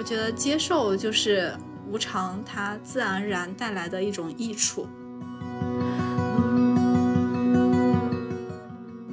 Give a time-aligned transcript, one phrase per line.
[0.00, 1.52] 我觉得接受就是
[1.86, 4.88] 无常，它自然而然带来的一种益处。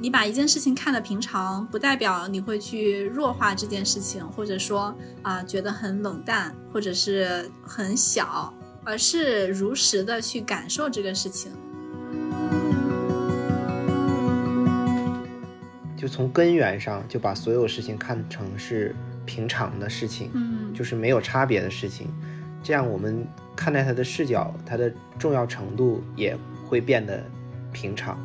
[0.00, 8.50] 你把一件事情看得平常，不代表你会去弱化这件事情，或者说啊觉得很冷淡，或者是很小，
[8.82, 11.52] 而是如实的去感受这个事情。
[15.94, 18.96] 就从根源上就把所有事情看成是
[19.26, 22.06] 平常的事情，嗯，就是没有差别的事情，
[22.62, 24.88] 这样我们看待它的视角，它的
[25.18, 26.38] 重要程度也
[26.68, 27.20] 会变得
[27.72, 28.16] 平常。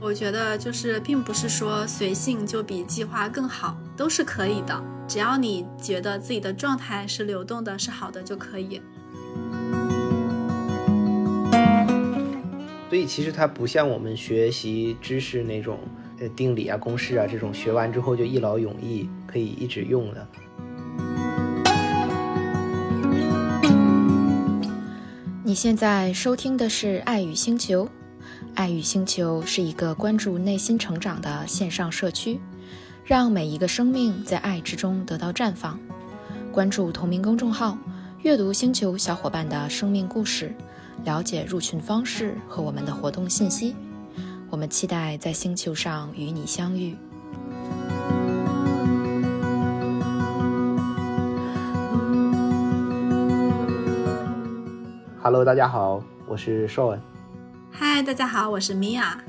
[0.00, 4.80] 我觉得就是并不是说随性就比计划更好，都是可以的。
[5.08, 8.80] 只要你觉得自己的状态是流动的，是好的就可以。
[12.88, 15.80] 所以其实它不像我们学习知识那种
[16.20, 20.26] 呃定理啊、公式啊这种，学完之后就一劳永逸，可以一直用的。
[25.44, 27.84] 你现在收听的是《爱与星球》。
[28.54, 32.38] 爱与星球是一个关注内心成长的线上社区，
[33.04, 35.78] 让每一个生命在爱之中得到绽放。
[36.52, 37.78] 关注同名公众号，
[38.22, 40.52] 阅读星球小伙伴的生命故事，
[41.04, 43.74] 了解入群方式和我们的活动信息。
[44.50, 46.96] 我们期待在星球上与你相遇。
[55.22, 56.98] Hello，大家好，我是 Sean。
[57.70, 59.22] 嗨，大家好，我是米娅。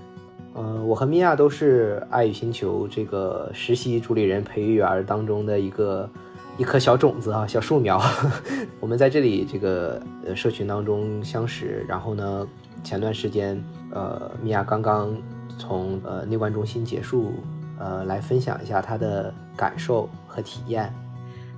[0.56, 6.10] 嗯，我和米娅都是爱与星球这个实习主理人培育员当中的一个
[6.58, 8.02] 一颗小种子啊，小树苗。
[8.80, 12.48] 我们在这里这个呃社群当中相识，然后呢，
[12.84, 15.16] 前段时间呃米娅刚刚
[15.58, 17.34] 从呃内观中心结束，
[17.80, 20.94] 呃来分享一下她的感受和体验。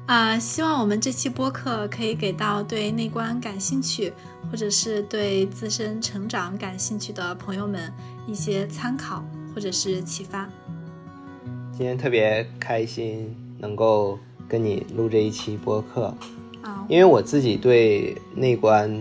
[0.07, 4.11] 啊、希望我们这期播客可以给到对内观感兴趣，
[4.49, 7.89] 或者是对自身成长感兴趣的朋友们
[8.27, 9.23] 一些参考
[9.53, 10.49] 或者是启发。
[11.71, 16.13] 今天特别开心能够跟你录这一期播客，
[16.61, 18.91] 啊、因为我自己对内观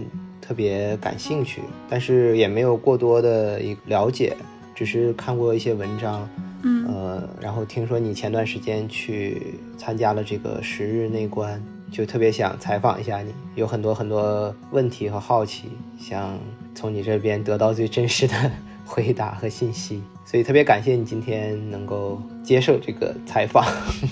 [0.51, 4.37] 特别感兴趣，但是也没有过多的一了解，
[4.75, 6.29] 只是看过一些文章，
[6.65, 11.63] 嗯呃，然后听说你前段时间去参加了这个十日内观，
[11.93, 16.37] 就特别想采访一下你，有很多很多问题和好奇，想
[16.75, 18.35] 从你这边得到最真实的
[18.85, 23.65] 回答和信息， 所以特别感谢你今天能够接受这个采访。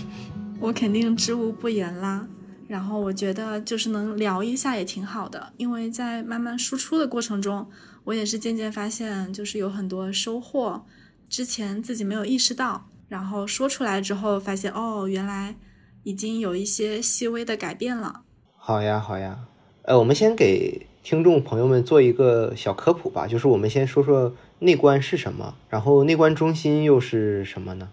[0.61, 2.29] 我肯定知无不言啦。
[2.69, 7.67] 然后我觉得就是能聊一下也挺好的，因为在慢慢输出的过程中，
[8.05, 10.85] 我也是渐渐发现，就是有很多收获，
[11.31, 15.57] 之前自己没有意识到，然后说出来之后发现，哦，原来
[16.03, 18.21] 已经有一些细微的改变了。
[18.55, 19.47] 好呀，好呀。
[19.83, 27.89] 呃，我们先给听众朋友们做一个小科普吧，就是我们先说说内观是什么，然后内观中心又是什么呢？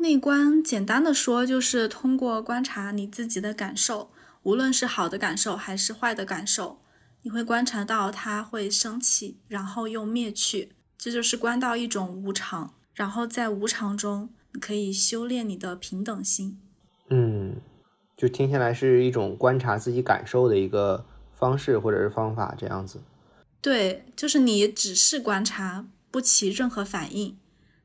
[0.00, 4.10] 内观简单的说，就是通过观察你自己的感受，
[4.44, 6.80] 无论是好的感受还是坏的感受，
[7.20, 12.72] 你会观察到它会升起，然后又灭去，这就是观到一种无常。
[12.94, 16.58] 然后在无常中，你可以修炼你的平等心。
[17.10, 17.56] 嗯，
[18.16, 21.04] 就听下来是一种观察自己感受的一个
[21.38, 22.98] 方式或者是方法，这样子。
[23.60, 27.36] 对，就是你只是观察，不起任何反应。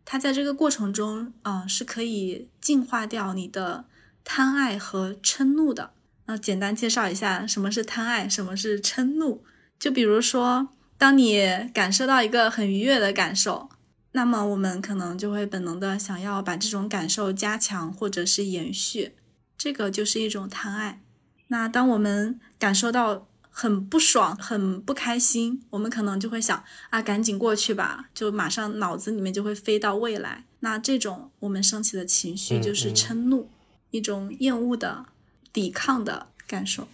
[0.05, 3.85] 它在这个过程中，啊、是可以净化掉你的
[4.23, 5.91] 贪爱和嗔怒的。
[6.27, 9.43] 那简单介绍一下什么是贪爱，什么是嗔怒。
[9.79, 11.43] 就比如说，当你
[11.73, 13.69] 感受到一个很愉悦的感受，
[14.13, 19.15] 那么我们可能就会本能的想要把这种感受加强或者是延续，
[19.57, 21.01] 这个就是一种贪爱。
[21.47, 23.27] 那当我们感受到
[23.57, 30.43] 很不爽、很不开心，我们可能就会想啊，赶紧过去吧，就马上脑子里面就会飞到未来。
[30.59, 33.47] 那这种我们升起的情绪嗯就是嗯嗔怒，
[33.91, 35.05] 一种厌恶的、
[35.53, 36.85] 抵抗的感受。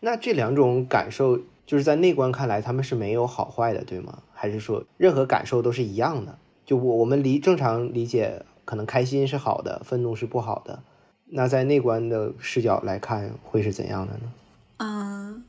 [0.00, 4.22] 那这两种感受，就是在内观看来，他们是没有好坏的，对吗？
[4.32, 6.38] 还是说任何感受都是一样的？
[6.64, 10.82] 就我我们理正常理解，可能开心是好的，愤怒是不好的。
[11.26, 14.32] 那在内观的视角来看，会是怎样的呢？
[14.78, 15.44] 嗯，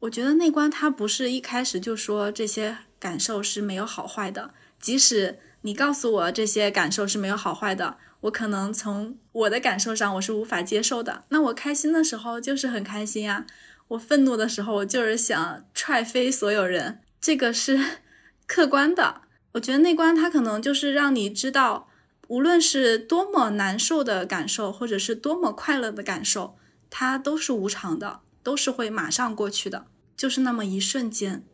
[0.00, 11.24] 我觉得内观它不是一开始就说这些感受是没有好坏的，即使你告诉我这些感受是没有好坏的，我可能从我的感受上我是无法接受的。
[11.30, 13.44] 那我开心的时候就是很开心啊，
[13.88, 17.98] 我愤怒的时候我就是想踹飞所有人，这个是
[18.46, 19.22] 客观的。
[19.52, 21.88] 我觉得内观它可能就是让你知道
[22.28, 26.56] 无论是多么难受的感受，或者是多么快乐的感受，
[26.88, 29.86] 它都是无常的，都是会马上过去的，
[30.16, 31.44] 就是那么一瞬间。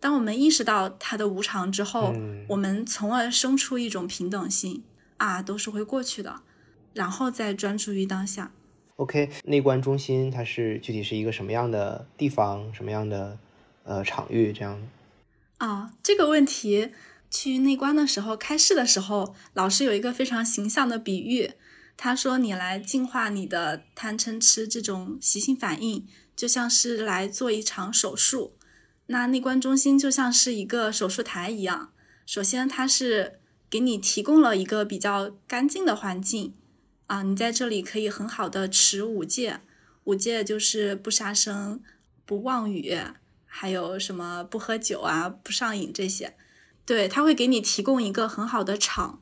[0.00, 4.84] 当我们意识到它的无常之后，嗯我们从而生出一种平等心
[5.16, 6.42] 啊，都是会过去的，
[6.92, 8.52] 然后再专注于当下。
[8.96, 13.38] OK，内观中心它是具体是一个什么样的地方，什么样的
[13.84, 14.80] 呃场域这样？
[15.56, 16.90] 啊，这个问题
[17.30, 21.52] 去内观的时候，开示的时候，老师有一个非常形象的比喻。
[21.96, 26.04] 他说：“你来净化你的贪嗔痴这种习性反应，
[26.36, 28.56] 就像是来做一场手术。
[29.06, 31.92] 那内观中心就像是一个手术台一样。
[32.24, 33.38] 首先，它是
[33.68, 36.54] 给你提供了一个比较干净的环境
[37.08, 39.60] 啊，你在这里可以很好的持五戒。
[40.04, 41.82] 五戒就是不杀生、
[42.24, 42.98] 不妄语，
[43.44, 46.34] 还有什么不喝酒啊、不上瘾这些。
[46.86, 49.20] 对，它会给你提供一个很好的场。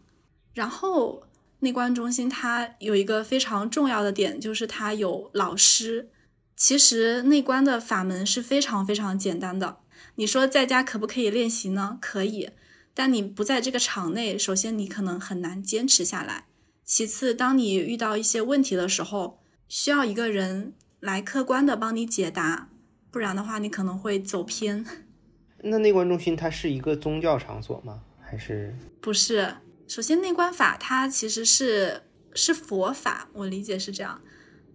[0.55, 1.25] 然后
[1.59, 6.09] 内观中心它有一个非常重要的点，就是它有老师。
[6.57, 9.79] 其实内观的法门是非常非常简单的。
[10.17, 11.99] 你说在家可不可以练习呢？
[12.01, 12.51] 可以，
[12.93, 16.47] 但你不在这个场内，首先你可能很难坚持下来。
[16.85, 22.69] 其次，当你遇到一些问题的时候，需要一个人来客观的帮你解答，
[23.11, 24.85] 不然的话你可能会走偏。
[25.65, 28.03] 那内观中心它是一个宗教场所吗？
[28.21, 29.57] 还是不是，
[29.89, 32.03] 首先内观法它其实是
[32.35, 34.21] 是佛法，我理解是这样。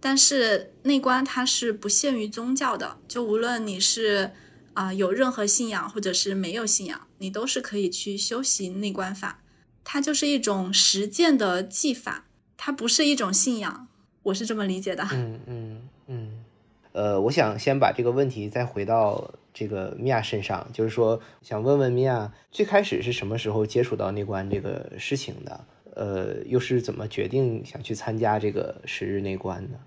[0.00, 4.30] 但是内观它是不限于宗教的，就无论你是
[4.74, 9.42] 啊、呃有任何信仰或者是没有信仰，你都是可以去修习内观法。
[9.82, 13.88] 它就是一种实践的技法，它不是一种信仰，
[14.22, 15.08] 我是这么理解的。
[15.12, 16.44] 嗯嗯嗯，
[16.92, 25.64] 呃，我想先把这个问题再回到这个米娅身上，就是说想问问米娅，最开始是什么时候接触到内观这个事情的？
[25.96, 29.80] 呃，又是怎么决定想去参加这个十日内观的？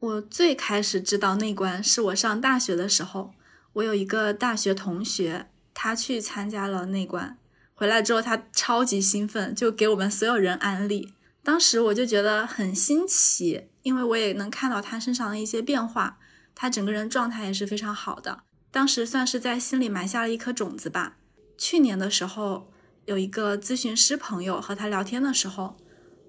[0.00, 3.34] 我最开始知道内观是我上大学的时候，
[3.74, 7.36] 我有一个大学同学，他去参加了内观，
[7.74, 11.12] 回来之后他超级兴奋，就给我们所有人安利。
[11.42, 16.18] 当时我就觉得很新奇，因为我也能看到他身上的一些变化，
[16.54, 18.44] 他整个人状态也是非常好的。
[18.70, 21.18] 当时算是在心里埋下了一颗种子吧。
[21.58, 22.72] 去年的时候，
[23.04, 25.76] 有一个咨询师朋友和他聊天的时候，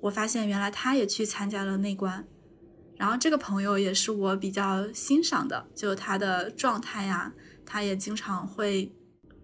[0.02, 2.28] 我发现原来他也去参加了内观。
[3.02, 7.34] 然后这个朋友也是我比较欣赏的，就他的状态呀、
[7.66, 8.92] 他也经常会，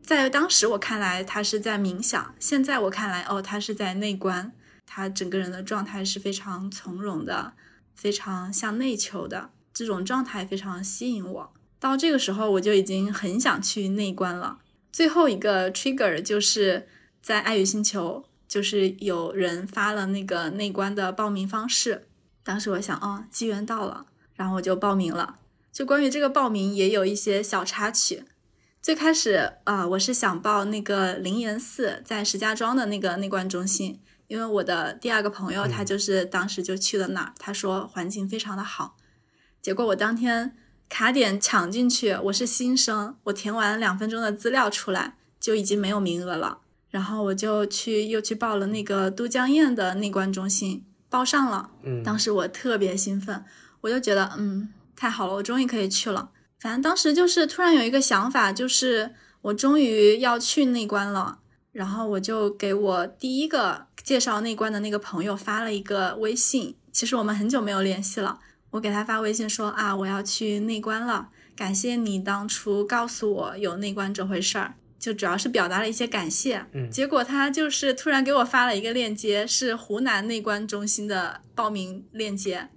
[0.04, 4.54] 在当时我看来他是在冥想，现在我看来哦他是在内观，
[4.86, 7.54] 他整个人的状态是非常从容的，
[7.96, 11.54] 非常向内求的，这种状态非常吸引我。
[11.80, 14.60] 到这个时候我就已经很想去内观了。
[14.92, 16.88] 最后一个 trigger 就是
[17.24, 22.07] 在爱语星球，就是有人发了那个内观的报名方式。
[22.48, 24.06] 当时我想，哦，机缘到了，
[24.36, 25.36] 然后我就报名了。
[25.74, 28.24] 就关于这个报名，也有一些小插曲。
[28.82, 29.34] 最开始
[29.66, 38.96] 啊、呃我是想报那个灵岩寺在石家庄的那个内观中心，因为我的第二个朋友他就是当时就去了那儿，他说环境非常的好。
[39.62, 40.56] 结果我当天
[40.88, 46.60] 卡点抢进去，我是新生，我填完两分钟的资料出来就已经没有名额了。
[46.90, 51.70] 然后我就去又去报了那个都江堰的内观中心，报上了。
[51.84, 53.44] 嗯，当时我特别兴奋，
[53.82, 56.30] 我就觉得嗯太好了，我终于可以去了。
[56.60, 61.40] 反正当时就是突然有一个想法，就是我终于要去内关了，
[61.72, 66.76] 然后我就给我第一个介绍内关的那个朋友发了一个微信。
[66.92, 68.40] 其实我们很久没有联系了，
[68.72, 74.74] 我给他发微信说啊我要去内关了，感谢你当初告诉我有内关这回事儿。
[75.00, 76.90] 就主要是表达了一些感谢，嗯。
[76.90, 82.70] 结果他就是突然给我发了一个链接，是湖南内观中心的报名链接，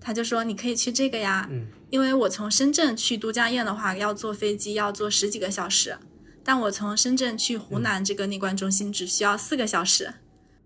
[0.00, 1.66] 他就说你可以去这个呀，嗯。
[1.88, 5.96] 因为我从深圳去都江堰的话要坐飞机要坐十几个小时，
[6.42, 10.14] 但我从深圳去湖南这个内观中心只需要四个小时，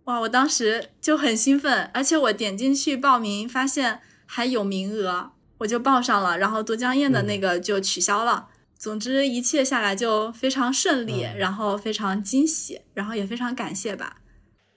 [0.04, 8.48] 哇，我当时就很兴奋，而且我点进去报名发现还有名额，我就报上了，然后都江堰的那个就取消了。
[8.80, 14.22] 总之一切下来就非常顺利，嗯然后非常惊喜，然后也非常感谢吧。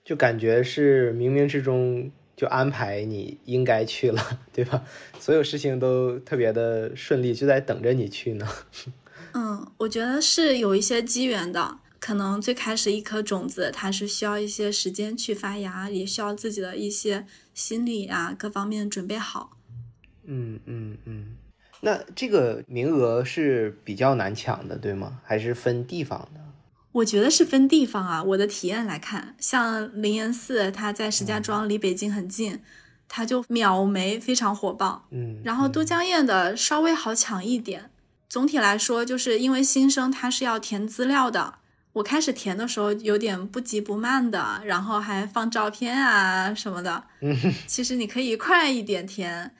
[0.04, 4.84] 就感觉是冥冥之中就安排你应该去了， 对吧？
[5.18, 8.46] 所有事情都特别的顺利，就在等着你去呢。
[9.32, 19.56] 嗯，我觉得是有一些机缘的，可能最开始一颗种子，它是需要一些时间去发芽，也需要自己的一些心理啊各方面准备好。
[20.26, 21.36] 嗯嗯嗯。
[21.84, 25.20] 那这个名额是比较难抢的，对吗？
[25.22, 26.40] 还是分地方的？
[26.92, 32.60] 我觉得是分地方啊，我的体验来看，像灵岩寺，它在石家庄，离北京很近，
[33.08, 35.06] 它就秒没，非常火爆。
[35.10, 37.90] 嗯，然后都江堰的稍微好抢一点。
[38.28, 41.54] 总体来说，就是因为新生它是要填资料的，
[41.94, 47.04] 我开始填的时候有点不急不慢的，然后还放照片啊什么的。
[47.20, 47.36] 嗯，
[47.66, 49.52] 其实你可以快一点填，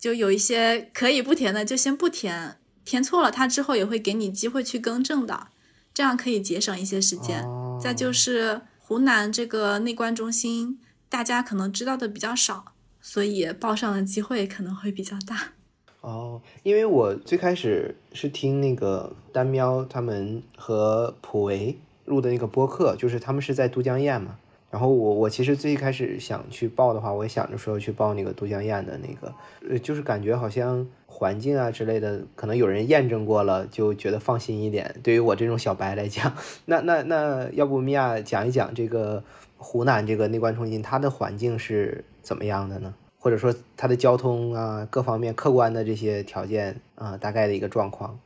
[0.00, 5.48] 就有一些可以不填的就先不填，填错了他之后也会给你机会去更正的。
[5.92, 7.44] 这样可以节省一些时间。
[7.78, 10.80] 再就是湖南这个内观中心，
[11.10, 15.52] 大家可能知道的比较少，所以报上的机会可能会比较大。
[16.00, 24.38] 哦，因为我最开始是听那个丹喵他们和普维录的那个播客，就是他们是在都江堰嘛。
[24.70, 29.34] 然后我我其实最一开始想去报的话，我也想着说去报那个都江堰的那个，
[29.68, 34.94] 呃，就是感觉好像环境啊之类的，可能有人验证过了，就觉得放心一点。
[35.02, 36.32] 对于我这种小白来讲，
[36.66, 39.24] 那那那要不米娅讲一讲这个
[39.56, 42.94] 湖南这个内观中心它的环境是怎么样的呢？
[43.18, 48.18] 或者说它的交通啊各方面客观的这些条件啊大概的一个状况？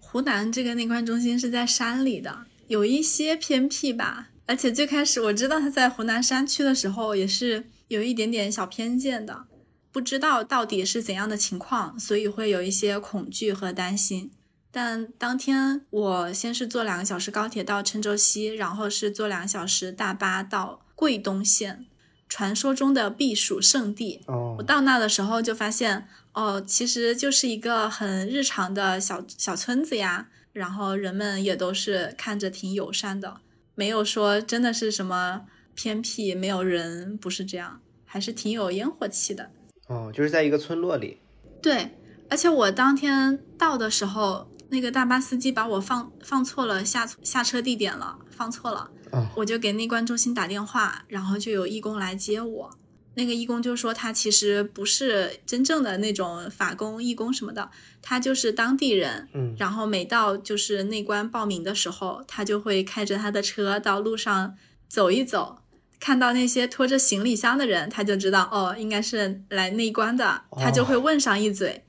[0.00, 4.30] 湖南这个内观中心是在山里的，有一些偏僻吧。
[4.46, 9.46] 而且最开始我知道他在湖南山区的时候，也是有一点点小偏见的，
[9.90, 14.30] 不知道到底是怎样的情况，所以会有一些恐惧和担心。
[14.70, 21.86] 但当天我先是坐两个小时高铁到郴州西，然后是坐两个小时大巴到桂东县，
[22.28, 24.20] 传说中的避暑胜地。
[24.26, 33.40] 哦，我到那的时候就发现，哦，其实就是一个很日常的小小村子呀，然后人们也都是看着挺友善的。
[33.76, 35.42] 没有说真的是什么
[35.74, 39.50] 偏僻没有人，不是这样，还是挺有烟火气的。
[39.86, 41.20] 哦，就是在一个村落里。
[41.62, 41.96] 对，
[42.28, 48.90] 而且我当天到的时候，那个大巴司机把我放放错了下下车地点了，放错了。
[49.12, 52.70] 哦，我就给内观中心打电话，然后就有义工来接我。
[53.18, 57.70] 那个义工就说他其实不是真正的那种法工、义工什么的，
[58.02, 59.26] 他就是当地人。
[59.32, 64.54] 嗯，然后每到就是内关报名的时候，他就会开着他的车到路上
[64.86, 65.60] 走一走，
[65.98, 71.84] 看到那些拖着行李箱的人，他就知道哦，应该是来内关的，他就会问上一嘴，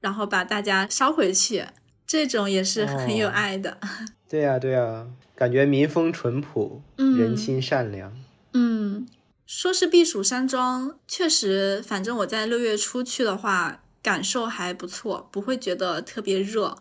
[0.00, 1.64] 然后把大家捎回去。
[2.06, 3.78] 这种也是很有爱的。
[4.30, 8.16] 对呀，对呀，感觉民风淳朴，人心善良。
[8.54, 9.06] 嗯。
[9.48, 16.76] 说是避暑山庄，确实，反正我在六月初去的话，感受还不错，不会觉得特别热。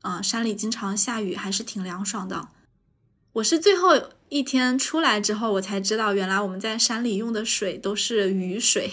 [0.00, 2.48] 嗯，山里经常下雨，还是挺凉爽的。
[3.34, 3.90] 我是最后
[4.30, 8.90] 一天出来之后，我才知道，原来我们在山里用的水都是雨水。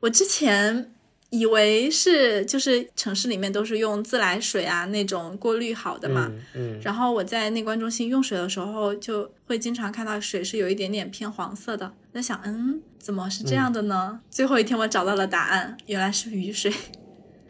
[0.00, 0.94] 我之前。
[1.30, 14.20] 以为是就是城市里面都是用自来水啊那种过滤好的嘛，嗯，然后我在内观中心用水的时候，就会经常看到水是有一点点偏黄色的，在想，嗯，怎么是这样的呢？
[14.30, 16.72] 最后一天我找到了答案，原来是雨水，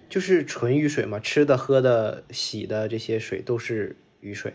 [0.09, 4.55] 就是纯雨水嘛，吃的、喝的、洗的这些水都是雨水，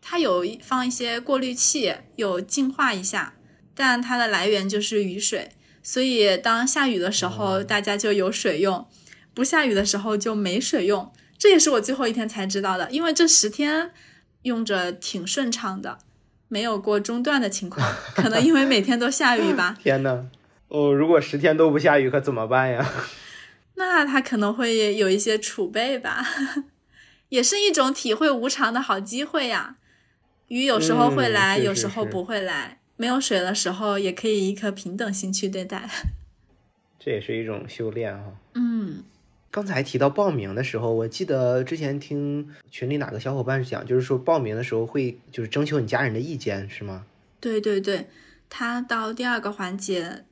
[0.00, 3.34] 它有放一些过滤器，有净化一下，
[3.74, 5.50] 但它的来源就是雨水。
[5.88, 8.88] 所以，当下雨的时候，大家就有水用；
[9.32, 11.12] 不下雨的时候就没水用。
[11.38, 13.92] 这也是我最后一天才知道的，因为这十天
[14.42, 15.98] 用着挺顺畅的，
[16.48, 17.88] 没有过中断的情况。
[18.16, 19.76] 可能因为每天都下雨吧。
[19.80, 20.26] 天呐，
[20.66, 22.84] 哦，如果十天都不下雨，可怎么办呀？
[23.78, 26.26] 那他可能会有一些储备吧，
[27.28, 29.76] 也是一种体会无常的好机会呀。
[30.48, 32.80] 雨有时候会来，有时候不会来。
[32.98, 35.88] 没有水的时候，也可以一颗平等心去对待，
[36.98, 38.32] 这也是一种修炼哈。
[38.54, 39.04] 嗯，
[39.50, 47.04] 刚才提到报名的时候，我记得之前听群里哪个小伙伴讲，就是说报名的时候会就是征求你家人的意见，是吗？
[47.38, 48.08] 对对对，
[48.48, 50.24] 他到第二个环节，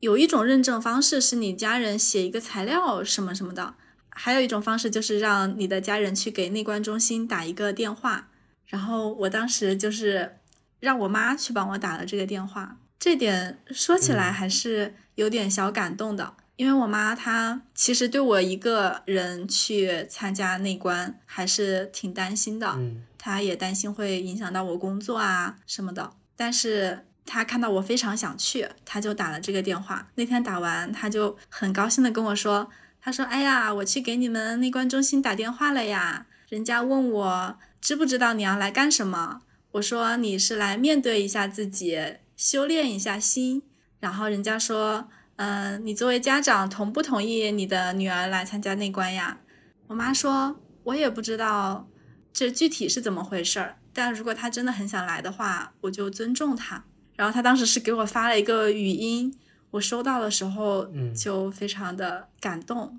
[0.00, 3.74] 有一种认证方式是你家人写一个材料什么什么的，
[4.08, 8.28] 还有一种方式就是让你的家人去给内观中心打一个电话，
[8.66, 10.38] 然后我当时就是。
[10.82, 22.76] 让我妈去帮我打了这个电话，这点说起来还是有点小感动的，因为我妈她其实对我一个人去参加内观还是挺担心的，
[23.16, 26.14] 她也担心会影响到我工作啊什么的。
[26.34, 30.08] 但是她看到我非常想去，她就打了这个电话。
[30.16, 32.68] 那天打完，她就很高兴的跟我说
[33.00, 39.42] ：“她说，哎呀，我去给你们内观中心打电话了呀，人家问我知不知道你要来干什么。”
[39.72, 41.98] 我说你是来面对一下自己，
[42.36, 43.62] 修炼一下心。
[44.00, 49.38] 然后人家说，嗯，你作为家长同不同意你的女儿来参加内观呀？
[49.86, 51.88] 我妈说，我也不知道
[52.32, 56.84] 这具体是怎么回事儿，但如果她真的很想来的话，我就尊重她。
[57.16, 59.34] 然后她当时是给我发了一个语音，
[59.70, 60.86] 我收到的时候
[61.16, 62.98] 就非常的感动。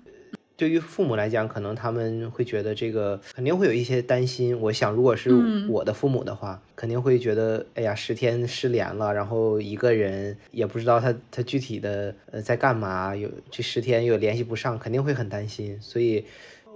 [0.56, 4.58] 对于父母来讲，可能他们会觉得这个肯定会有一些担心。
[4.60, 5.30] 我想，如果是
[5.68, 15.76] 我的父母的话，肯定会觉得，哎呀，十天失联了，然后一个人也不知道他他具体的呃在干嘛，有这十天又联系不上，肯定会很担心。
[15.80, 16.24] 所以，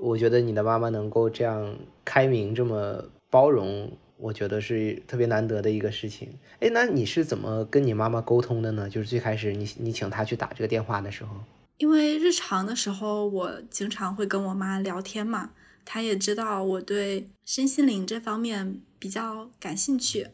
[0.01, 3.91] 我觉得你的妈妈能够这样开明，这么包容。
[4.21, 6.29] 我觉得是特别难得的一个事情。
[6.59, 8.91] 哎，那你是怎么跟你妈妈沟通的呢？
[8.91, 11.37] 就是最开始你你请她去打这个电话的时候，
[11.79, 15.51] 因为日常的时候我经常会跟我妈聊天嘛，
[15.85, 20.29] 她也知道我对身心灵这方面比较感兴趣。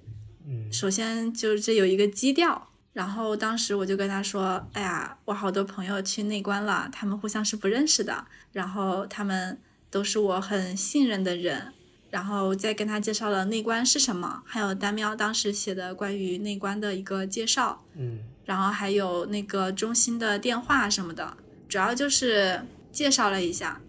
[0.47, 9.59] 嗯，首先就是这有一个基调，然后当时我就跟她说：“哎呀，我好多朋友去内观了，他们互相是不认识的，然后他们
[9.91, 11.73] 都是我很信任的人。”
[12.11, 21.37] 然后再跟她介绍了内观是什么，还有丹喵当时写的关于内观的一个介绍，嗯，然后还有那个中心的电话什么的，
[21.69, 23.81] 主要就是介绍了一下。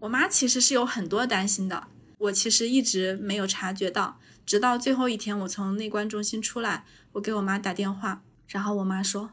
[0.00, 9.30] 我妈其实是有很多担心的，我其实一直没有察觉到，直到最后一天我从内观中心出来，我给我妈打电话，然后我妈说：“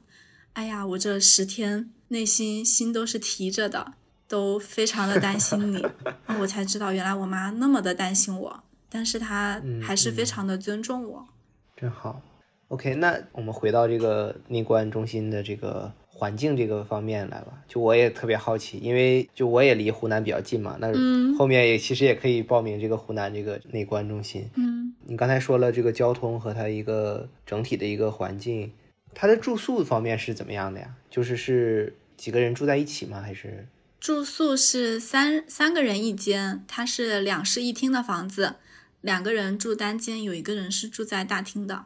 [0.53, 3.93] 哎呀，我这十天内心心都是提着的。”
[4.29, 5.83] 都非常的担心你，
[6.39, 11.27] 我才知道原来我妈那么的担心我，但是她还是非常的尊重我，
[11.75, 12.21] 真好。
[12.69, 17.63] OK，那我们回到这个内观中心的这个环境这个方面来吧。
[17.67, 20.87] 就我也特别好奇，因为就我也离湖南比较近嘛，那
[21.35, 24.47] 后面也其实也可以报名这个湖南这个内观中心。
[24.55, 28.71] 嗯，你刚才说了这个交通和它一个整体的一个环境，
[29.15, 30.95] 它的住宿方面是怎么样的呀？
[31.09, 33.19] 就是是几个人住在一起吗？
[33.19, 33.67] 还是？
[33.99, 38.57] 住宿是三三个人一间，它是两室一厅的房子，
[39.01, 41.85] 两个人住单间，有一个人是住在大厅的。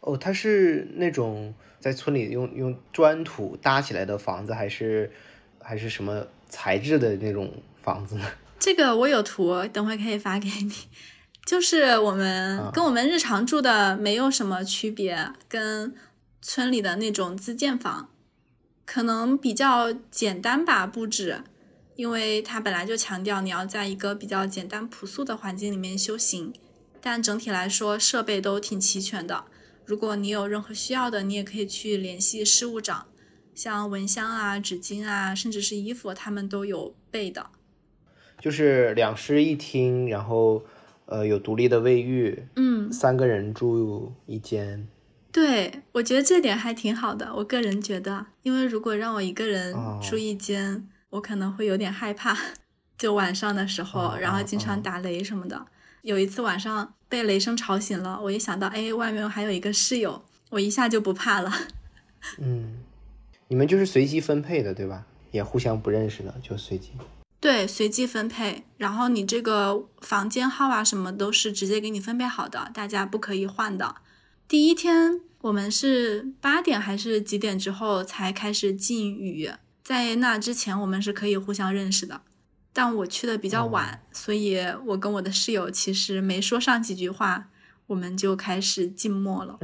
[0.00, 5.10] 哦，它是那种在村里用用砖土搭起来的房子，还是
[5.60, 8.24] 还是什么材质的那种房子呢？
[8.58, 10.72] 这个我有图，等会可以发给你。
[11.44, 15.94] 就是我们跟我们日常住的没有什么区别，跟
[16.42, 18.10] 村里的那种自建房。
[18.84, 21.42] 可能比较简单吧布置，
[21.94, 26.52] 因为它本来就强调你要在一个比较简单朴素的环境里面修行，
[27.00, 29.44] 但整体来说设备都挺齐全的。
[29.88, 33.06] 如果你有任何需要的，你也可以去联系事务长，
[33.54, 37.46] 像蚊香啊、纸巾啊，甚至是衣服，他们都有备的。
[38.38, 40.62] 就是两室一厅，然后
[41.06, 44.86] 呃有独立的卫浴，嗯，三个人住一间。
[45.32, 47.34] 对，我觉得这点还挺好的。
[47.36, 52.36] 我个人觉得，因为如果让我一个人住一间，我可能会有点害怕。
[52.98, 55.64] 就晚上的时候，然后经常打雷什么的。
[56.02, 61.52] 有一次晚上被雷声吵醒了，我一想到，哎，外面还有一个室友，我一下就不怕了。
[62.38, 62.78] 嗯，
[63.48, 65.04] 你们就是随机分配的，对吧？
[65.30, 66.90] 也互相不认识的，就随机。
[67.40, 68.64] 对，随机分配。
[68.76, 73.96] 然后你这个房间号啊，什么都是直接给你分配好的，大家不可以换的。
[74.48, 79.50] 第一天我们是八点还是几点之后才开始禁语，
[79.84, 82.22] 在那之前我们是可以互相认识的，
[82.78, 87.48] 但我去的比较晚，所以我跟我的室友其实没说上几句话，
[87.88, 89.58] 我们就开始静默了。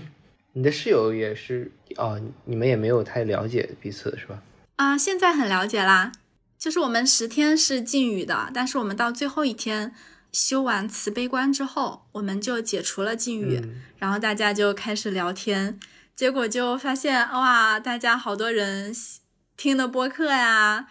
[0.52, 4.42] 你的室友也是哦，你们也没有太了解彼此是吧？
[4.76, 6.12] 啊，现在很了解啦，
[6.58, 9.94] 就是我们十天是禁语的，但是我们到最后一天。
[10.30, 13.62] 修完慈悲观之后，我们就解除了禁语，
[13.96, 15.80] 然后大家就开始聊天，
[16.14, 18.94] 结果就发现哇，大家好多人
[19.56, 20.88] 听的播客呀，啊，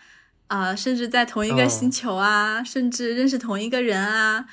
[0.76, 4.46] 甚至在同一个星球啊，甚至认识同一个人啊，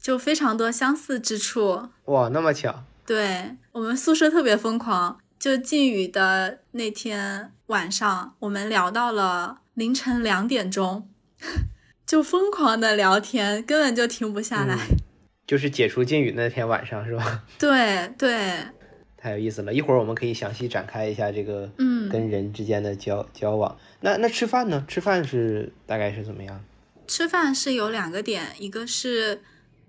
[0.00, 1.88] 就非常多相似之处。
[2.04, 2.84] 哇，那么巧！
[3.06, 11.08] 对我们宿舍特别疯狂，就禁语的那天晚上，我们聊到了凌晨两点钟。
[12.04, 14.78] 就疯狂的聊天，根本就停不下来。
[15.46, 17.42] 就是解除禁语那天晚上，是吧？
[17.58, 18.54] 对 对，
[19.20, 19.74] 太有意思了。
[19.74, 23.76] 一会儿我们可以详细展开一下这个，嗯，跟人之间的交交往。
[24.00, 24.84] 那那吃饭呢？
[24.88, 26.64] 吃饭是大概是怎么样？
[27.06, 29.42] 吃饭是有两个点，一个是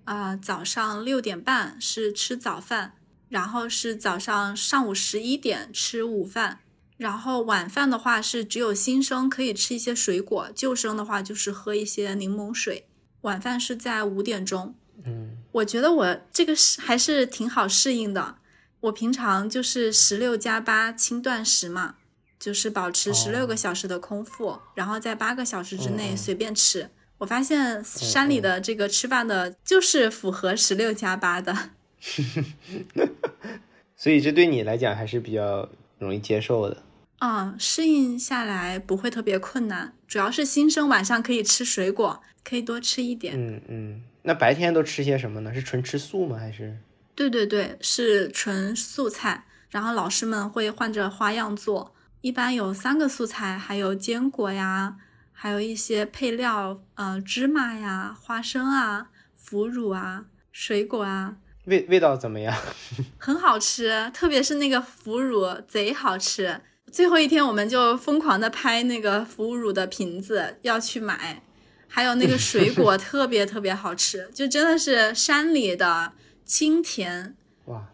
[0.04, 2.94] 啊早上六点半是吃早饭，
[3.28, 6.58] 然后是早上上午十一点吃午饭。
[6.96, 12.84] 然后晚饭的话是只有新生可以吃一些水果，旧生的话就是喝一些柠檬水。
[13.22, 14.74] 晚饭是在五点钟。
[15.04, 18.36] 嗯，我觉得我这个是还是挺好适应的。
[18.80, 21.96] 我平常就是十六加八轻断食嘛，
[22.38, 26.88] 就是保持十六个小时的空腹，然后在八个小时之内随便吃。
[27.18, 31.70] 我发现山里的这个吃饭的，就是符合十六加八的。
[33.94, 36.82] 所以这对你来讲还是比较容易接受的。
[37.18, 43.34] 嗯，适应下来不会特别困难，主要是新生晚上可以吃水果，可以多吃一点。
[43.36, 45.52] 嗯嗯，那白天都吃些什么呢？
[45.52, 46.38] 是纯吃素吗？
[46.38, 46.74] 还是？
[47.20, 49.44] 对对对，是纯素菜。
[49.68, 54.96] 然后老师们会换着花样做，一般有三个素菜，还有坚果呀，
[55.32, 61.36] 还有一些配料，呃，芝麻呀、花生啊、腐乳啊、水果啊。
[61.66, 62.56] 味味道怎么样？
[63.18, 66.62] 很好吃，特别是那个腐乳，贼好吃。
[66.90, 71.42] 最后一天，我们就疯狂的拍那个腐乳的瓶子，要去买。
[71.86, 76.12] 还有那个水果， 特别特别好吃，就真的是山里的
[76.50, 77.36] 清甜。
[77.66, 77.86] 哇，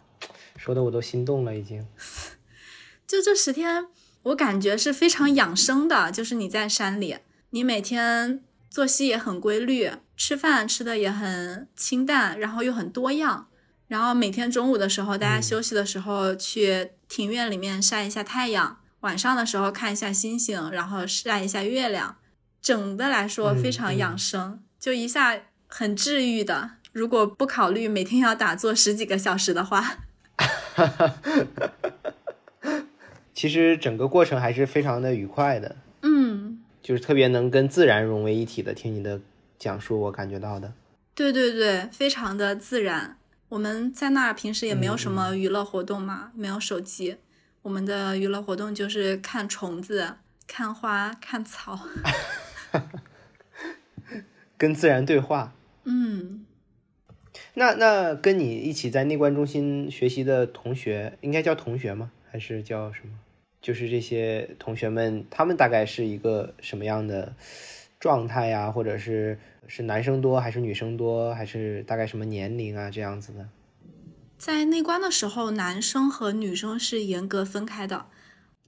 [0.57, 1.87] 说的我都心动了，已经。
[3.07, 3.87] 就这十天，
[4.23, 6.11] 我感觉是非常养生的。
[6.11, 7.19] 就是你在山里，
[7.51, 13.49] 你每天作息也很规律，吃饭吃的也很清淡，然后又很多样。
[13.89, 18.81] 然后每天中午的时候，大家休息的时候去庭院里面晒一下太阳。
[19.01, 22.17] 晚上的时候看一下星星，然后晒一下月亮，
[22.63, 26.71] 整的来说非常养生，就一下很治愈的。
[26.97, 29.99] 如果不考虑每天要打坐十几个小时的话，
[33.35, 35.77] 其实整个过程还是非常的愉快的。
[36.01, 38.73] 嗯，就是特别能跟自然融为一体的。
[38.73, 39.21] 听你的
[39.59, 40.73] 讲述，我感觉到的。
[41.15, 43.19] 对对对，非常的自然。
[43.51, 47.19] 我们在那儿平时也没有什么娱乐活动嘛，没有手机。
[47.61, 50.15] 我们的娱乐活动就是看虫子、
[50.47, 51.79] 看花、看草，
[54.57, 55.53] 跟自然对话。
[55.85, 56.46] 嗯，
[57.59, 62.11] 那那跟你一起在内观中心学习的同学，应该叫同学吗？
[62.31, 63.15] 还是叫什么？
[63.63, 67.35] 就是这些同学们，他们大概是一个什么样的
[67.99, 68.71] 状态呀？
[68.71, 71.35] 或者是是男生多还是女生多？
[71.35, 72.91] 还是大概什么年龄啊？
[72.91, 73.49] 这样子的？
[74.37, 78.05] 在内观的时候，男生和女生是严格分开的。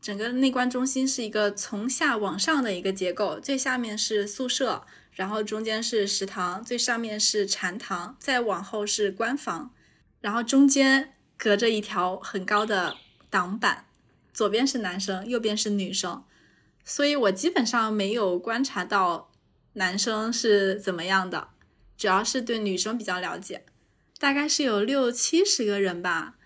[0.00, 4.86] 整个内观中心是一个从下往上的一个结构，最下面是宿舍，
[5.18, 9.74] 然后中间是食堂，最上面是禅堂，再往后是官房，
[10.20, 12.96] 然后中间隔着一条很高的
[13.28, 13.86] 挡板，
[14.32, 16.22] 左边是男生，右边是女生。
[16.84, 19.32] 所以我基本上没有观察到
[19.72, 21.48] 男生是怎么样的，
[21.96, 23.66] 主要是对女生比较了解。
[24.20, 26.36] 大概是有六七十个人吧，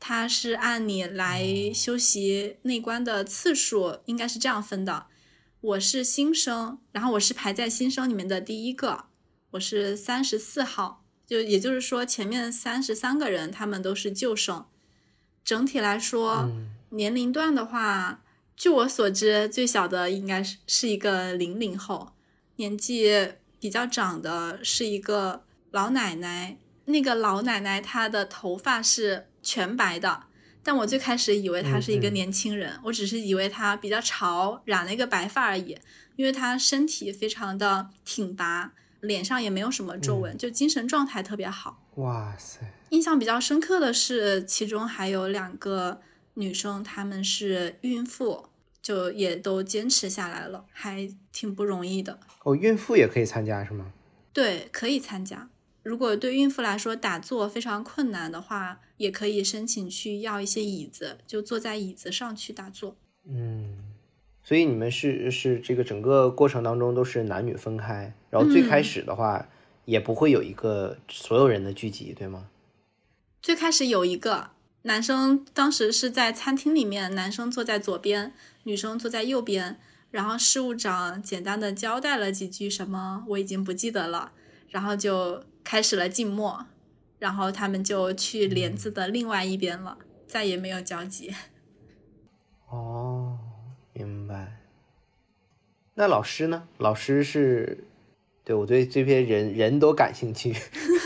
[0.00, 5.06] 他是按你来修习内观的次数，应该是这样分的。
[5.62, 9.04] 我是新生，然后我是排在新生里面的第一个，
[9.50, 14.64] 我是三十四号，就也就是说前面三十三个人他们都是旧生。
[15.44, 16.50] 整体来说，
[16.90, 18.22] 年龄段的话，
[18.56, 22.12] 据我所知，最小的应该是是一个零零后，
[22.56, 26.56] 年纪比较长的是一个老奶奶。
[26.86, 30.24] 那个老奶奶她的头发是全白的，
[30.62, 35.78] 但我最开始以为他是一个年轻人，我只是以为他比较潮，染了一个白发而已。
[36.16, 41.82] 因为他身体非常的挺拔，脸上也没有什么皱纹，就精神状态特别好。
[41.94, 42.60] 哇塞！
[42.90, 46.02] 印象比较深刻的是，其中还有两个
[46.34, 48.50] 女生，她们是孕妇，
[48.82, 52.18] 就也都坚持下来了，还挺不容易的。
[52.42, 53.92] 哦，孕妇也可以参加是吗？
[54.34, 55.48] 对，可以参加。
[55.82, 62.96] 如果对孕妇来说打坐非常困难的话，也可以申请去要一些椅子，就坐在椅子上去打坐。
[63.26, 63.78] 嗯，
[64.42, 69.48] 所以你们是是这个整个过程当中都是男女分开，然后最开始的话
[69.86, 72.48] 也不会有一个所有人的聚集，对吗？
[73.40, 74.50] 最开始有一个
[74.82, 84.32] 男生，当时是在餐厅里面，男生坐在左边，女生坐在右边，然后事务长简单的交代了几句什么，我已经不记得了，
[84.68, 85.42] 然后就。
[85.62, 86.66] 开始了静默，
[87.18, 91.34] 然后他们就去帘子的另外一边了，再也没有交集。
[92.68, 93.38] 哦，
[93.92, 94.60] 明白。
[95.94, 96.68] 那老师呢？
[96.78, 97.84] 老师是，
[98.44, 100.54] 对我对这些人人都感兴趣。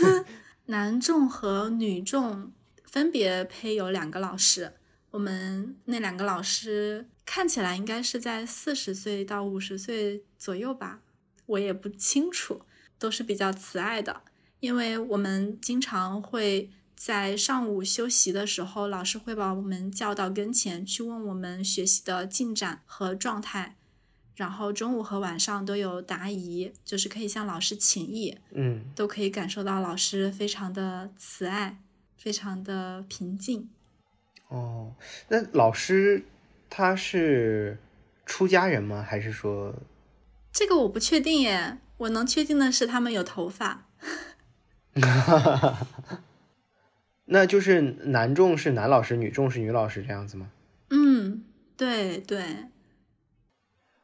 [0.67, 2.51] 男众和女众
[2.83, 4.73] 分别配有两个老师，
[5.11, 11.01] 我们那两个老师看起来应该是在四十岁到五十岁左右吧，
[11.47, 12.61] 我也不清楚，
[12.97, 14.21] 都是比较慈爱的。
[14.65, 23.75] 因为我们经常会在上午休息的时候，老师会把我们叫到跟前去问我们学习的进展和状态，
[24.35, 31.77] 然后中午和晚上都有答疑，就是可以向老师请益，嗯，都可以感受到老师非常的慈爱，
[32.17, 33.69] 非常的平静。
[34.47, 34.95] 哦，
[35.27, 36.25] 那老师
[36.71, 37.77] 他是
[38.25, 39.05] 出家人吗？
[39.07, 39.75] 还是说？
[40.51, 43.85] 这个我不确定耶，我能确定的是他们有头发。
[47.25, 50.49] 那就是男众是男老师，女众是女老师这样子吗？
[50.89, 51.43] 嗯，
[51.75, 52.43] 对对。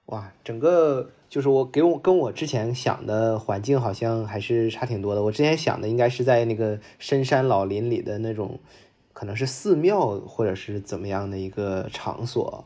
[0.07, 5.23] 哇，整个就是我给我跟我之前想的环境好像还是差挺多的。
[5.23, 8.59] 我之前想的应该是在那个深山老林里的那种，
[9.13, 12.65] 可能是寺庙或者是怎么样的一个场所，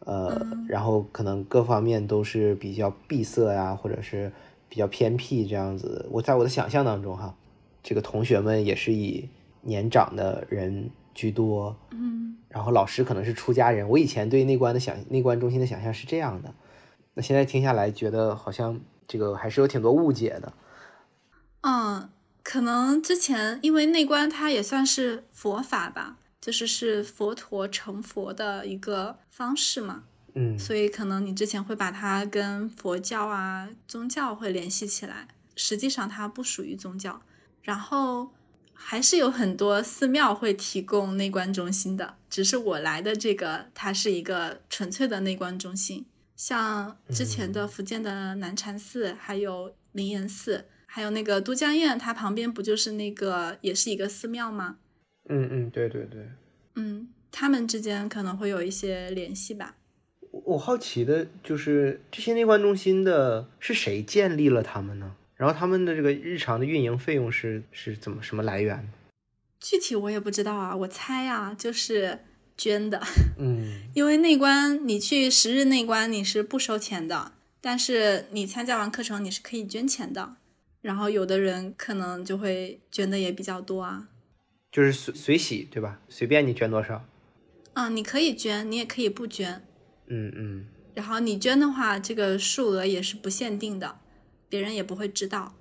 [0.00, 4.32] 呃，然后可能各方面都是比较闭塞呀，或者是
[4.68, 6.08] 比较偏僻这样子。
[6.10, 7.36] 我在我的想象当中哈，
[7.82, 9.28] 这个同学们也是以
[9.62, 13.88] 年长的人居多，嗯，然后老师可能是出家人。
[13.88, 16.54] 我以前对内观的想内观中心的想象是这样的。
[17.14, 20.52] 那现在听下来，觉得好像这个还是有挺多误解的。
[21.62, 22.08] 嗯，
[22.42, 30.04] 可能之前因为内观它也算是佛法吧，就是是佛陀成佛的一个方式嘛。
[30.34, 37.20] 嗯，所以可能你之前会把它跟佛教啊宗教会联系起来，实际上它不属于宗教。
[37.62, 38.30] 然后
[38.72, 46.06] 还是有很多寺庙会提供内观中心的，只是我来的这个它是一个纯粹的内观中心。
[46.34, 54.78] 像之前的福建的南禅寺，还有灵岩寺，还有那个都江堰，它旁边不就是那个也是一个寺庙吗？
[55.28, 56.30] 嗯嗯，对对对，
[56.76, 59.76] 嗯，他们之间可能会有一些联系吧。
[60.32, 65.14] 我好奇的就是这些内观中心的是谁建立了他们呢？
[65.40, 68.86] 然后他们的这个日常的运营费用是是怎么什么来源？
[69.58, 72.18] 具体我也不知道啊，我猜啊，就是。
[72.60, 73.00] 捐的，
[73.38, 80.36] 嗯， 因为内观你去十日内观你是不收钱的，但是你参加完课程你是可以捐钱的，
[80.82, 84.08] 然后有的人可能就会捐的也比较多啊，
[84.70, 86.00] 就是随随喜对吧？
[86.10, 87.02] 随便你捐多少，
[87.72, 89.62] 嗯，你可以捐，你也可以不捐，
[90.08, 94.00] 嗯嗯，然后你捐的话，这个数额也是不限定的，
[94.50, 95.54] 别人也不会知道。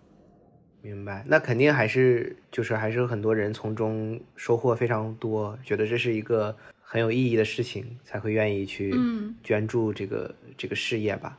[0.82, 6.58] 明白，那肯定还是就是还是有很多人从中收获非常多，觉得这是一个。
[6.92, 8.92] 很有意义的事情才会愿意去
[9.44, 11.38] 捐助这个这个事业吧。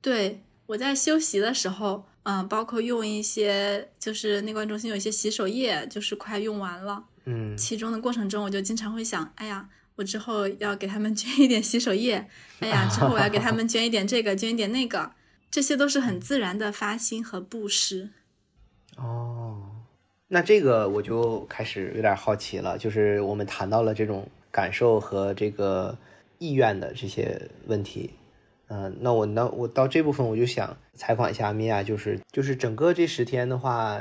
[0.00, 7.04] 对，我在休息的时候，嗯，包括用一些，就是内观中心有一些洗手液，就是快用完了。
[7.26, 12.26] 嗯，其中的过程中，我就经常会想，哎呀，我之后要给他们 捐一点洗手液，
[12.60, 15.12] 哎呀，之后我要给他们 捐一点这个，捐一点那个，
[15.50, 18.10] 这些都是很自然的发心和布施。
[18.96, 19.62] 哦，
[20.28, 24.28] 那这个我就开始有点好奇了，就是我们谈到了这种。
[24.50, 25.96] 感受和这个
[26.38, 28.14] 意愿的这些问题，
[28.68, 34.00] 嗯，那我那我到这部分我就想采访一下米娅，就是就是整个这十天的话，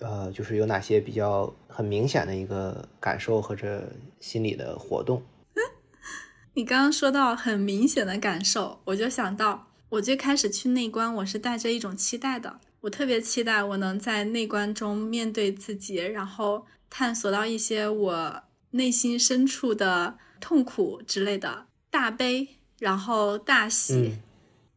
[0.00, 3.86] 呃，就是有哪些比较很明显的一个感受或者
[4.18, 5.22] 心理的活动？
[6.54, 18.42] 你刚刚说到很明显的感受，我就想到我最开始去内观，我是带着一种期待的，我特别期待我能在内观中面对自己，然后探索到一些我。
[18.72, 24.18] 内心深处的痛苦之类的，大悲，然后大喜，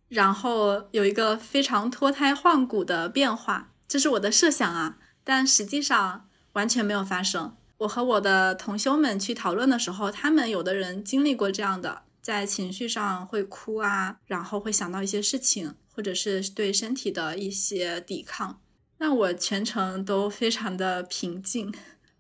[0.08, 7.58] 然后有一个非常脱胎换骨的变化，这是我的设想啊，但实际上完全没有发生。
[7.80, 18.62] 我和我的同修们去讨论的时候，他们有的人经历过这样的，在情绪上会哭啊，然后会想到一些事情，或者是对身体的一些抵抗。
[19.00, 21.74] 那我全程都非常的平静。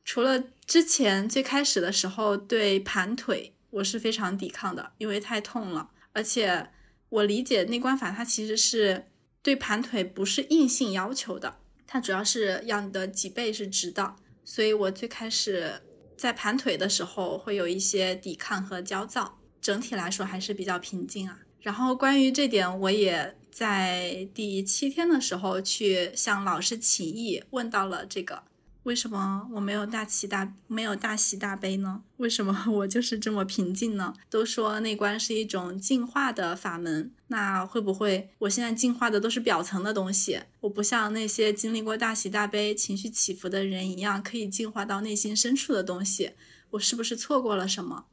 [0.03, 5.91] 除了之前最开始的时候对盘腿我是非常抵抗的，因为太痛了。
[6.13, 6.71] 而且
[7.09, 9.11] 我理解内观法，它其实是
[9.43, 14.15] 对盘腿不是硬性要求的，它主要是要你的脊背是直的。
[14.43, 15.83] 所以我最开始
[16.17, 19.38] 在盘腿的时候会有一些抵抗和焦躁，
[19.69, 21.41] 整体来说还是比较平静啊。
[21.61, 28.41] 然后关于这点，我也在第七天的时候去向老师请意问到了这个。
[28.81, 32.01] 为什么我没有大喜大没有大喜大悲呢？
[32.17, 34.15] 为什么我就是这么平静呢？
[34.27, 40.39] 都说内观是一种进化的法门，那会不会我现在进化的都是表层的东西？
[40.61, 46.31] 我不像那些经历过大喜大悲、情绪起伏的人一样，可以进化到内心深处的东西？
[46.71, 48.05] 我是不是错过了什么？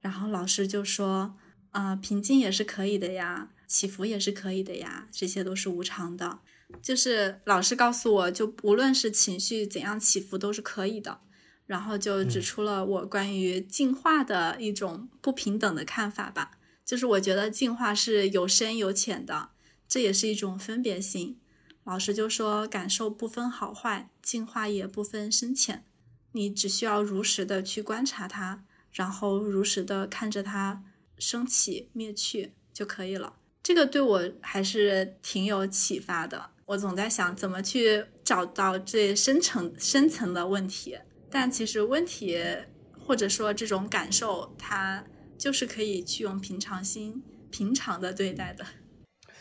[0.00, 1.36] 然后老师就说
[1.72, 6.40] ：“啊，平静也是可以的呀，起伏也是可以的呀，这些都是无常的。”
[6.80, 11.20] 就是老师告诉我，就无论是情绪怎样起伏都是可以的，
[11.66, 16.52] 然后就指出了我关于进化的一种不平等的看法吧。
[16.84, 19.50] 就是我觉得进化是有深有浅的，
[19.88, 21.38] 这也是一种分别心。
[21.84, 25.84] 老师就说，感受不分好坏，进化也不分深浅，
[26.32, 30.82] 你只需要如实的去观察它，然后如实的看着它
[31.18, 33.34] 升起灭去就可以了。
[33.62, 36.50] 这个对我还是挺有启发的。
[36.66, 40.96] 我总在想怎么去找到最深层深层的问题，
[41.28, 42.38] 但其实问题
[42.98, 45.04] 或者说这种感受，它
[45.36, 48.64] 就是可以去用平常心、平常的对待的。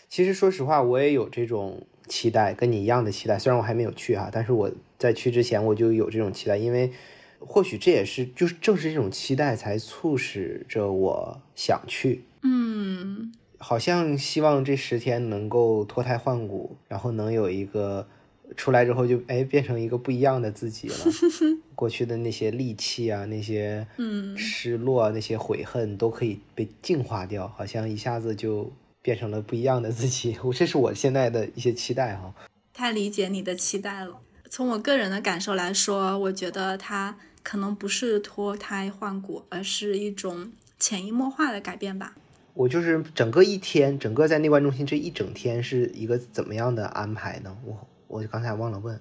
[0.10, 3.38] 其实说实话，我也有这种期待，跟你一样的期待。
[3.38, 6.92] 虽然我还没有去哈，但是我在去之前我就有这种期待，因为
[7.40, 12.24] 或许这也是就是正是这种期待才促使着我想去。
[12.44, 13.34] 嗯。
[13.62, 18.08] 好像希望这十天能够脱胎换骨，然后能有一个
[18.56, 20.96] 出来之后就哎变成一个不一样的自己了。
[21.76, 28.72] 过去的那些戾气啊，那些嗯失落、那些悔恨都可以被净化掉，好像一下子就
[29.02, 30.38] 变成了不一样的自己。
[30.42, 32.34] 我这是我现在的一些期待哈。
[32.74, 34.22] 太理解你的期待了。
[34.50, 42.16] 从我个人的感受来说，我觉得它可能不是脱胎换骨，而是一种潜移默化的改变吧。
[42.54, 47.56] 我就是整个一天，整个在内观中心这一整天是一个怎么样的安排呢？
[47.64, 49.00] 我我刚才忘了问。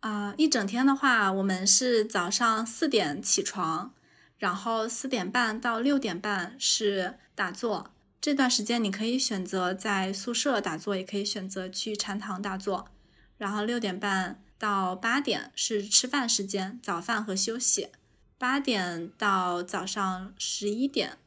[0.00, 3.92] 啊，一整天的话，我们是早上四点起床，
[4.38, 7.90] 然后四点半到六点半是打坐。
[8.20, 12.88] 这段时间你可以选择在宿舍打坐，也可以选择去禅堂打坐。
[13.38, 17.88] 然后六点半到八点是吃饭时间，早饭和休息。
[18.38, 21.18] 八点到早上十一点。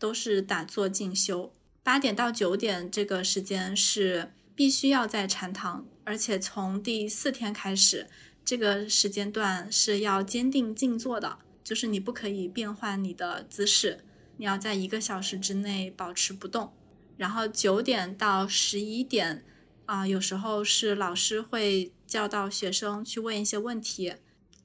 [0.00, 8.06] 都是打坐进修，八点到九点这个时间是必须要在禅堂，而且从第四天开始，
[8.44, 14.04] 这个时间段是要坚定静坐的，就是你不可以变换你的姿势，
[14.36, 16.72] 你要在一个小时之内保持不动。
[17.16, 19.44] 然后九点到十一点，
[19.86, 24.14] 啊，有时候是老师会叫到学生去问一些问题，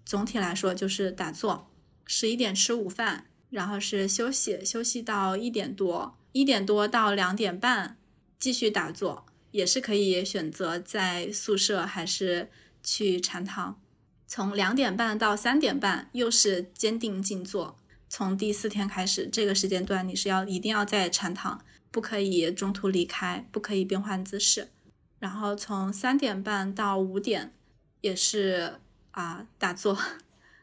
[0.03, 1.69] 总体来说就是打坐。
[2.07, 3.27] 十一点吃午饭。
[3.53, 7.97] 然后是休息，休息到一点多，一点多到两点半
[8.39, 12.49] 继续打坐，也是可以选择在宿舍还是
[12.81, 13.79] 去禅堂。
[14.25, 17.77] 从两点半到三点半又是坚定静坐。
[18.09, 24.69] 从第四天开始，这个时间段你是要一定要在禅堂，不可以中途离开，不可以变换姿势。
[25.23, 27.53] 然后从三点半到五点
[28.01, 28.73] 也是
[29.11, 29.97] 啊打坐，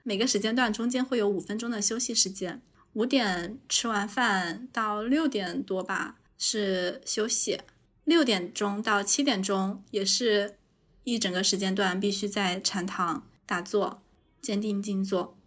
[0.03, 2.61] 每个时间段中间会有五分钟的休息时间。
[2.93, 7.63] 五点吃完饭到六点多吧是休息，
[8.05, 10.59] 六点钟到七点钟也是
[11.05, 14.03] 一整个时间段必须在禅堂打坐，
[14.43, 15.39] 坚定静坐。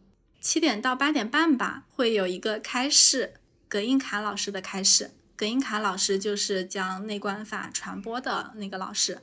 [0.41, 3.35] 七点到八点半吧会有一个开示，
[3.67, 5.11] 葛印卡老师的开示。
[5.43, 9.19] 葛印卡老师就是将内观法传播的那个老师，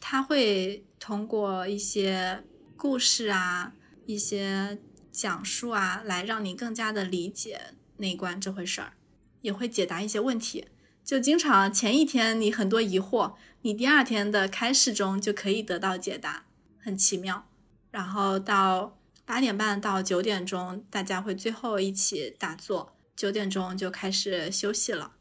[0.00, 2.42] 他会通过一些
[2.76, 3.72] 故事啊，
[4.06, 4.80] 一些。
[5.12, 8.94] 讲述啊，来让你更加的理解内观这回事儿，
[9.42, 10.66] 也会解答一些问题。
[11.04, 16.46] 就经常前一天你很多疑惑，你第二天的开示中就可以得到解答，
[16.80, 17.46] 很奇妙。
[17.92, 25.12] 然后到八点半到九点钟，大家会最后一起打坐，九点钟就开始休息了。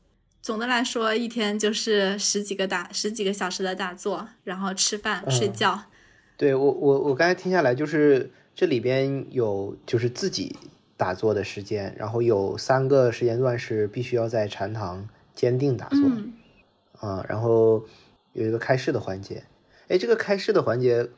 [0.43, 5.85] 总的来说，一天就是十几个打十几个小时的打坐，然后吃饭睡觉。
[6.37, 8.29] 对我我我刚才听下来就是。
[8.55, 10.55] 这里边有就是自己
[10.95, 15.99] 打坐的时间，然后有三个时间段是必须要在禅堂坚定打坐，
[16.99, 17.83] 啊，然后
[18.33, 19.43] 有一个开示的环节。
[19.87, 21.09] 哎，这个开示的环节，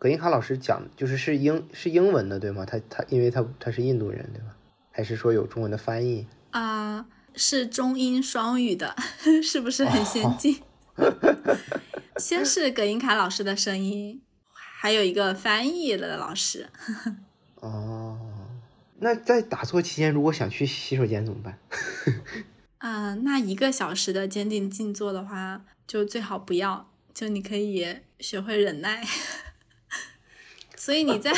[0.00, 2.66] 葛英卡老师讲就是是英是英文的对吗？
[2.66, 4.56] 他他因为他他是印度人对吧？
[4.90, 6.26] 还是说有中文的翻译？
[6.50, 8.94] 啊，是中英双语的，
[9.42, 10.60] 是不是很先进？
[12.18, 14.20] 先是葛英凯老师的声音。
[14.52, 16.66] 还有一个翻译的老师。
[17.56, 18.18] 哦，
[19.00, 21.58] 那在打坐期间，如果想去洗手间怎么办？
[22.78, 26.90] 嗯，那一个小时的坚定静坐的话，就最好不要。
[27.12, 27.86] 就你可以
[28.20, 29.06] 学会忍耐。
[30.76, 31.30] 所以你在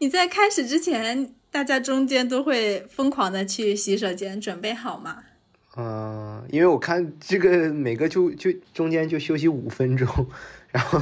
[0.00, 5.22] 你在开始之前，大家中间都会疯狂的去洗手间，准备好吗？
[5.76, 10.08] 嗯，因为我看这个每个就就中间就休息五分钟。
[10.72, 10.98] 然后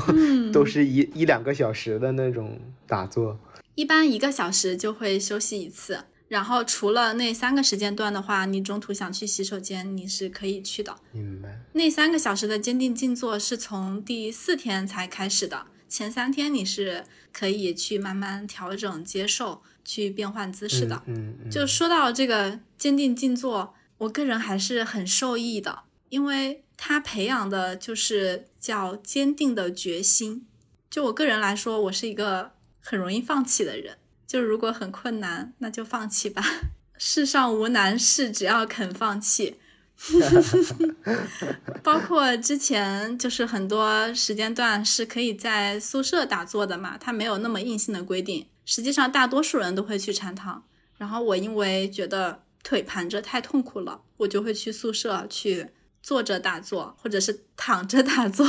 [0.53, 3.39] 都是一一两个小时的那种打坐，
[3.77, 6.07] 一般一个小时就会休息一次。
[6.27, 10.97] 然后除了那三个时间段的话，你中途想去洗手间，你是可以去的。
[11.13, 11.61] 明白。
[11.75, 21.03] 那三个小时的坚定静坐是从第四天才开始的，前三天你是可以去慢慢调整、接受、去变换姿势的。
[21.07, 21.51] 嗯嗯。
[21.51, 26.65] 就说到这个坚定静坐，我个人还是很受益的，因为。
[26.83, 30.47] 他培养的就是叫坚定的决心。
[30.89, 33.99] 就我个人来说，我是一个很容易放弃的人。
[34.27, 36.43] 就如果很困难，那就放弃吧。
[36.97, 39.59] 世上无难事，只要肯放弃。
[41.85, 48.47] 包括之前就是很多时间段是可以在宿舍打坐的嘛，它没有那么硬性的规定。
[48.73, 50.65] 实际上，大多数人都会去禅堂。
[50.97, 55.67] 然后我因为觉得腿盘着太痛苦了，我就会去宿舍去
[56.01, 58.47] 坐着打坐，或者是躺着打坐。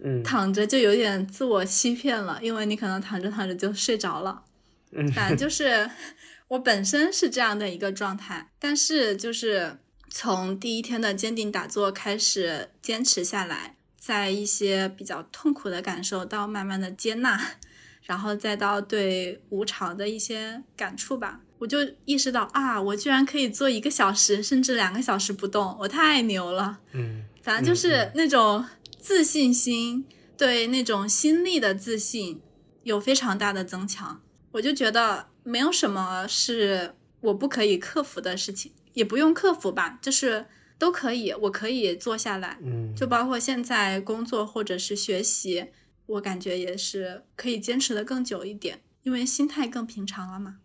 [0.00, 4.44] 嗯，躺着就有点自我欺骗了，因为你可能躺着躺着就睡着了。
[4.92, 5.90] 嗯，反正就是
[6.46, 9.76] 我本身是这样的一个状态，但是就是
[10.08, 17.56] 从第一天的坚定打坐开始坚持下来，在一些比较痛苦的感受到慢慢的接纳。
[18.04, 26.80] 然后再到对无常的一些感触吧，我就意识到啊，我居然可以做一个小时甚至两个小时不动，我太牛了。
[26.92, 28.62] 嗯，反正就是那种
[28.98, 30.04] 自信心，
[30.36, 32.42] 对那种心力的自信
[32.82, 34.20] 有非常大的增强。
[34.52, 40.44] 我就觉得没有什么是我不可以克服的事情，也不用克服吧，就是
[40.78, 42.58] 都可以，我可以做下来。
[42.62, 45.68] 嗯，就包括现在工作或者是学习。
[46.06, 50.58] 我感觉也是可以坚持的更久一点，因为心态更平常了嘛。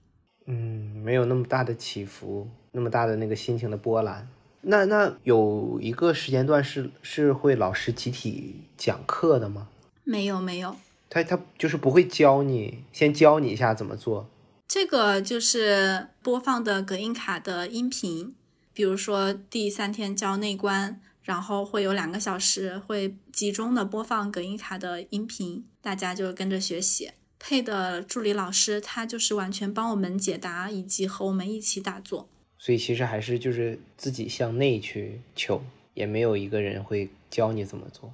[0.46, 4.28] 嗯，没有那么大的起伏，那么大的那个心情的波澜。
[4.62, 9.70] 那那有一个时间段是是会老师集体讲课的吗？
[10.04, 10.76] 没有没有，
[11.10, 14.30] 他他就是不会教你，先教你一下怎么做。
[14.68, 18.36] 这个就是播放的隔音卡的音频，
[18.74, 21.00] 比如说第三天教内观。
[21.30, 27.12] 然后会有两个小时，会集中的播放葛音卡的音频，大家就跟着学习。
[27.38, 32.28] 配的助理老师，他就是完全帮我们解答，以及和我们一起打坐。
[32.58, 35.62] 所以其实还是就是自己向内去求，
[35.94, 38.12] 也没有一个人会教你怎么做。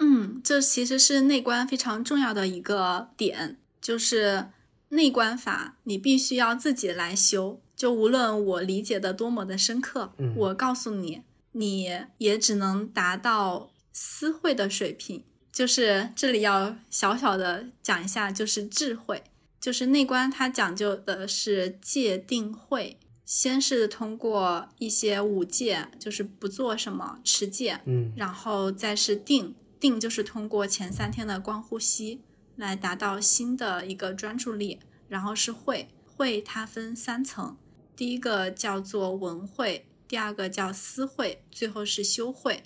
[0.00, 4.46] 嗯，这其实是内观非常重要的一个点，就是
[4.88, 7.60] 内观法，你必须要自己来修。
[7.76, 11.22] 就无论我理解的多么的深刻，我告诉你。
[11.52, 11.88] 你
[12.18, 19.24] 也只能达到私会的水平，就是这里要小小的讲一下，就是智慧，
[19.60, 32.22] 就是内观，它讲究的是戒定慧，先是通过一些五戒，就是不做什么持戒，嗯，然后再是定，定就是通过前三天的观呼吸
[32.54, 34.78] 来达到新的一个专注力，
[35.08, 37.56] 然后是慧，慧它分三层，
[37.96, 39.86] 第一个叫做文慧。
[40.10, 42.64] 第二个叫私会，最后是修会，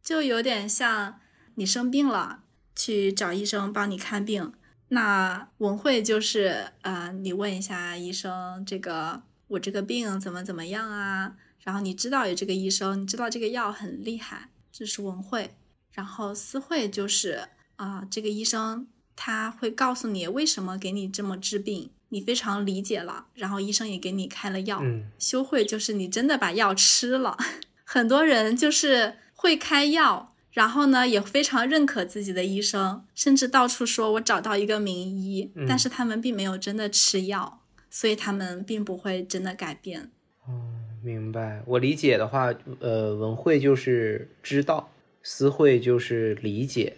[0.00, 1.18] 就有点像
[1.56, 2.44] 你生病了
[2.76, 4.52] 去找医生帮你看病。
[4.90, 11.34] 那文会就是呃，你问一下医生，这个我这个病怎么怎么样啊？
[11.64, 15.56] 然后你知道有这个医生，你知道这个药很厉害，这是文会。
[15.90, 21.90] 然后私会就是啊，这个医生他会告诉你为什么给你这么治病。
[22.10, 24.80] 你非常理解了，然后医生也给你开了药。
[24.82, 27.36] 嗯，修会就是你真的把药吃了。
[27.84, 40.10] 很多人就是会开药，然后呢也非常认可自己的医生，甚至到处说我找到一个名医，但是他们并没有真的吃药，所以他们并不会真的改变。
[40.46, 41.62] 哦，明白。
[41.66, 44.90] 我理解的话，呃，文会就是知道，
[45.22, 46.96] 思会就是理解，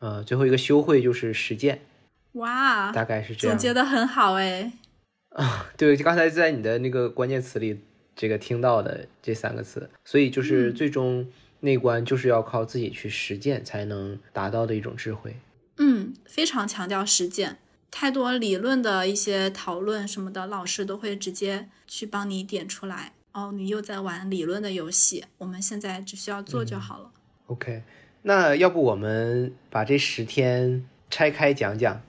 [0.00, 1.80] 呃，最后一个修会就是实践。
[2.36, 4.72] 哇，大概是这样，总结的很好哎。
[5.30, 7.80] 啊，对，刚才在你的那个关键词里，
[8.14, 11.26] 这个听到的这三个词，所以就是最终
[11.60, 15.36] 内观就是要靠自己去实践才能达到的一种智慧。
[15.78, 17.58] 嗯，非常强调实践，
[17.90, 23.12] 太多理论的一些讨论什么的，老师都会直接去帮你点出来。
[23.32, 27.10] 哦，你又在玩理论的游戏，我们现在只需要做就好了。
[27.48, 27.82] OK，
[28.22, 32.00] 那要不我们把这十天拆开讲讲？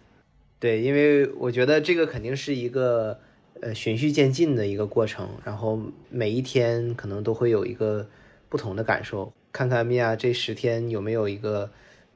[0.59, 3.19] 对，因为我觉得这个肯定是一个
[3.61, 5.79] 呃循序渐进的一个过程，然后
[6.09, 8.09] 每一天可能都会有一个
[8.49, 9.31] 不同的感受。
[9.51, 11.71] 看看米娅这十天有没有一个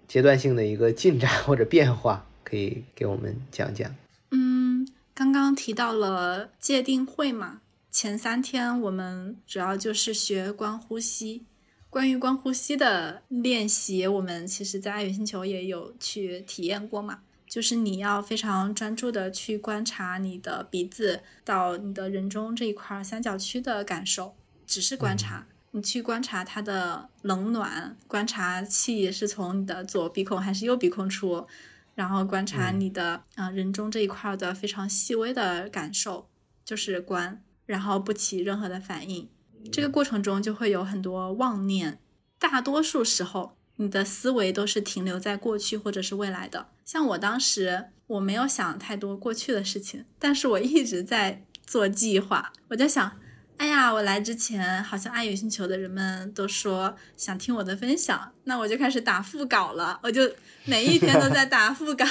[0.08, 3.96] 阶段性的一个进展或者变化，可以给我们讲讲。
[4.32, 7.62] 嗯，刚刚提到了界定会嘛，
[7.92, 11.44] 前三天我们主要就是学观呼吸。
[11.90, 17.20] 关于观呼吸的练习，我们其实在爱语星球也有去体验过嘛。
[17.52, 24.34] 就是你要非常专注的去观察你的鼻子到你的人中这一块三角区的感受，
[24.66, 31.46] 只是观察，你去观察它的冷暖，观察气是从你的左鼻孔还是右鼻孔出，
[31.94, 36.30] 然后观察你的啊人中这一块的非常细微的感受，
[36.64, 39.28] 就是观，然后不起任何的反应。
[39.70, 42.00] 这个过程中就会有很多妄念，
[42.40, 43.58] 大多数时候。
[43.78, 46.68] 你的思维都是停留在过去或者是未来的。
[46.92, 52.52] 像我当时，我没有想太多过去的事情，但是我一直在做计划。
[52.68, 53.18] 我在想，
[53.56, 60.30] 哎呀，我来之前好像爱与星球的人们都说想听我的分享，那我就开始打副稿了，我就
[60.66, 62.06] 每一天都在打副稿，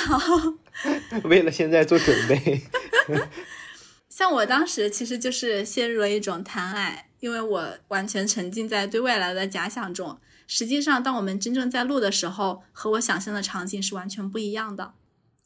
[1.28, 2.62] 为了现在做准备。
[4.08, 10.18] 像我当时其实就是陷入了一种贪爱，因为我完全沉浸在对未来的假想中。
[10.53, 14.94] 实际上，当我们真正在录的时候，和我想象的场景是完全不一样的。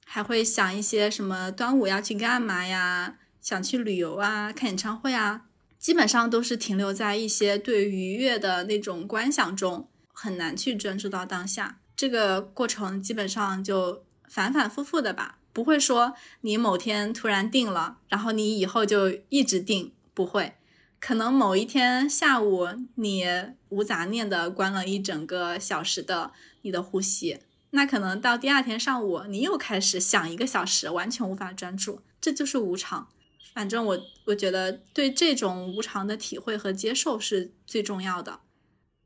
[0.07, 3.17] 还会想一些什么端午要去干嘛呀？
[3.39, 5.43] 想去旅游啊，看演唱会啊，
[5.79, 11.81] 基本上都是停留在一些对愉悦的那种观想中，很难去专注到当下。
[11.95, 15.37] 这个过程基本上就反反复复的吧。
[15.53, 20.55] 不会说你某天突然定了，然后你以后就一直定，不会。
[21.07, 23.27] 可能某一天下午你
[23.69, 26.33] 无杂念的关了一整个小时的
[26.63, 27.41] 你的呼吸，
[27.73, 32.01] 那可能到第二天上午你又开始想一个小时，完全无法专注。
[32.23, 33.09] 这就是无常。
[33.53, 38.41] 反正我我觉得对这种无常的体会和接受是最重要的。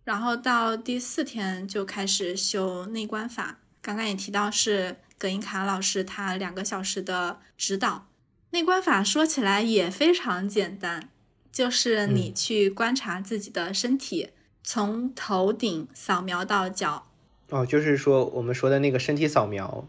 [0.05, 4.99] 然后到第四天就开始修内观法，刚刚也提到是。
[5.21, 8.07] 葛英卡老师他两个小时的指导，
[8.51, 11.09] 内观法说起来也非常简单，
[11.51, 14.31] 就是你去观察自己的身体，
[14.63, 17.07] 从头顶扫描到脚。
[17.51, 19.89] 哦，就是说我们说的那个身体扫描。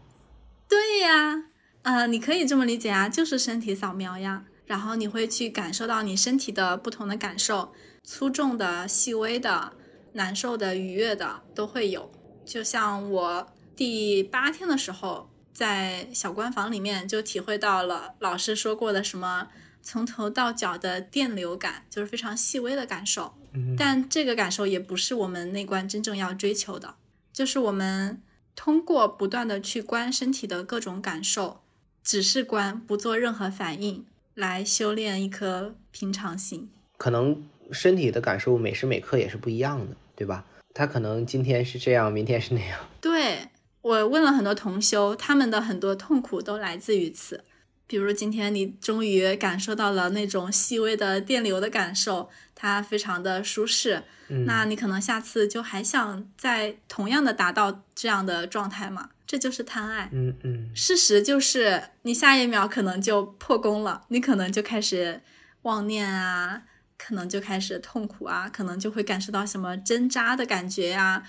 [0.68, 1.44] 对呀，
[1.82, 4.44] 呃，你可以这么理解啊，就是身体扫描呀。
[4.66, 7.72] 然后你会去感受到你身体的不同的感受，
[8.04, 9.72] 粗重的、细微的、
[10.12, 12.10] 难受的、愉悦的都会有。
[12.44, 13.48] 就像我。
[13.76, 19.48] 第八天的时候，在小官房里面就体会到了老师说过的什么
[19.82, 23.34] 从头到脚的电流感，就是非常细微的感受。
[23.76, 26.94] 但这个感受也不是我们内观真正要追求的，
[27.32, 28.22] 就是我们
[28.54, 31.60] 通过不断的去观身体的各种感受，
[32.02, 36.70] 只是观不做任何反应，来修炼一颗平常心。
[36.96, 40.44] 可能身体的感受每时每刻也是不一样的，对吧？
[40.72, 42.78] 他可能今天是这样，明天是那样。
[43.00, 43.48] 对。
[43.82, 47.42] 我问了很多同修，他们的很多痛苦都来自于此。
[47.90, 54.04] 比如今天你终于感受到了那种细微的电流的感受，它非常的舒适。
[54.28, 59.10] 嗯，那你可能下次就还想再同样的达到这样的状态嘛？
[59.26, 60.08] 这就是贪爱。
[60.12, 60.70] 嗯嗯。
[60.72, 65.20] 事实就是你下一秒可能就破功了，你可能就开始
[65.62, 66.62] 妄念啊，
[66.96, 71.24] 可能就开始痛苦啊，可能就会感受到什么针扎的感觉呀。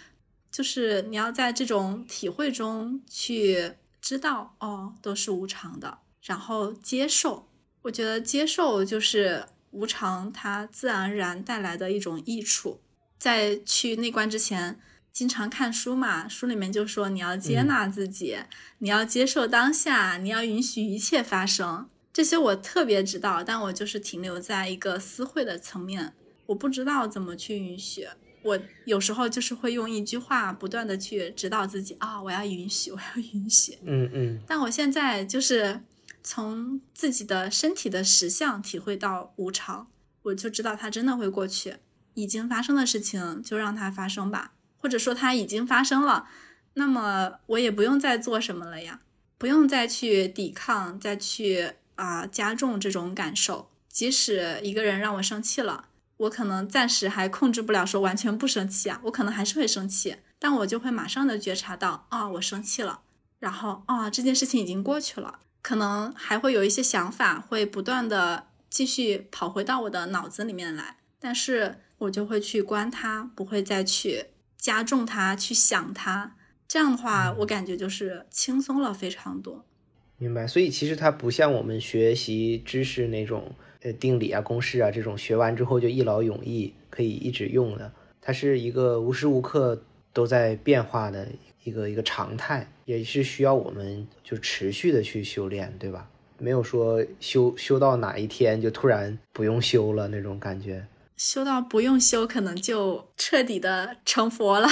[0.52, 7.48] 就是你要在这种体会中去知道，哦，都是无常的，然后接受。
[7.84, 12.80] 我觉得接受就是无常，它自然而然带来的一种益处。
[13.18, 14.80] 在去内观之前，
[15.12, 18.38] 经常看书嘛，书里面就说你要接纳自己，
[18.80, 21.88] 你要接受当下，你要允许一切发生。
[22.14, 26.14] 这些我特别知道，但我就是停留在一个私会的层面，
[26.48, 28.08] 我不知道怎么去允许。
[28.44, 33.78] 我有时候就是会用一句话不断的去指导自己啊，我要允许，我要允许。
[33.84, 34.40] 嗯嗯。
[34.48, 35.80] 但我现在就是
[36.24, 39.88] 从自己的身体的实相体会到无常，
[40.24, 41.78] 我就知道它真的会过去。
[42.14, 46.28] 已经发生的事情就让它发生吧，或者说它已经发生了，
[46.74, 49.02] 那么我也不用再做什么了呀，
[49.38, 53.70] 不用再去抵抗，再去啊加重这种感受。
[53.88, 55.90] 即使一个人让我生气了。
[56.18, 63.02] 我可能暂时还控制不了，说完全不生气啊，我可能还是会生气，但我就会马上的觉察到，啊，我生气了，
[63.40, 74.26] 然后啊，这件事情已经过去了，可能还会有一些想法会不断的继续跑回到我的脑子里面来，但是我就会去关它，不会再去
[74.58, 76.34] 加重它，去想它，
[76.68, 79.66] 这样的话，我感觉就是轻松了非常多。
[80.18, 83.56] 明白，所以其实它不像我们学习知识那种。
[83.84, 87.92] 呃，定理啊，公式啊，这种学完之后就一劳永逸，可以一直用的。
[88.22, 89.82] 它是一个无时无刻
[90.14, 91.28] 都在变化的
[91.64, 96.08] 一个一个常态，也是需要我们就持续的去修炼，对吧？
[96.38, 100.86] 没有说修修到哪一天就突然不用修了那种感觉。
[101.18, 104.68] 修到不用修，可能就彻底的成佛了。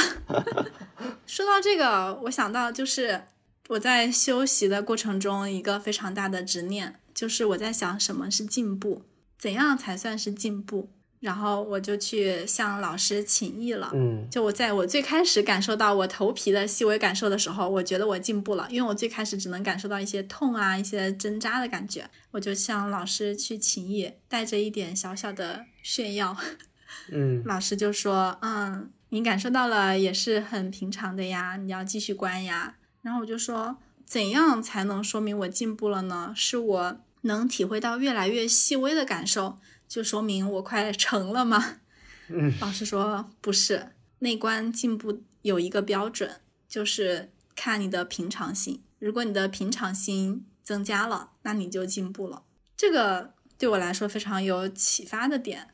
[1.28, 3.22] 说到这个，我想到就是
[3.68, 6.96] 我在修习的过程中一个非常大的执念。
[7.14, 9.02] 就是我在想什么是进步，
[9.38, 10.90] 怎样才算是进步？
[11.20, 13.92] 然后我就去向老师请益了。
[13.94, 22.10] 嗯，就我在我最开始感受到我头皮的细微感受的时候，我觉得我进步了，因为我最开始只能感受到一些痛啊、一些针扎的感觉。
[22.32, 26.36] 我就向老师去请益，带着一点小小的炫耀。
[27.12, 36.34] 嗯，老师就说：“嗯，你感受到了也是很平常的呀，你要继续关呀。”然后我就说：“怎样才能说明我进步了呢？
[36.36, 39.58] 是我。”能体会到越来越细微的感受，
[39.90, 41.80] 就说明我快成了吗？
[42.30, 48.84] 嗯，老师说不是，内观进步有一个标准，就是看你的平常心。
[49.00, 52.44] 如果你的平常心增加了，那你就进步了。
[52.78, 55.70] 这个对我来说非常有启发的点。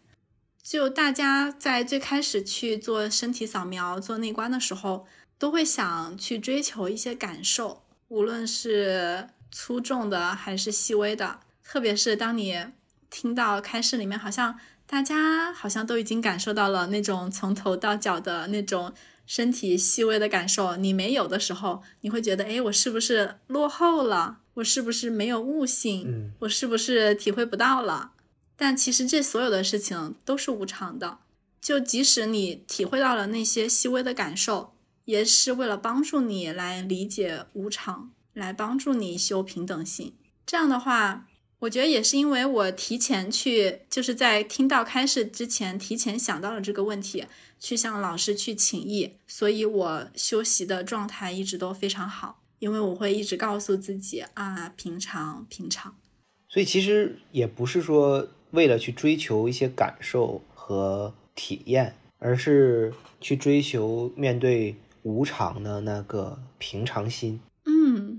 [0.64, 5.06] 就大家在最开始去做身体扫描、做内观的时候，
[5.38, 11.42] 都会想去追求一些感受，无论是粗重的还是细微的。
[11.64, 12.66] 特别是当你
[13.16, 18.94] 听到开始里面，好像大家好像都已经感受到了那种从头到脚的那种
[19.26, 24.40] 身体细微的感受，你没有的时候，你会觉得，哎，我是不是落后了？
[24.56, 26.04] 我是不是没有悟性？
[26.06, 28.12] 嗯我是不是体会不到了？
[28.58, 31.20] 但其实这所有的事情都是无常的，
[31.62, 34.74] 就即使你体会到了那些细微的感受，
[35.06, 40.14] 也是为了帮助你来理解无常，来帮助你修平等性。
[40.46, 41.26] 这样的话，
[41.66, 47.26] 我觉得也是因为我提前去，就是在听到开示之前，提前想到了这个问题，
[47.60, 55.96] 去向老师去请益，所以我休息的状态一直都非常好，因为我会一直告诉自己啊，平常平常。
[56.48, 67.40] 所以其实也不是说为了去追求一些感受和体验，而是去追求面对无常的那个平常心。
[67.66, 68.15] 嗯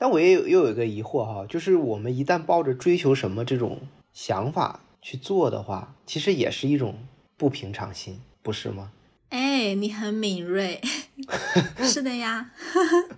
[0.00, 3.82] 但我也有又有一个疑惑哈，就是我们一旦抱着追求什么这种
[4.14, 8.92] 想法去做的话，其实也是一种不平常心，不是吗？
[9.28, 10.80] 哎，你很敏锐，
[11.84, 12.50] 是的呀，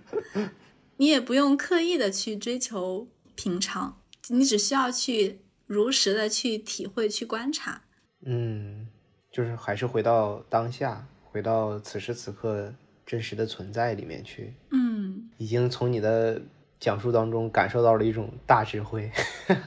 [0.97, 7.83] 你也不用刻意的去追求平常，你只需要去如实的去体会、去观察。
[8.25, 8.89] 嗯，
[9.31, 12.75] 就是还是回到当下，回到此时此刻
[13.05, 14.53] 真实的存在里面去。
[14.71, 16.41] 嗯已经从你的
[16.83, 19.09] 讲述当中感受到了一种大智慧，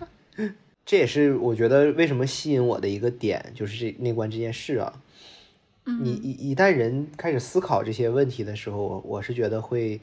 [0.84, 5.00] 这也是我觉得为什么吸引我的一个点，就是这内观这件事啊。
[5.86, 9.98] 你嗯一一旦人开始思考这些问题的时候，我我是觉得会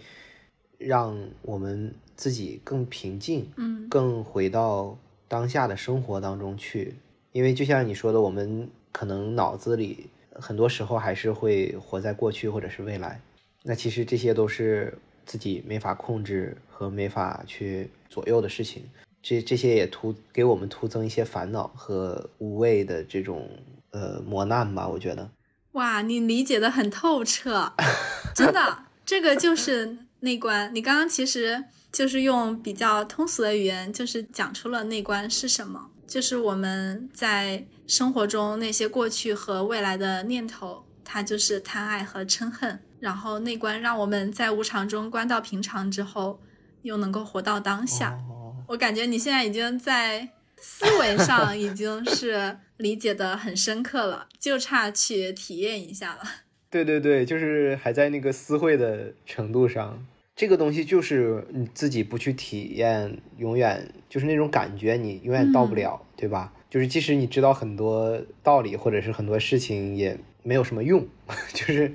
[0.80, 4.98] 让我们自己更平静，嗯更回到
[5.28, 6.96] 当下的生活当中去。
[7.32, 13.22] 因为就像你说的，我们可能脑子里很多时候还是会活在过去或者是未来。
[13.62, 18.84] 那其实这些都是自己没法控制和没法去左右的事情。
[19.22, 23.50] 这这些也徒给我们徒增一些烦恼和无谓的这种
[23.92, 25.30] 呃磨难吧，我觉得。
[25.72, 27.72] 哇，你理解的很透彻，
[28.36, 30.70] 真的，这个就是内观。
[30.76, 42.80] 你刚刚其实就是用比较通俗的语言，就是讲出了内观是什么，就是我们在生活中那些过去和未来的念头，它就是贪爱和嗔恨。
[43.04, 46.40] 然后内观让我们在无常中观到平常之后，
[46.84, 48.18] 又能够活到当下。
[48.30, 56.22] 哦，我感觉你现在已经在思维上已经是 理解的很深刻了，就差去体验一下了。
[56.72, 66.54] 对对对，就是还在那个思会的程度上，这个东西就是你自己不去体验，永远就是那种感觉，你永远到不了，对吧？
[66.70, 71.06] 就是即使你知道很多道理，或者是很多事情，也没有什么用，
[71.54, 71.94] 就是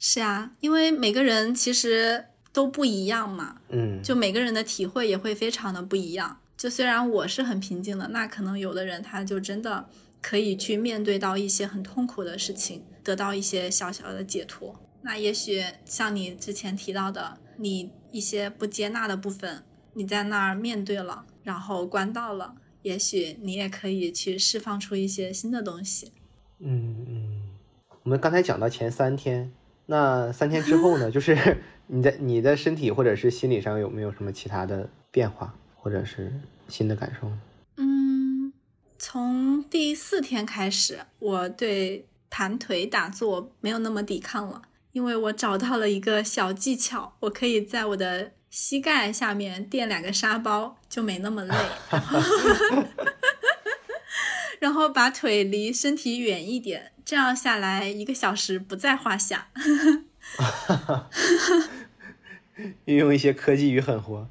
[0.00, 6.40] 是啊，因为每个人其实都不一样嘛，嗯，就每个人的体会也会非常的不一样。
[6.56, 9.88] 就虽然我是很平静的，那可能有的人他就真的
[10.20, 14.74] 可以去面对到一些很痛苦的事情，得到一些小小的解脱。
[15.02, 26.12] 那也许像你之前提到的，你一些不接纳的部分，你在那儿面对了，然后关到了，也许你也可以去释放出一些新的东西。
[26.58, 27.42] 嗯嗯，
[28.02, 29.50] 我们刚才讲到前三天，
[29.90, 31.10] 那三天之后呢？
[31.10, 31.36] 就是
[31.88, 36.32] 你在你的身体或者是心理上有没有什么其他的变化，或者是
[36.68, 37.28] 新的感受？
[37.76, 38.52] 嗯，
[38.96, 44.62] 从第四天开始，我对盘腿打坐没有那么抵抗了，
[44.92, 51.54] 因为我找到了一个小技巧，我可以在我的膝盖下面垫两个沙包，就没那么累。
[54.60, 59.48] 然后把腿离身体远一点，这样下来一个小时不在话下。
[62.84, 64.28] 运用一些科技与狠活。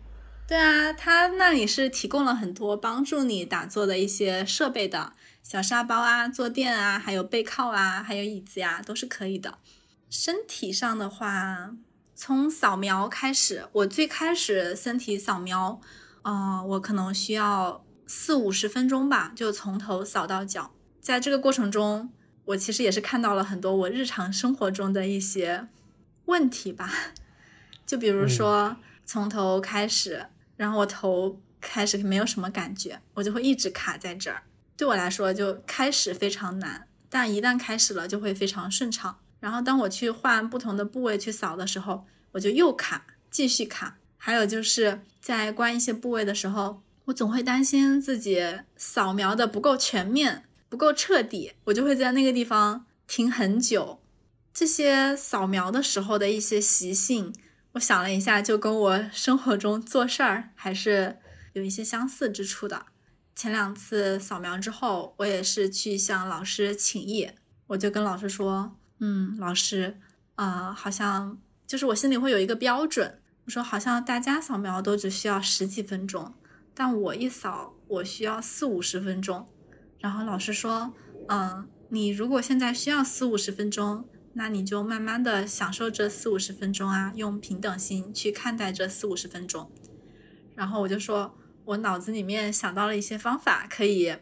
[0.48, 5.14] 对啊，他那里是提供了很多帮助你打坐的一些设备的，
[5.44, 9.58] 小沙包啊、坐垫啊，还有背靠啊，还有椅子呀，都是可以的。
[10.10, 11.72] 身体上的话，
[12.16, 15.82] 从扫描开始，我最开始身体扫描，
[16.24, 20.72] 嗯、我可能需要四五十分钟吧，就从头扫到脚。
[21.00, 22.12] 在这个过程中，
[22.46, 25.68] 我其实也是看到了很多我日常生活中的一些
[26.26, 26.92] 问题吧，
[27.86, 30.26] 就比如说、从头开始，
[30.58, 34.42] 然后我头开始没有什么感觉，我就会一直卡在这儿。
[34.76, 39.20] 对我来说，就开始非常难，但一旦开始了，就会非常顺畅。
[39.40, 43.98] 然后当我去换不同的部位去扫的时候，我就又卡，继续卡。
[44.18, 48.40] 还有就是在关一些部位的时候，我总会担心自己
[48.76, 54.00] 扫描的不够全面、不够彻底，我就会在那个地方停很久。
[54.54, 57.34] 这些扫描的时候的一些习性，
[57.74, 61.18] 我想了一下，就跟我生活中做事儿还是
[61.54, 62.86] 有一些相似之处的。
[63.36, 67.32] 前两次扫描之后，我也是去向老师请益，
[67.68, 69.98] 我就跟老师说：“嗯，老师，
[70.36, 76.34] 啊，好像就是我心里会有一个标准，我说好像大家扫描都只需要十几分钟，
[76.80, 79.46] 但我一扫我需要四五十分钟。”
[80.00, 80.94] 然后老师说
[81.28, 89.70] ：“嗯，你如果现在需要四五十分钟，那你就慢慢的享受这四五十分钟啊，用平等心去看待这四五十分钟。”
[90.56, 91.36] 然后我就说。
[91.66, 94.16] 我脑子里面想到了一些方法，可以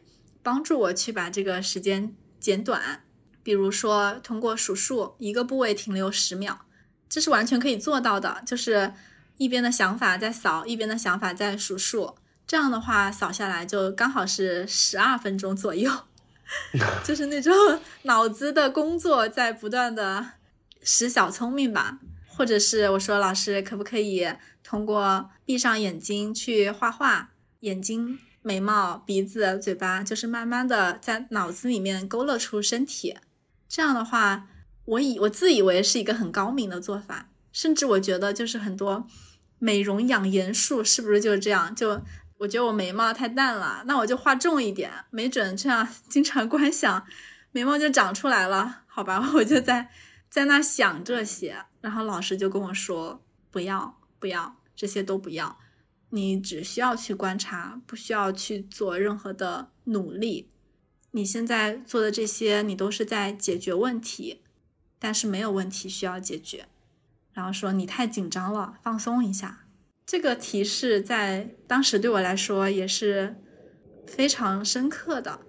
[0.43, 3.05] 帮助我去把这个时间减短。
[3.41, 6.65] 比如说，通过数数，一个部位停留十秒，
[7.07, 8.43] 这是完全可以做到的。
[8.45, 8.91] 就是
[9.37, 12.15] 一边的想法在扫，一边的想法在数数，
[12.47, 15.91] 这样的话扫下来就刚好是十二分钟左右。
[17.03, 17.53] 就是那种
[18.03, 20.25] 脑子的工作在不断的
[20.81, 21.99] 使小聪明吧。
[22.25, 24.31] 或者是我说老师可不可以
[24.63, 27.29] 通过闭上眼睛去画画？
[27.61, 33.17] 眼睛、眉毛、鼻子、嘴巴，就是慢慢的在脑子里面勾勒出身体。
[33.67, 34.47] 这样的话，
[34.85, 39.07] 我以我自以为是一个很高明的做法，甚至我觉得就是很多
[39.57, 41.75] 美容养颜术是不是就是这样？
[41.75, 41.99] 就
[42.37, 47.05] 我觉得我眉毛太淡了，那我就画重一点，没准这样经常观想，
[47.51, 48.83] 眉毛就长出来了。
[48.85, 49.89] 好吧，我就在
[50.29, 55.57] 在那想这些，然后老师就跟我说不要不要，这些都不要。
[56.09, 60.49] 你只需要去观察，不需要去做任何的努力。
[61.11, 64.43] 你现在做的这些，你都是在解决问题，
[64.99, 66.67] 但是没有问题需要解决。
[67.33, 69.66] 然后说你太紧张了，放松一下。
[70.07, 73.35] 这个提示在当时对我来说也是
[74.07, 75.41] 非常深刻的。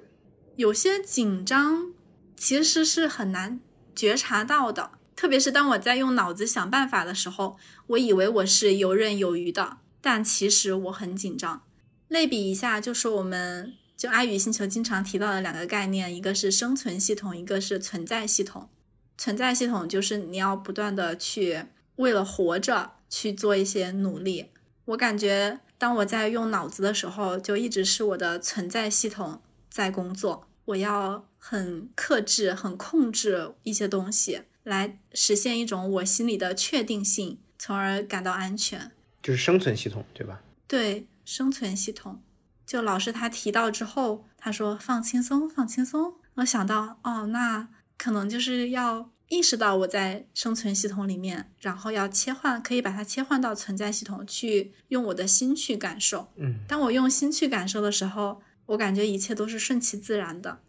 [0.57, 1.93] 有些紧张
[2.37, 3.61] 其实是很难
[3.95, 7.57] 觉察到的，特别是当我在用脑子想办法的时候，
[7.87, 9.79] 我以为我是游刃有余的。
[10.01, 11.63] 但其实我很紧张。
[12.09, 18.69] 类比一下，就是我们就阿语星球经常提到的两个概念，一个是生存系统，一个是存在系统。
[19.17, 21.65] 存在系统就是你要不断的去
[21.97, 24.51] 为了活着去做一些努力。
[24.87, 30.49] 我感觉当我在用脑子的时候，就一直是我的存在系统在工作。
[30.67, 38.91] 我要很克制、很控制一些东西，来实现一种我心里的确定性，从而感到安全。
[39.23, 40.43] 就是生存系统，对吧？
[40.67, 42.21] 对，生存系统。
[42.67, 46.15] 就老师他提到之后，他说放轻松，放轻松。
[46.35, 56.33] 我想到，哦，那可能就是要意识到我在生存系统里面，然后要切换，可以把它切换到存在系统去，用我的心去感受。
[56.37, 60.61] 嗯，当我用心去感受的时候，我感觉一切都是顺其自然的。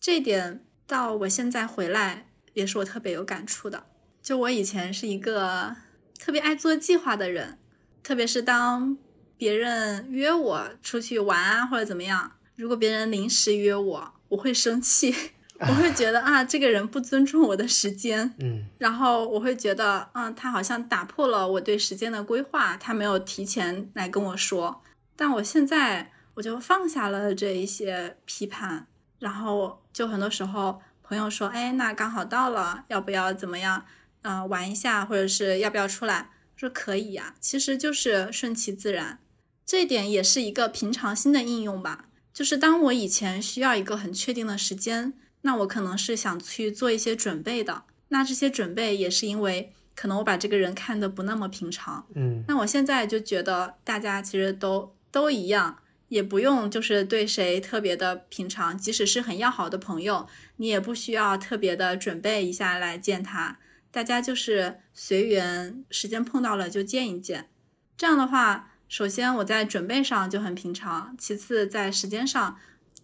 [0.00, 3.86] 这一点到我现在回来，也是我特别有感触的。
[4.22, 5.76] 就我以前是一个
[6.18, 7.58] 特别爱做计划的人。
[8.02, 8.96] 特别是当
[9.36, 15.12] 别人约我出去玩啊，或者怎么样，如果别人临时约我，我会生气，
[15.60, 24.82] 我会觉得啊，这个人不尊重我的时间，嗯，然后我会觉得，嗯，他好像打破了我对时间的规划，他没有提前来跟我说。
[25.16, 28.86] 但我现在我就放下了这一些批判，
[29.18, 33.86] 然后就很多时候朋友说，哎，那刚好到了，要不要怎么样，
[34.22, 36.30] 嗯，玩一下，或者是要不要出来？
[36.54, 39.18] 说可以呀，其实就是顺其自然，
[39.64, 42.06] 这一点也是一个平常心的应用吧。
[42.32, 45.14] 就是当我以前需要一个很确定的时间，
[45.46, 47.84] 那我可能是想去做一些准备的。
[48.08, 52.04] 那这些准备也是因为可能我把这个人看得不那么平常。
[52.16, 55.78] 嗯，那我现在就觉得大家其实都都一样，
[56.08, 60.26] 也不用就是对谁特别的平常，即使是很要好的朋友，
[60.56, 63.58] 你也不需要特别的准备一下来见他。
[63.92, 67.48] 大家就是随缘，时间碰到了就见一见。
[67.96, 72.58] 这样的话，首先我在准备上就很平常，其次在时间上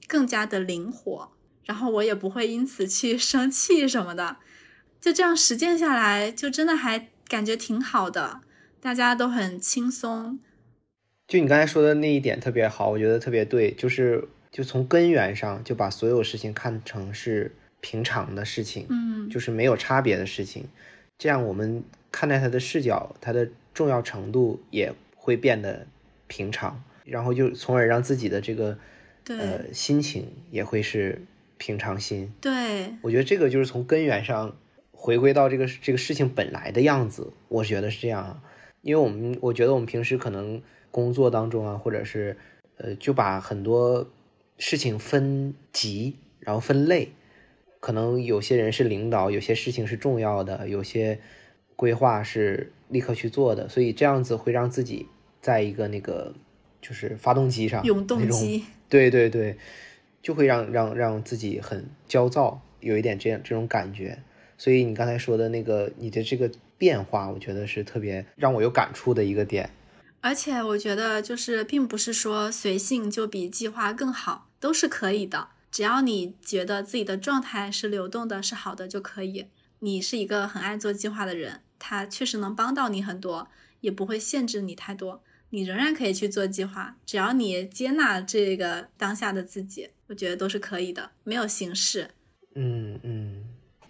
[0.06, 1.32] 更加的灵活，
[1.64, 4.36] 然后我也不会因此去 生气什么的。
[5.00, 8.40] 就这样实践下来，就真的还感觉挺好的，
[8.80, 10.38] 大家都很轻松。
[11.26, 17.52] 就你刚才说的那一点特别好，我觉得特别对，就是就从根源上就把所有事情看成是。
[17.84, 20.68] 平常的事情，嗯，就是没有差别的事情，
[21.18, 21.82] 这样我们
[22.12, 25.84] 看待它的视角，它的重要程度也会变得
[26.28, 26.80] 平常。
[27.04, 28.78] 然后就从而让自己的这个
[29.24, 31.20] 对呃心情也会是
[31.62, 32.32] 平常心。
[32.40, 32.92] 对。
[33.02, 34.56] 我觉得这个就是从根源上
[34.90, 38.42] 回归到这个这个事情本来的样子，我觉得是这样啊。
[38.80, 40.60] 因为我们我觉得我们平时可能
[40.90, 42.36] 工作当中啊，或者是
[42.78, 44.10] 呃就把很多
[44.58, 47.12] 事情分级，然后分类，
[47.78, 51.20] 可能有些人是领导，有些事情是重要的，有些
[51.76, 55.06] 规划是立刻去做的，所以这样子会让自己
[55.40, 56.34] 在一个那个
[56.80, 59.56] 就是发动机上永动机，对对对，
[60.22, 64.22] 就会让让让自己很焦躁，有一点这样这种感觉。
[64.56, 69.70] 所以你刚才说的那个你的这个变化，我觉得是特别让我有感触的一个点。
[70.20, 75.48] 而且我觉得就是并不是说随性就比计划更好，都是可以的。
[75.72, 79.48] 只要你觉得自己的状态是流动的，是好的就可以。
[79.80, 83.48] 你是一个很爱做计划的人，它确实能帮到你很多，
[83.80, 85.24] 也不会限制你太多。
[85.50, 92.10] 你仍然可以去做计划，只要你接纳这个当下的自己，我觉得都是可以的，没有形式。
[92.54, 93.42] 嗯嗯，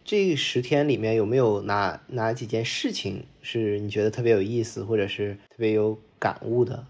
[0.04, 6.86] 这十天里面有没有哪哪几件事情是你觉得特别有意思，或者是特别有感悟的？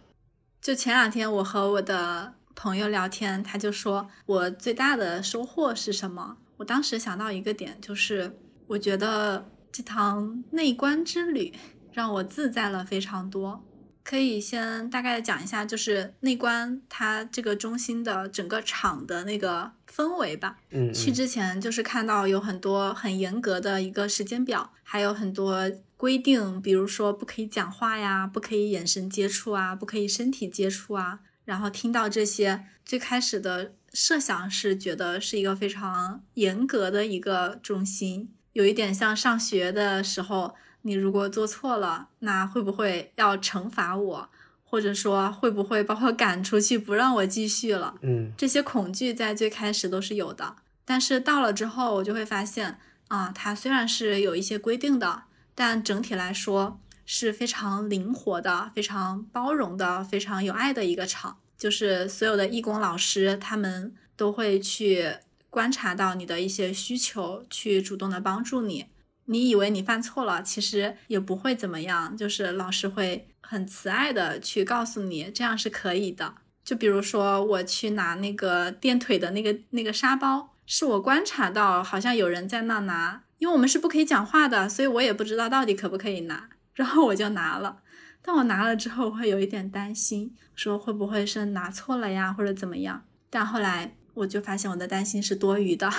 [0.61, 6.37] 就前两天我和我的朋友聊天，他就说我最大的收获是什么？
[6.59, 11.55] 我当时想到一个点，就是我觉得这趟内观之旅
[11.91, 13.65] 让我自在了非常多。
[14.05, 20.59] 可以先大概讲一下，就是内观它这个中心的整个场的那个氛围吧。
[20.71, 31.21] 嗯，去之前就是看到有很多很严格的一个时间表，还有很多规定，比如说不可以讲话呀，不可以眼神接触啊，不可以身体接触啊。
[31.45, 40.55] 然后听到这些，最开始的设想是觉得是一个非常严格的一个中心，有一点像上学的时候。
[40.83, 44.29] 你如果做错了，那会不会要惩罚我，
[44.65, 47.95] 或者说会不会把我 赶出去，不让我继续了？
[48.03, 52.79] 嗯，这些恐惧在最开始都是有的，但是到了之后，我就会发现，
[53.09, 55.25] 啊，它虽然是有一些规定的，
[55.55, 61.39] 但整体来说是非常灵活的、非常包容的、非常有爱的一个场。
[61.59, 65.15] 就是所有的义工老师，他们都会去
[65.49, 68.87] 观察到你的一些需求，去主动的帮助你。
[69.27, 76.35] 你以为你犯错了，其实也不会怎么样，就是老师会很慈爱的去告诉你，这样是可以的。
[76.65, 87.79] 就比如说我去拿那个垫腿的那个那个沙包，是我观察到好像有人在那拿，因为我们是不可以讲话的，所以我也不知道到底可不可以拿，然后我就拿了。
[88.23, 93.03] 但我拿了之后，会有一点担心，说会不会是拿错了呀，或者怎么样？
[93.29, 95.91] 但后来我就发现我的担心是多余的。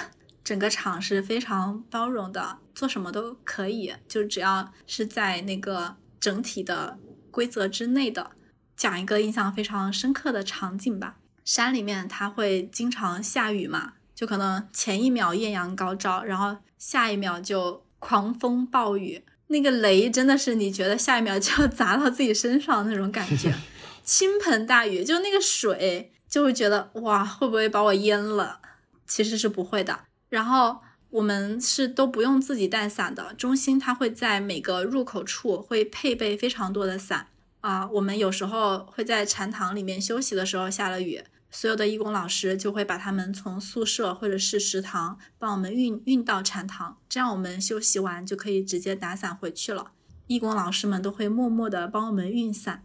[0.43, 6.99] 整个场是非常包容的，做什么都可以，就只要是在那个整体的
[7.31, 8.31] 规则之内的。
[8.75, 23.53] 讲一个印象非常深刻的场景吧，山里面它会经常下雨嘛，就可能前一秒艳阳高照，然后下一秒就狂风暴雨，那个雷真的是你觉得下一秒就要砸到自己身上那种感觉，
[24.03, 28.59] 倾盆大雨，就那个水就会觉得哇，会不会把我淹了？
[29.05, 29.99] 其实是不会的。
[30.34, 30.79] 然后
[31.11, 37.27] 我们是都不用自己带伞的，中心它会在每个入口处会配备非常多的伞
[37.61, 37.88] 啊。
[37.88, 49.91] 我们有时候会在禅堂里面休息的时候下了雨，所有的义工老师就会把他们从宿舍或者是食堂帮我们运运到禅堂，这样我们休息完就可以直接打伞回去了。
[50.25, 52.84] 义工老师们都会默默的帮我们运伞，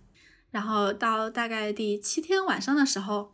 [0.51, 3.33] 然后到大概第七天晚上的时候。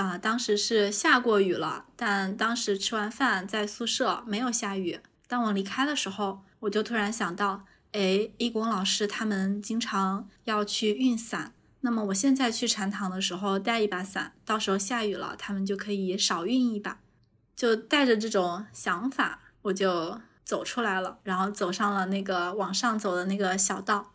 [0.00, 4.98] 啊，当时是下过雨了，但当时吃完饭在宿舍没有下雨。
[5.28, 16.98] 当我离开的时候，我就突然想到，哎，义工老师他们经常要去运伞，那么我现在去禅堂的时候带一把伞，到时候下雨了，他们就可以少运一把。
[17.54, 24.14] 就带着这种想法，我就走出来了，然后走上了那个往上走的那个小道，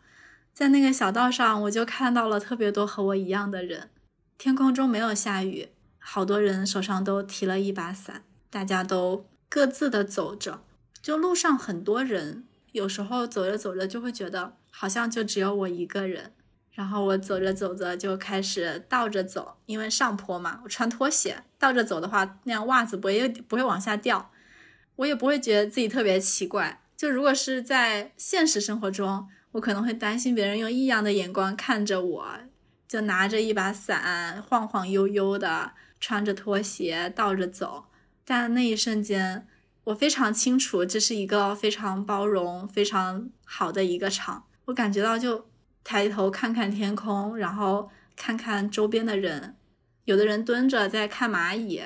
[0.52, 3.90] 在那个小道上，我就看到了特别多和我一样的人。
[4.36, 5.68] 天空中没有下雨，
[6.08, 10.62] 好多人手上都提了一把伞，大家都各自的走着。
[11.02, 16.32] 就路上很多人，有时候走着走着就会觉得好像就只有我一个人。
[16.70, 24.30] 然后我走着走着就开始倒着走，因为上坡嘛，我穿拖鞋，倒着走的话，那样袜子不会不会往下掉，
[24.94, 26.82] 我也不会觉得自己特别奇怪。
[26.96, 32.28] 就如果是在现实生活中，我可能会担心别人用异样的眼光看着我。
[32.86, 37.86] 就拿着一把伞，晃晃悠悠的，穿着拖鞋倒着走。
[38.24, 39.46] 但那一瞬间，
[39.84, 44.44] 我非常清楚，这是一个非常包容、非常好的一个场。
[44.66, 45.46] 我感觉到，就
[45.84, 49.56] 抬头看看天空，然后看看周边的人，
[50.04, 51.82] 有的人蹲着在看蚂蚁，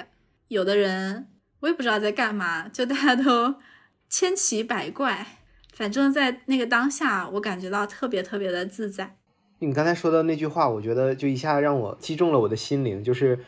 [0.48, 1.28] 有的人
[1.60, 3.56] 我也不知道在干嘛，就大家都
[4.08, 5.36] 千奇百怪。
[5.74, 9.16] 反正，在那个当下，我感觉到特别特别的自在。
[9.60, 13.38] 你刚才说的那句话，我觉得就一下让我击中了我的心灵，就是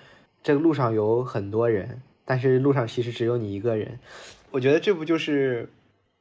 [0.43, 3.99] 这个路上有很多人，但是路上其实只有你一个人。
[4.51, 5.68] 我觉得这不就是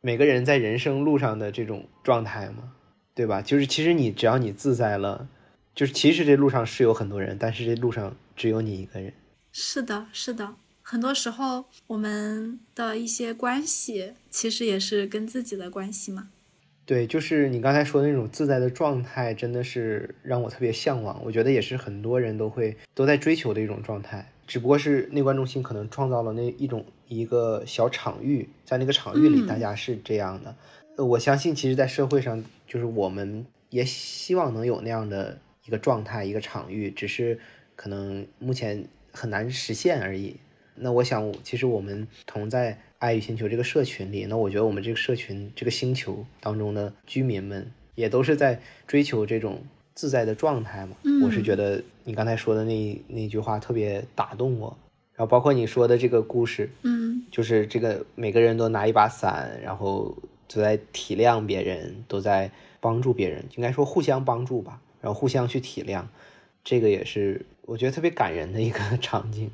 [0.01, 2.73] 每个人在人生路上的这种状态吗？
[3.13, 3.41] 对吧？
[3.41, 5.27] 就是其实你只要你自在了，
[5.75, 9.13] 就是其实这路上是有很多人，但是这路上只有你一个人。
[9.51, 10.55] 是的，是的。
[10.81, 16.29] 很多时候，我们的一些关系其实也是跟自己的关系嘛。
[16.91, 21.21] 对，就是你刚才说的那种自在的状态，真的是让我特别向往。
[21.23, 30.53] 我觉得也是很多人都会都在追求的一种状态，只不过是内观中心可能创造了那一种一个小场域，在那个场域里，大家是这样的。
[31.05, 37.39] 我相信，其实，在社会上，就是我们也希望能有那样的一个状态、一个场域，只是
[37.77, 38.83] 可能目前
[39.13, 40.35] 很难实现而已。
[40.75, 49.61] 那我想，其实我们同在爱与星球这个社群里，那我觉得我们这个社群、这个星球当中的居民们，也都是在追求这种
[49.93, 50.95] 自在的状态嘛。
[51.23, 54.75] 我是觉得你刚才说的那那句话特别打动我，
[55.15, 60.15] 然后包括你说的这个故事，嗯，就是这个每个人都拿一把伞，然后
[60.47, 62.49] 都在体谅别人，都在
[62.79, 66.03] 帮助别人，应该说互相帮助吧，然后互相去体谅，
[66.63, 69.51] 这个也是我觉得特别感人的一个 场景。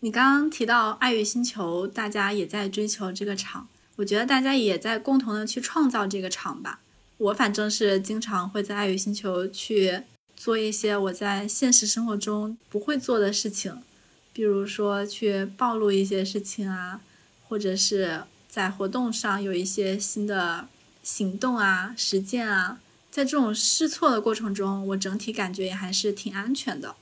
[0.00, 3.66] 你刚刚提到爱与星球，大家也在追求这个场，
[3.96, 6.80] 我觉得大家也在共同的去创造这个场吧。
[7.16, 10.02] 我反正是经常会在爱与星球去
[10.36, 13.82] 做一些我在现实生活中不会做的事情，
[14.34, 17.00] 比如说去暴露一些事情啊，
[17.48, 20.68] 或者是在活动上有一些新的
[21.02, 22.78] 行动啊、实践啊。
[23.10, 26.94] 在这种试错的过程中，我整体感觉也还是挺安全的。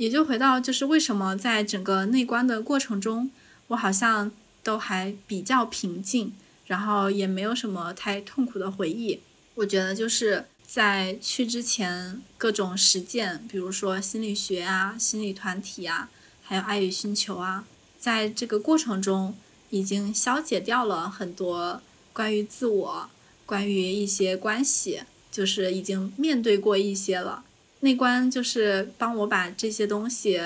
[0.00, 3.30] 也就回到，就是为什么在整个内观的过程中，
[3.66, 4.32] 我好像
[4.62, 6.32] 都还比较平静，
[6.64, 9.20] 然后也没有什么太痛苦的回忆。
[9.56, 16.08] 我觉得就是在去之前各种实践，比如说心理学啊、心理团体啊，
[16.42, 17.66] 还有爱与寻求啊，
[17.98, 19.36] 在这个过程中
[19.68, 21.82] 已经消解掉了很多
[22.14, 23.10] 关于自我、
[23.44, 27.44] 关于一些关系，就是已经面对过一些了。
[27.80, 30.40] 内观就是帮我把这些东西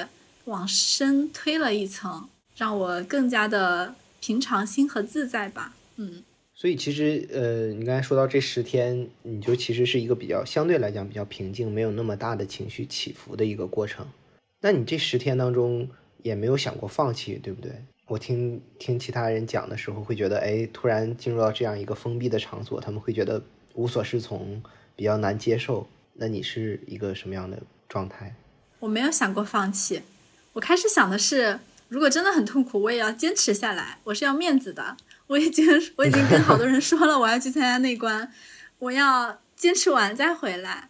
[0.45, 5.75] 往深推了一层，让我更加的平常心和自在吧。
[5.97, 6.23] 嗯，
[6.55, 14.07] 所以其实呃，你刚才说到这十天，你就其实是一个比较相对来讲比较平静，没有那么大的情绪起伏的一个过程。
[14.61, 15.89] 那你这十天当中
[16.23, 17.73] 也没有想过放弃，对不对？
[18.07, 23.43] 我听听其他人讲的时候，会觉得哎，突然进入到这样一个封闭的场所，他们会觉得
[23.75, 24.63] 无所适从，
[24.95, 25.87] 比较难接受。
[26.15, 28.35] 那你是一个什么样的状态？
[28.81, 30.03] 我没有想过放弃，
[30.53, 31.59] 我开始想的是，
[31.89, 33.99] 如果真的很痛苦，我也要坚持下来。
[34.05, 34.97] 我是要面子的，
[35.27, 38.33] 我已经 我已经跟好多人说了，我要去参加内观，
[38.79, 40.89] 我要坚持完再回来。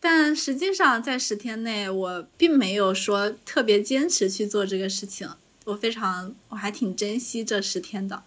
[0.00, 5.28] 但实际上，在十天内，我并没有说特别坚持去做这个事情。
[5.64, 8.24] 我非常，我还挺珍惜这十天的，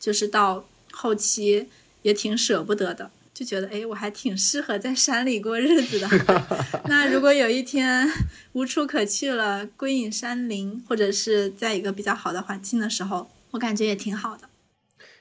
[0.00, 1.68] 就是到后期
[2.02, 3.10] 也挺舍不得的。
[3.42, 6.08] 就觉得哎，我还挺适合在山里过日子的。
[6.86, 8.08] 那如果有一天
[8.52, 14.48] 无处可去了，归隐山林，或者是在一个比较好的环境的时候，我感觉也挺好的。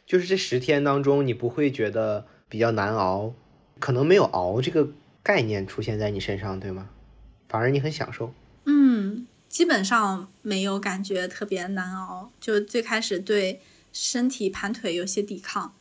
[0.05, 3.33] 就是这十天当中，你不会觉得比较难熬，
[3.79, 4.89] 可能没有熬这个
[5.23, 6.89] 概念出现在你身上，对吗？
[7.49, 8.33] 反而你很享受。
[8.65, 13.61] 嗯，基本上没有感觉特别难熬，就最开始对
[13.91, 15.73] 身体盘腿有些抵抗。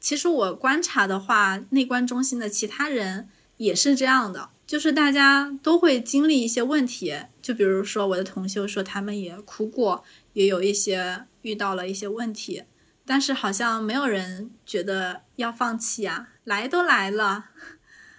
[0.00, 7.16] 其实我观察的话，内观中心的其他人也是这样的，就是大家都会经历一些问题。
[7.42, 12.62] 就比如说我的同修说，他们也哭过，也有一些遇到了一些问题，
[13.04, 17.46] 但是好像没有人觉得要放弃啊，来都来了。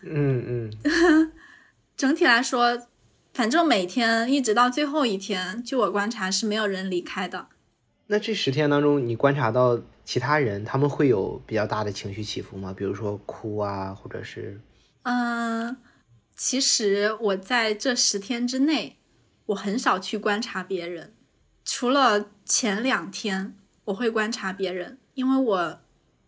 [0.03, 0.43] 嗯
[0.83, 1.31] 嗯。
[1.95, 2.87] 整体来说，
[3.33, 7.47] 反正每天一直到最后一天，据我观察是没有人离开的。
[8.07, 9.79] 那这十天当中，你观察到？
[10.09, 12.73] 其他人他们会有比较大的情绪起伏吗？
[12.75, 14.59] 比如说哭啊，或者是……
[15.03, 15.77] 嗯，
[16.35, 18.97] 其实我在这十天之内，
[19.45, 21.13] 我很少去观察别人，
[21.63, 25.79] 除了前两天我会观察别人，因为我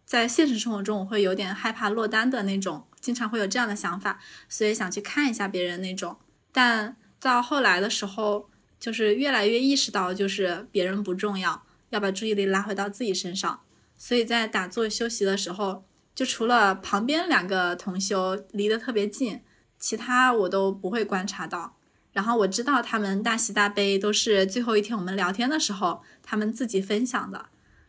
[0.05, 6.15] 在现实生活中我会有点害怕落单的那种，经常会有这样的想法，所以想去看一下别人那种。
[6.51, 8.47] 但到后来的时候，
[8.79, 13.59] 就是越来越意识到，就是别人不重要，要把注意力拉回到自己身上。
[14.03, 15.83] 所以在打坐休息的时候，
[16.15, 19.41] 就除了旁边两个同修离得特别近，
[19.77, 21.77] 其他我都不会观察到。
[22.11, 27.45] 然后我知道他们大喜大悲都是最后一天我们聊天的时候他们自己分享的，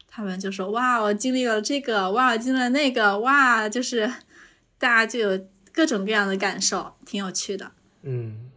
[0.07, 4.13] 他们就说哇我经历了这个，哇我经历了那个，哇就是
[4.77, 7.73] 大家就有各种各样的感受，挺有趣的。
[8.03, 8.51] 嗯，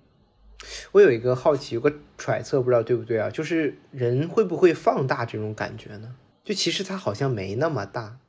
[0.91, 3.29] 我有一个好奇，有个揣测，不知道对不对啊？
[3.29, 6.15] 就是人会不会放大这种感觉呢？
[6.45, 8.19] 就其实它好像没那么大。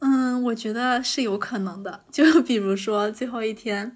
[0.00, 2.04] 嗯，我觉得是有可能的。
[2.10, 3.94] 就比如说最后一天，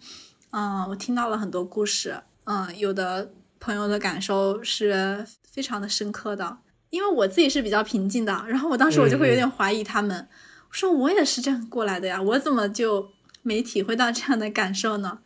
[0.51, 6.59] 嗯，我听到了很多故事，嗯，有的朋友的感受是非常的深刻的，
[6.91, 10.29] 因为我自己是比较平静的，然后我当时我就会有点怀疑他们，
[10.69, 13.09] 我说我也是这样过来的呀，我怎么就
[13.43, 15.21] 没体会到这样的感受呢？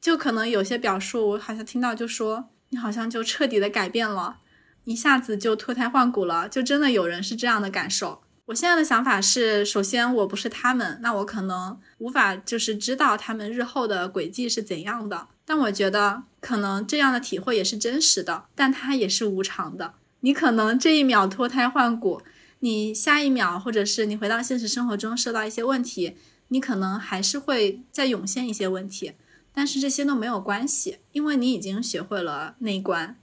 [0.00, 4.38] 就可能有些表述，我好像听到就说你好像就彻底的改变了，
[4.84, 8.22] 一下子就脱胎换骨了，就真的有人是这样的感受。
[8.46, 15.28] 我现在的想法是，首先我不是他们，那我可能无法就是知道他们日后的轨迹是怎样的。
[15.44, 19.94] 但我觉得可能这样的体会也是真实的，但它也是无常的。
[20.20, 22.20] 你可能这一秒脱胎换骨，
[22.60, 26.16] 你下一秒或者是你回到现实生活中受到一些问题，
[26.48, 29.12] 你可能还是会再涌现一些问题。
[29.54, 33.16] 但是这些都没有关系，因为你已经学会了内观，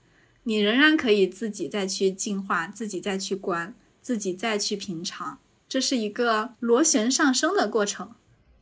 [0.44, 3.74] 你仍然可以自己再去进化，自己再去观。
[4.02, 5.38] 自己再去品尝，
[5.68, 8.12] 这是一个螺旋上升的过程。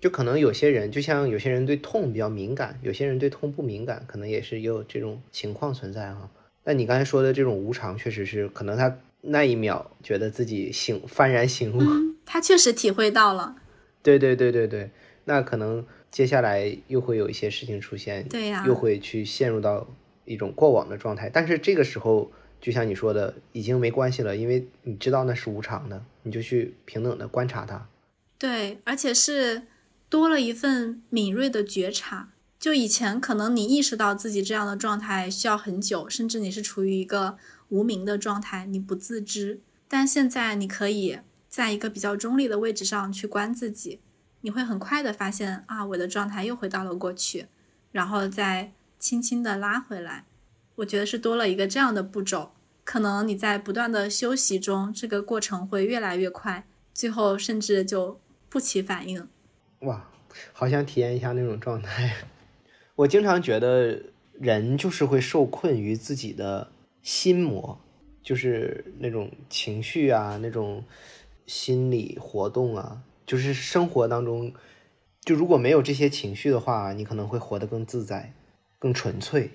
[0.01, 6.29] 就可能有些人，就像有些人对痛比较敏感，有些人对痛不敏感，可能也是有这种情况存在哈。
[6.65, 11.81] 那你刚才说的这种无常，确实是可能他那一秒觉得自己醒幡然醒悟，
[12.27, 13.55] 他确实体会到了。
[14.03, 14.91] 对对对对对，
[15.25, 19.87] 那可能接下来又会有一些事情出现，对呀，又会去陷入到
[20.29, 22.31] 一种过往的状态，但是这个时候。
[22.61, 27.87] 就像你说的，已经没关系了，因为你知道那是无常的，你就去平等的观察它。
[28.37, 29.63] 对，而且是
[30.09, 32.31] 多了一份敏锐的觉察。
[32.59, 39.61] 就以前可能你意识到自己这样的状态需要很久，甚至你是处于一个无名的状态，你不自知。
[39.87, 44.01] 但现在你可以在一个比较中立的位置上去观自己，
[44.41, 47.47] 你会很快的发现啊，我的状态又回到了过去，
[47.93, 50.25] 然后再轻轻的拉回来。
[50.77, 52.53] 我觉得是多了一个这样的步骤，
[52.85, 59.29] 可能你在不断的休息中，这个过程会越来越快，最后甚至就不起反应。
[59.81, 60.09] 哇，
[60.53, 62.15] 好想体验一下那种状态。
[62.95, 66.71] 我经常觉得人就是会受困于自己的
[67.03, 67.81] 心魔，
[68.23, 70.85] 就是那种情绪啊，那种
[71.47, 74.53] 心理活动啊，就是生活当中，
[75.23, 78.33] 就如果没有这些情绪的话，你可能会活得更自在、
[78.79, 79.51] 更纯粹。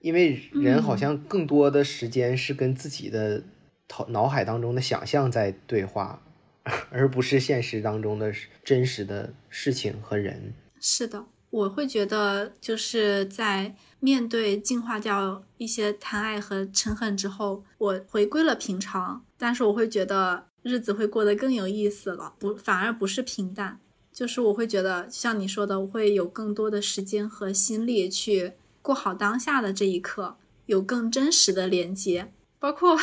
[0.00, 3.42] 因为人好像更多的时间是跟自己的
[3.88, 6.22] 头脑海当中的想象在对话，
[6.90, 10.54] 而不是现实当中的真实的事情和人。
[10.80, 23.80] 是的，我会觉得就是在面对净化掉一些贪爱和嗔恨之后，我回归了平常，但是我会觉得日子会过得更有意思了，不反而不是平淡，
[24.18, 28.54] 就是我会觉得像你说的，我会有更多的时间和心力去。
[28.82, 32.32] 过好当下的这一刻，有更真实的连接。
[32.58, 32.98] 包括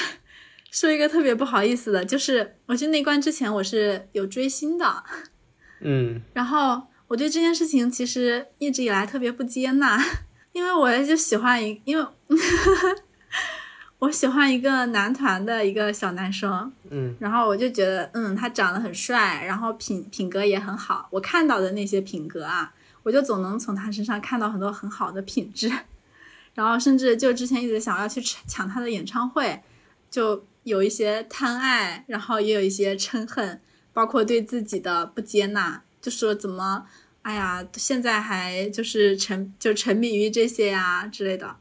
[0.69, 5.03] 说一个特别不好意思的，就是我去内观之前，我是有追星的，
[5.79, 10.03] 嗯，然后我对这件事情其实一直以来特别不接纳，
[10.51, 12.05] 因为我就喜欢一，因为
[14.05, 22.71] 我喜欢一个男团的一个小男生，嗯，然后我就觉得，嗯，他长得很帅，然后品品格也很好，我看到的那些品格啊。
[23.01, 25.71] 我就总能从他身上看到很多很好的品质，
[26.53, 29.61] 然后甚至就之前一直想要去抢他的演唱会，
[30.09, 33.59] 就有一些贪爱，然后也有一些嗔恨，
[33.91, 36.85] 包括对自己的不接纳，就说怎么，
[37.23, 41.55] 哎呀，现在还就是沉就沉迷于这些呀之类的。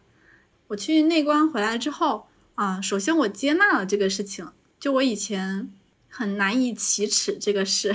[0.68, 4.48] 我去内观回来之后啊，首先我接纳了这个事情，
[4.78, 5.72] 就我以前
[6.08, 7.94] 很难以启齿这个事，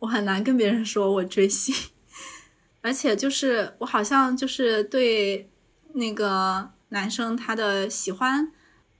[0.00, 1.74] 我很难跟别人说我追星。
[2.82, 5.50] 而且就是我好像就是对
[5.92, 8.50] 那个男生他的喜欢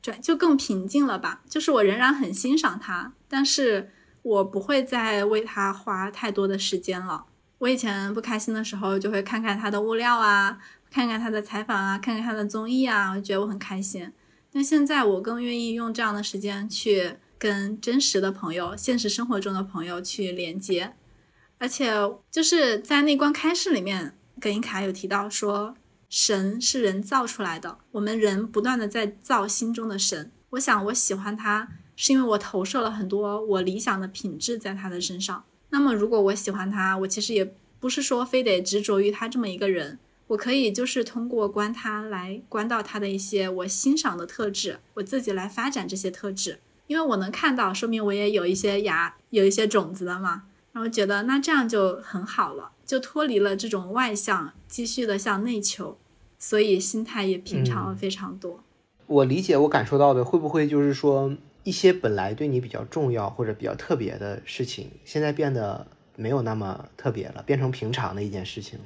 [0.02, 3.90] 转就更平静了吧，就是我仍然很欣赏他，但是
[4.22, 7.24] 我不会再为他花太多的时间了。
[7.59, 10.59] 我以前不开心的时候就会看看他的物料啊，
[10.90, 14.12] 看看他的采访啊，看看他的综艺啊，我觉得我很开心。
[14.52, 20.94] 但现在我更愿意用这样的时间去跟真实的朋友、现实生活中的朋友去连接。
[21.59, 21.93] 而且
[22.31, 25.74] 就是在内观开示里面，葛英卡有提到说，
[26.09, 30.32] 神是人造出来的，我们人不断的在造心中的神。
[30.51, 35.44] 我想我喜欢他，是因为我投射了很多我理想的品质在他的身上。
[35.68, 39.98] 那么如果我喜欢他，我其实也不是说非得执着于他这么一个人，
[40.31, 50.44] 我可以就是通过观他来观到他的一些我欣赏的特质，我自己来发展这些特质，因为我能看到，说明我也有一些芽，有一些种子了嘛。
[50.73, 55.98] 然后觉得那这样就很好了，就脱离了这种外向，继续的向内求，
[56.39, 58.62] 所以心态也平常了非常多。
[59.09, 61.35] 我理解，我感受到的会不会就是说，
[61.65, 65.85] 一些本来对你比较重要或者比较特别的事情，现在变得
[66.15, 68.85] 没有那么特别了，变成平常的一件事情了？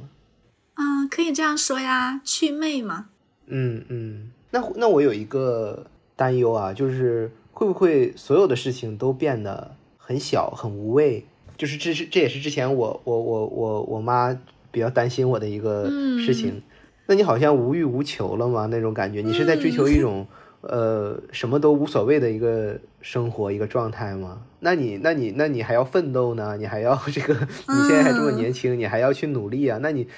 [0.77, 3.07] 嗯，可以这样说呀，祛魅嘛。
[3.47, 5.87] 嗯嗯，那那我有一个
[6.17, 11.25] 担忧啊，就是会不会所有的事情都变得很小很无谓？
[11.57, 14.37] 就是这是这也是之前我我我我我妈
[14.73, 15.89] 比较担心我的一个
[16.19, 16.63] 事情。
[17.07, 18.67] 那你好像无欲无求了吗？
[18.71, 20.27] 那种感觉，你是在追求一种
[20.63, 24.41] 呃什么都无所谓的一个生活一个状态吗？
[24.61, 26.57] 那你那你那你还要奋斗呢？
[26.57, 27.35] 你还要这个？
[27.69, 29.79] 你现在还这么年轻，你还要去努力啊？
[29.83, 30.09] 那你。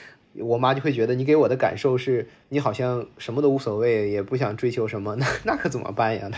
[0.40, 6.30] 我妈就会觉得你给我的感受是你好像什么都无所谓，也不想追求什么，那那可怎么办呀？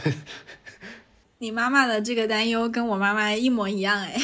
[1.39, 4.21] 你妈妈的这个担忧跟我妈妈一模一样哎，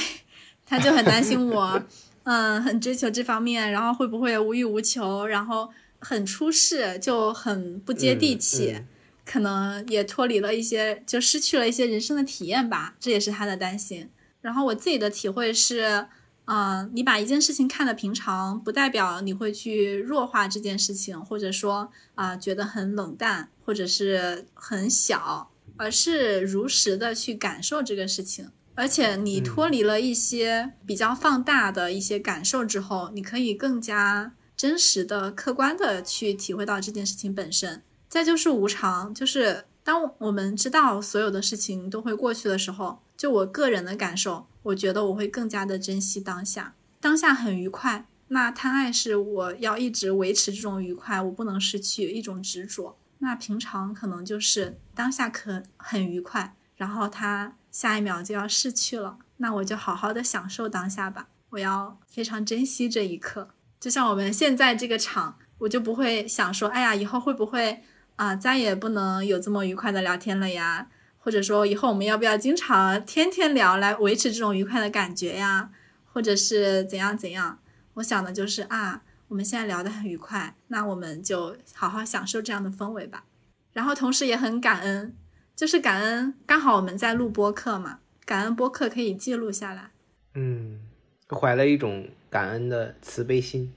[0.66, 1.82] 她就很担心我，
[2.24, 5.70] 嗯，很追求这方面，然后会不会无欲无求，然后
[6.00, 8.76] 很出世，就很不接地气，
[9.24, 14.08] 可能也脱离了一些，就失去了一些人生的体验吧，这也是她的担心。
[14.40, 16.06] 然后我自己的体会是。
[16.46, 28.50] 嗯，你把一件事情看得平常，不代表你会去弱化这件事情，或者说啊觉得很冷淡，或者是很小，而是如实的去感受这个事情。
[28.74, 37.82] 而且你脱离了一些比较放大的一些感受之后，你可以更加真实的、客观的去体会到这件事情本身。
[38.08, 44.46] 再就是无常，就是当我们知道所有的事情都会过去的时候，就我个人的感受。
[44.64, 48.06] 我觉得我会更加的珍惜当下，当下很愉快。
[48.28, 52.98] 那贪爱是我要一直维持这种愉快，我不能失去一种执着。
[53.18, 61.28] 那平常可能就是当下可很愉快，然后它下一秒就要逝去了，那我就好好的享受当下吧。
[61.50, 63.50] 我要非常珍惜这一刻。
[63.78, 67.82] 就像我们现在这个场，我就不会想说，哎呀，以后会不会
[68.16, 70.88] 啊，再也不能有这么愉快的聊天了呀？
[71.24, 75.70] 或者说以后我们要不要经常天天聊来维持这种愉快的感觉呀？
[76.12, 77.58] 或者是怎样怎样？
[77.94, 83.24] 我想的就是啊，我们现在聊得很愉快，那我们就好好享受这样的氛围吧。
[83.72, 85.16] 然后同时也很感恩，
[85.56, 89.92] 就是感恩刚好我们在录播客嘛，感恩播客可以记录下来。
[90.34, 90.82] 嗯，
[91.30, 93.72] 怀了一种感恩的慈悲心。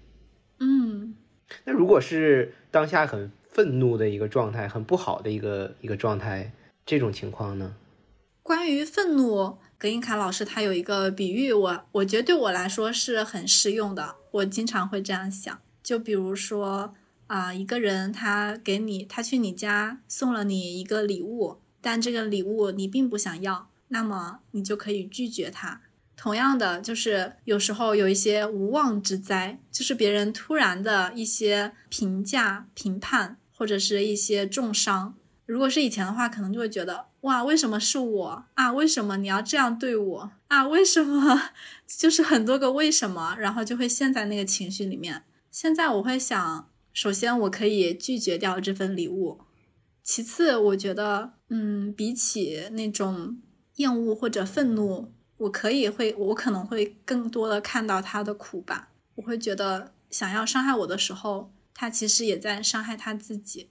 [0.60, 1.15] 嗯，
[1.64, 6.52] 那如果是当下很愤怒的一个状态，很不好的一个一个状态。
[6.88, 7.76] 这种情况呢？
[8.41, 14.15] 关于愤怒，格音卡老师他有一个比喻，我我觉得对我来说是很适用的。
[14.31, 16.93] 我经常会这样想，就比如说
[17.27, 25.81] 啊，一个人他给你，他去你家送了你一个礼物，但这个礼物你并不想要，那么你就可以拒绝他。
[26.15, 35.15] 同样的，就是有时候有一些无妄之灾，就是别人突然的一些评价、评判，或者是一些重伤。
[35.48, 38.72] 如果是以前的话，可能就会觉得哇，为什么是我啊？
[38.74, 40.68] 为什么你要这样对我啊？
[40.68, 41.52] 为什么
[41.88, 45.24] 就是很多个为什么，然后就会陷在那个情绪里面。
[45.49, 49.40] 现在我会想，首先我可以拒绝掉这份礼物，
[50.03, 53.38] 其次我觉得，嗯，比起那种
[53.78, 58.90] 厌恶或者愤怒，我可以会，我可能会更多的看到他的苦吧。
[59.15, 63.69] 我会觉得，想要伤害我的时候，他其实也在伤害他自己。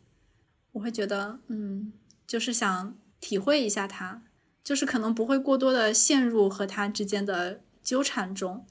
[0.77, 1.91] 我会觉得，嗯，
[2.27, 4.21] 就是想体会一下他，
[4.63, 8.67] 就是可能不会过多的陷入和他之间的纠缠中，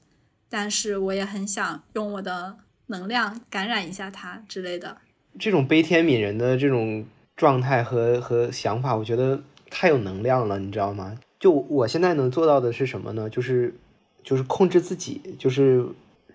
[0.48, 4.98] 但是我也很想用我的能量感染一下他之类的。
[5.36, 7.04] 这种悲天悯人的这种
[7.36, 11.18] 状态和和想法，我觉得太有能量了，你知道吗？
[11.40, 13.28] 就我现在能做到的是什么呢？
[13.28, 13.74] 就是
[14.22, 15.84] 就是控制自己，就是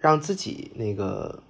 [0.02, 1.42] 让自己那个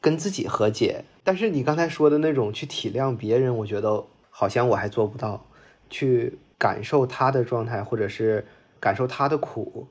[0.00, 1.04] 跟自己和解。
[1.22, 5.46] 但是你刚才说的那种去体谅别人，我觉得好像我还做不到，
[5.88, 8.46] 去感受他的状态，或者是
[8.80, 9.88] 感受他的苦，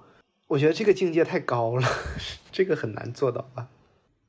[0.48, 1.88] 我觉得这个境界太高了，
[2.52, 3.68] 这个很难做到吧？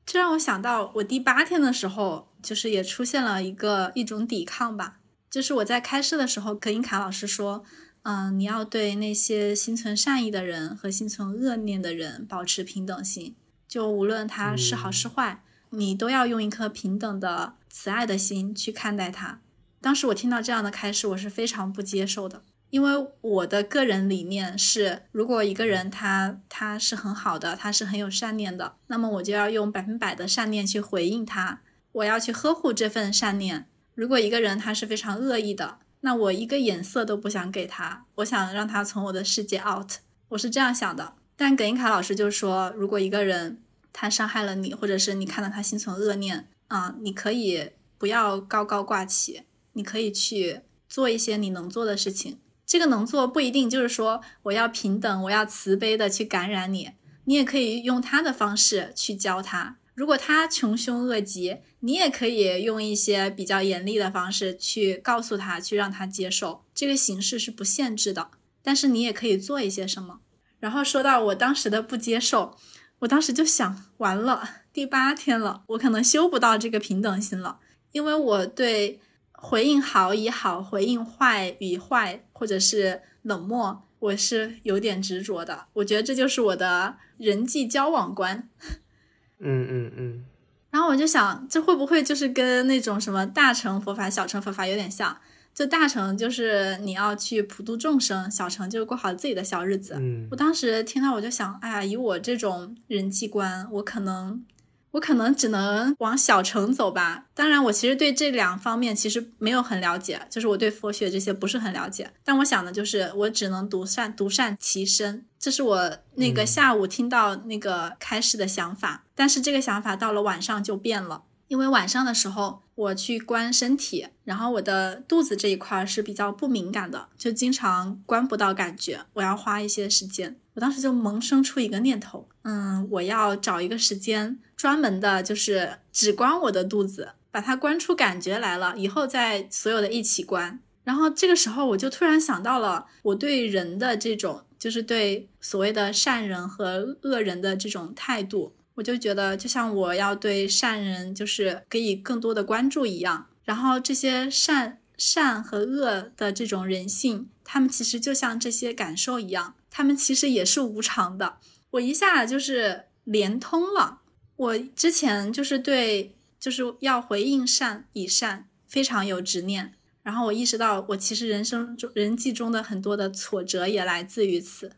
[0.05, 4.99] 这让我想到，我第八天的时候，就是也出现了一个一种抵抗吧，
[5.29, 7.63] 就是我在开示的时候，格音卡老师说，
[8.03, 13.35] 嗯，你要对那些心存善意的人和心存恶念的人保持平等心，
[13.67, 15.43] 就无论他是好是坏。
[15.71, 19.41] 你都要用一颗平等的慈爱的心去看待他。
[19.81, 31.61] 当时我听到这样的开示，我是非常不接受的，因为我的个人理念是，如果一个人他他是很好的，他是很有善念的，那么我就要用百分百的善念去回应他，
[31.93, 33.67] 我要去呵护这份善念。
[33.95, 39.93] 如果一个人他是非常恶意的，那我一个眼色都不想给他，我想让他从我的世界 out。
[40.29, 41.13] 我是这样想的。
[41.35, 43.61] 但葛英卡老师就说，如果一个人
[43.93, 49.43] 他伤害了你，或者是你看到他心存恶念啊，你可以不要高高挂起，
[49.73, 52.39] 你可以去做一些你能做的事情。
[52.65, 56.91] 这个能做不一定就是说我要平等，我要慈悲的去感染你，
[57.25, 59.77] 你也可以用他的方式去教他。
[59.93, 66.63] 如果他穷凶恶极，你也可以用一些比较严厉的方式去告诉他，去让他接受。
[66.73, 68.31] 这个形式是不限制的，
[68.63, 70.21] 但是你也可以做一些什么。
[70.59, 72.57] 然后说到我当时的不接受，
[73.01, 77.59] 我当时就想，完了，第八天了，我可能修不到这个平等心了，
[77.91, 78.99] 因为我对
[79.31, 85.65] 回应好与好，回应坏与坏，或者是冷漠，我是有点执着的。
[85.73, 88.47] 我觉得这就是我的人际交往观。
[89.39, 90.25] 嗯嗯嗯。
[90.69, 95.17] 然后我就想，这会不会就是跟那种什么大乘佛法、小乘佛法有点像？
[95.53, 99.95] 就大乘就是你要去普度众生，小乘就是过好自己的小日子。
[99.97, 104.43] 嗯，我当时听到我就想，哎呀，以我这种人际观，我可能。
[104.91, 107.27] 我可能只能往小城走吧。
[107.33, 112.11] 当然，我其实对这两方面其实没有很了解，就是我对佛学这些不是很了解。
[112.25, 119.05] 但我想的就是，我只能独善独善其身，这是我那个下午听到那个开始的想法。
[119.15, 130.37] 但是这个想法到了晚上就变了，因为晚上的时候我去关身体，然后我的肚子这一块是比较不敏感的，就经常关不到感觉，我要花一些时间。
[130.53, 134.39] 我当时就萌生出一个念头，嗯，我要找一个时间。
[134.55, 140.57] 专门的，就是只关我的肚子，把它关出感觉来了，以后再所有的一起关。
[140.85, 153.27] 然后这个时候，我就突然想到了我对人的这种，就是对所谓的善人和恶人的这种态度，我就觉得，就像我要对善人就是给予更多的关注一样。
[153.43, 161.37] 然后这些善善和恶的这种人性，他们其实就像这些感受一样，他们其实也是无常的。
[161.69, 164.01] 我一下就是连通了。
[164.35, 174.71] 我之前就是对就是要回应善以善非常有执念，然后我意识到我其实人生中人际中的很多的挫折也来自于此，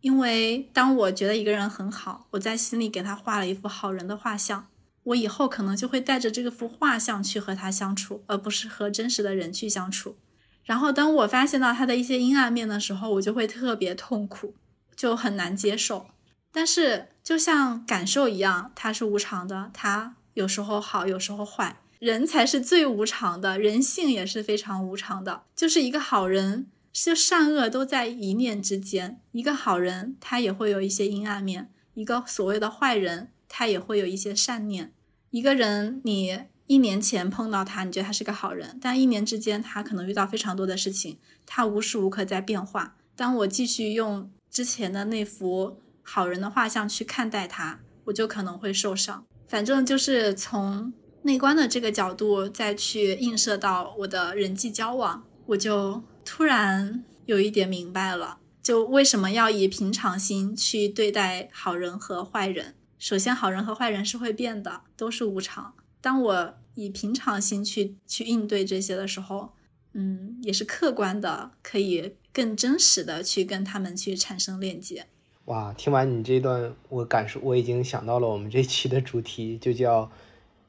[0.00, 4.68] 因为当我觉得一个人很好，我在心里给他画了一幅好人的画像，
[5.02, 10.16] 我以后可能就会带着这幅画像去和他相处，而不是和真实的人去相处。
[10.64, 14.54] 然后当我发现到他的一些阴暗面的时候，我就会特别痛苦，
[14.94, 16.06] 就很难接受。
[16.52, 19.70] 但是，就像感受一样，它是无常的。
[19.74, 21.80] 它有时候好，有时候坏。
[21.98, 25.42] 人才是最无常的，人性也是非常无常的。
[25.56, 26.66] 就是一个好人，
[27.04, 29.20] 就善恶都在一念之间。
[29.32, 31.64] 一个好人，他也会有一些阴暗面；
[31.94, 34.92] 一个所谓的坏人，他也会有一些善念。
[35.30, 42.96] 一个人，你一年前碰到他，你觉得他是个好人，但一年之间，他可能遇到非常多的事情，他无时无刻在变化。
[43.16, 45.80] 当我继续用之前的那幅。
[46.10, 49.26] 好人的画像去看待他，我就可能会受伤。
[49.46, 62.74] 反正就是从内观的这个角度再去映射到我的人际交往，我就突然有一点明白了，就为什么要以平常心去对待好人和坏人。
[62.98, 65.72] 首先，好人和坏人是会变的，都是无常。
[66.02, 69.54] 当我以平常心去去应对这些的时候，
[69.94, 75.06] 嗯，也是客观的，可以更真实的去跟他们去产生链接。
[75.46, 80.10] 哇，听完你这段，我感受我已经想到了我们这期的主题，就叫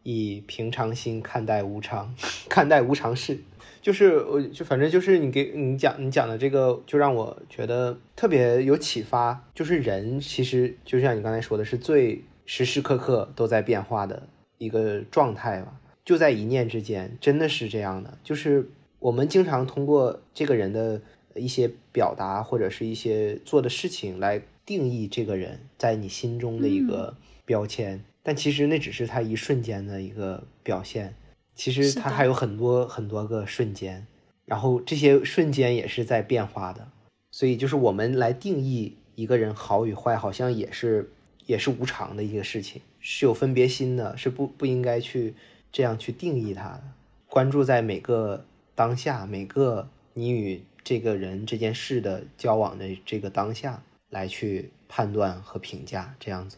[0.04, 2.16] 以平常心看待无常，
[2.48, 3.44] 看待无常事。
[3.90, 9.44] 就是我就反正就是你给你讲你讲的这个，就让我觉得特别有启发。
[9.56, 14.28] 就是人其实就像你刚才说的，是最时时刻刻都在变化的
[14.60, 18.16] 一个状态吧，就在一念之间，真的是这样的。
[18.24, 21.02] 就是我们经常通过这个人的
[21.34, 24.44] 一些表达或者是一些做的事情来。
[24.66, 31.16] 定义这个人在你心中的一个标签，但其实那只是他一瞬间的一个表现，
[31.60, 34.08] 其实它还有很多很多个瞬间，
[34.46, 36.88] 然后这些瞬间也是在变化的，
[37.32, 41.12] 所以就是我们来定义一个人好与坏，好像也是
[41.46, 45.36] 也是无常的一个事情，是有分别心的，是不不应该去
[45.70, 46.84] 这样去定义他的，
[47.28, 53.84] 关注在每个当下，每个你与这个人这件事的交往的这个当下。
[54.12, 56.58] 来去判断和评价这样子，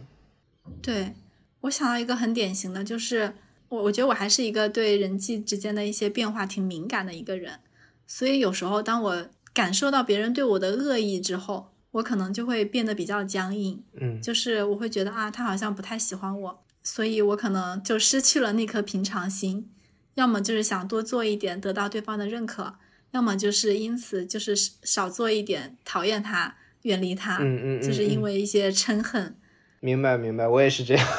[0.82, 1.12] 对
[1.60, 3.34] 我想到一个很典型的，就是
[3.72, 7.60] 我我觉得我还是一个对人际之间的一些变化挺敏感的一个人，
[8.06, 19.70] 所以有时候当我感受到别人对我的恶意之后，我可能就会变得比较僵硬，嗯，就是我会觉得啊，他好像不太喜欢我，所以我可能就失去了那颗平常心，
[20.16, 22.76] 要么就是想多做一点得到对方的认可，
[23.12, 24.54] 要么就是因此就是
[24.84, 29.38] 少做一点讨厌他、远离他，嗯嗯，就是因为一些嗔恨。
[29.80, 31.08] 明白明白，我也是这样。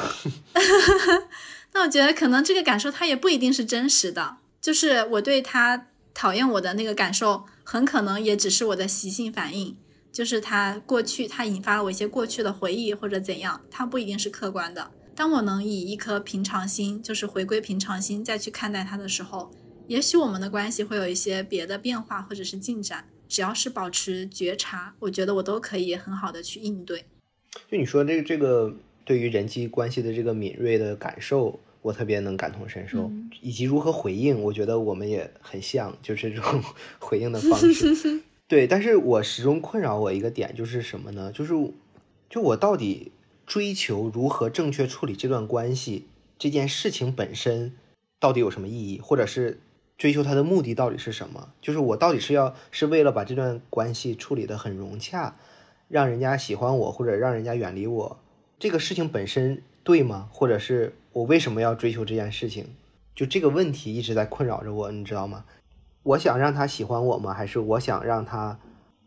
[1.73, 9.75] 那我觉得可能这个感受他也不一定是真实的，就是我对他讨厌我的那个感受，很可能也只是我的习性反应，
[10.11, 14.91] 就是他过去他引发了我一些过去的回忆或者怎样，他不一定是客观的。
[15.15, 19.51] 当我能以一颗平常心，就是回归平常心再去看待他的时候，
[19.87, 23.07] 也许我们的关系会有一些别的变化或者是进展。
[23.27, 27.05] 只要是保持觉察，我觉得我都可以很好的去应对。
[27.71, 28.75] 就你说这个这个。
[29.05, 33.11] 对于人际关系的这个敏锐的感受，我特别能感同身受，
[33.41, 36.63] 以及如何回应，我觉得我们也很像，就是这种
[36.99, 38.21] 回应的方式。
[38.47, 41.31] 对，但是我始终困扰我一个点就是什么呢？
[41.31, 41.53] 就是
[42.29, 43.11] 就我到底
[43.45, 46.07] 追求如何正确处理这段关系
[46.37, 47.73] 这件事情本身
[48.19, 49.59] 到底有什么意义，或者是
[49.97, 51.49] 追求它的目的到底是什么？
[51.61, 55.35] 就是我到底是要是为了把这段关系处理得很融洽，
[55.89, 58.19] 让人家喜欢我，或者让人家远离我？
[58.63, 60.29] 这个事情本身对吗？
[60.31, 62.65] 或者是我为什么要追求这件事情？
[63.13, 65.43] 就这个问题一直在困扰着我，你知道吗？
[66.03, 67.33] 我想让他喜欢我吗？
[67.33, 68.57] 还是我想让他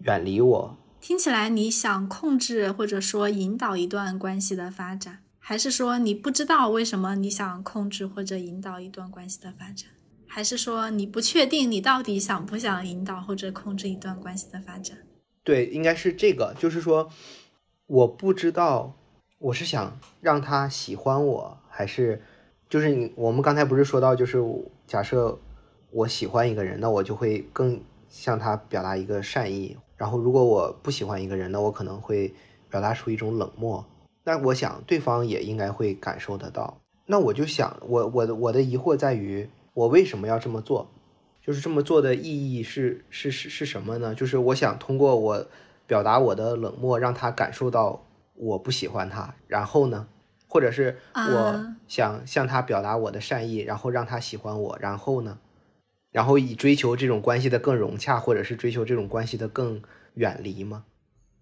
[0.00, 0.76] 远离我？
[1.00, 9.88] 听起来你想控制或者说引导一段关系的发展，还是说你不知道为什么你想控制或者引导一段关系的发展？
[10.26, 14.98] 还是说你不确定你到底想不想引导或者控制一段关系的发展？
[15.42, 17.08] 对，应该是这个，就是说
[17.86, 18.94] 我不知道。
[19.38, 22.22] 我是想让他喜欢我，还是
[22.70, 23.12] 就是你？
[23.16, 24.42] 我们刚才不是说到，就是
[24.86, 25.38] 假设
[25.90, 29.76] 我喜欢一个人，那我就会更向他表达一个善意。
[29.94, 32.32] 然后，如果我不喜欢一个人，那我可能会
[32.70, 33.84] 表达出一种冷漠。
[34.24, 36.78] 那我想对方也应该会感受得到。
[37.04, 40.88] 那我就想，我我的我的疑惑在于，我为什么要这么做？
[41.42, 44.14] 就是这么做的意义是是是是什么呢？
[44.14, 45.46] 就是我想通过我
[45.86, 48.02] 表达我的冷漠，让他感受到。
[48.36, 50.08] 我不喜欢他，然后呢？
[50.48, 55.38] 或者是我想向他表达我的善意，然后让他喜欢我，然后呢？
[56.12, 59.82] 然后以追求这种关系的更融洽，或者是追求这种关系的更
[60.14, 60.84] 远离吗？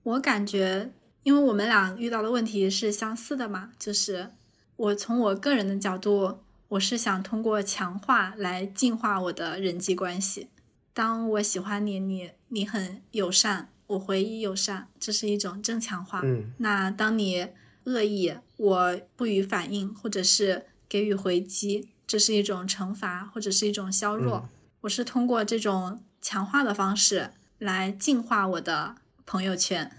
[0.03, 0.91] 我感觉，
[1.23, 4.31] 因为我们俩遇到的问题是相似的嘛，就是
[4.77, 6.39] 我从我个人的角度，
[6.69, 10.49] 我是想通过强化来净化我的人际关系。
[10.93, 13.69] 当我喜欢你，你你很友善。
[13.87, 16.21] 我回忆友善，这是一种正强化。
[16.25, 17.49] 嗯，那当你
[17.85, 24.49] 恶意，我不予反应，或者是给予回击，这是一种惩罚，或者是一种削弱。
[24.83, 28.97] 我是通过这种强化的方式来净化我的
[29.27, 29.91] 朋友圈。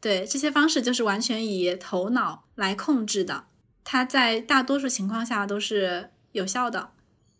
[0.00, 3.44] 对，这些方式就是完全以头脑来控制的，
[3.84, 6.90] 它在大多数情况下都是有效的。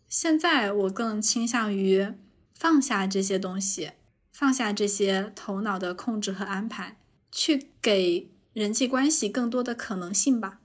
[0.07, 2.13] 现在我更倾向于
[2.53, 3.91] 放下这些东西。
[4.39, 6.95] 放下这些头脑的控制和安排，
[7.29, 10.61] 去给人际关系更多的可能性吧。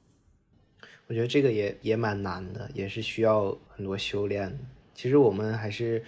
[1.09, 4.59] 我觉得这个也也蛮难的，也是需要很多修炼的。
[4.95, 6.05] 其实我们还是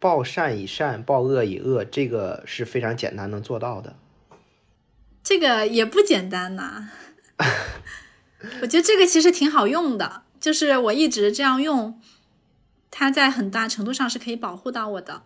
[0.00, 3.96] 报善以善，报恶以恶，这个是非常简单能做到的。
[5.22, 6.90] 这个也不简单呐。
[8.60, 12.02] 我觉得这个其实挺好用的，就是我一直这样用，
[12.90, 15.22] 它在很大程度上是可以保护到我的。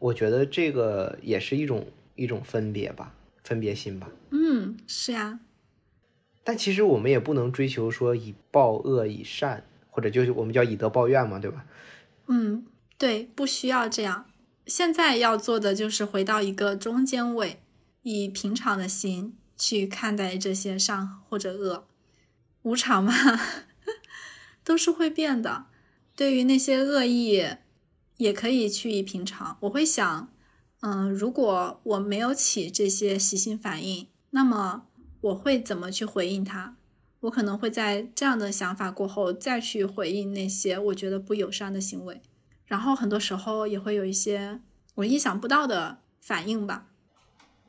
[0.00, 1.86] 我觉得这个也是一种
[2.16, 3.14] 一种分别吧，
[3.44, 4.08] 分别心吧。
[4.30, 5.38] 嗯，是呀。
[6.42, 11.66] 但其实我们也不能追求说以报恶以善，或者就是我们叫以德报怨嘛，对吧？
[12.28, 12.64] 嗯，
[12.96, 14.24] 对，不需要这样。
[14.66, 17.60] 现在要做的就是回到一个中间位，
[18.02, 21.86] 以平常的心去看待这些善或者恶，
[22.62, 23.12] 无常嘛，
[24.64, 25.66] 都是会变的。
[26.16, 27.44] 对于那些恶意。
[28.20, 29.56] 也可以去以平常。
[29.60, 30.30] 我会想，
[30.80, 34.86] 嗯，如果我没有起这些习性反应，那么
[35.22, 36.76] 我会怎么去回应他？
[37.20, 42.20] 我可能会在这样的想法过后再去回应那些我觉得不友善的行为，
[42.66, 44.60] 然后很多时候也会有一些
[44.96, 46.88] 我意想不到的反应吧。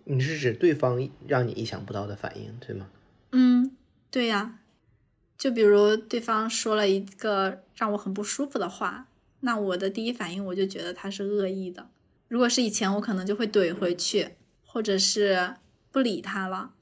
[0.03, 2.87] 你是指对方让你意想不到的反应，对吗？
[3.31, 3.71] 嗯，
[4.09, 4.59] 对呀。
[5.37, 9.07] 就比如对方说了一个让我很不舒服的话。
[9.41, 11.89] 那我的第一反应，我就觉得他是恶意的。
[12.27, 14.29] 如果是以前，我可能就会怼回去，
[14.65, 15.55] 或者是
[15.91, 16.73] 不理他了。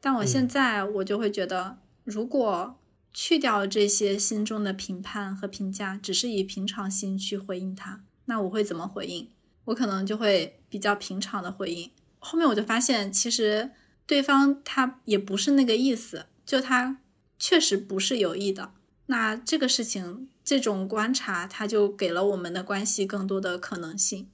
[0.00, 2.78] 但我现在，我就会觉得，如果
[3.12, 9.28] 去掉这些心中的评判和评价，只是以平常心去回应他，那我会怎么回应？
[9.66, 11.90] 我可能就会比较平常的回应。
[12.18, 13.70] 后面我就发现，其实
[14.06, 16.98] 对方他也不是那个意思，就他
[17.38, 18.72] 确实不是有意的。
[19.06, 24.28] 那这个事情，这种观察，它就给了我们的关系更多的可能性。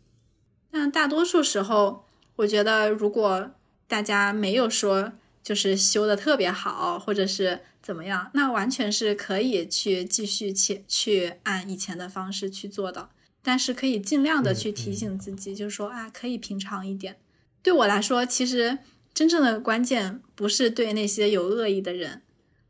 [0.70, 2.04] 但大多数时候，
[2.36, 3.50] 我觉得如果
[3.88, 5.12] 大家没有说
[5.42, 13.08] 就是修的特别好，或者是怎么样，那完全是可以去继续去去按以前的方式去做的。
[13.42, 17.16] 但是可以尽量的去提醒自己，就是说啊，可以平常一点。
[17.62, 18.78] 对我来说，其实
[19.14, 22.22] 真正的关键不是对那些有恶意的人，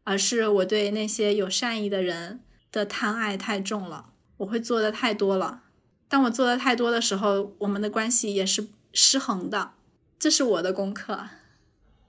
[0.04, 2.40] 而是我对那些有善意的人
[2.72, 4.06] 的贪爱太重了，
[4.38, 5.62] 我会做的太多了。
[6.08, 9.70] 当我做的太多的时候，我们的关系也是失衡的。
[10.18, 11.18] 这是我的功课。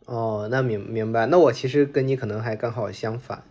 [0.06, 1.28] 哦，那明明白。
[1.28, 3.44] 那我其实跟你可能还刚好相反。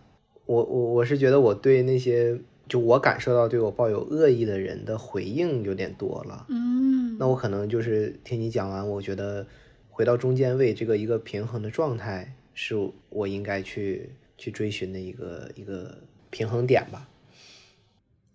[0.45, 2.41] 我我我是觉得我对那些。
[2.65, 9.45] 就我感受到对我抱有恶意的人的回应有点多了，嗯，那我可能就是听你讲完，我觉得
[9.89, 12.73] 回到中间位这个一个平衡的状态，是
[13.09, 15.97] 我应该去去追寻的一个一个
[16.33, 17.07] 平衡点吧。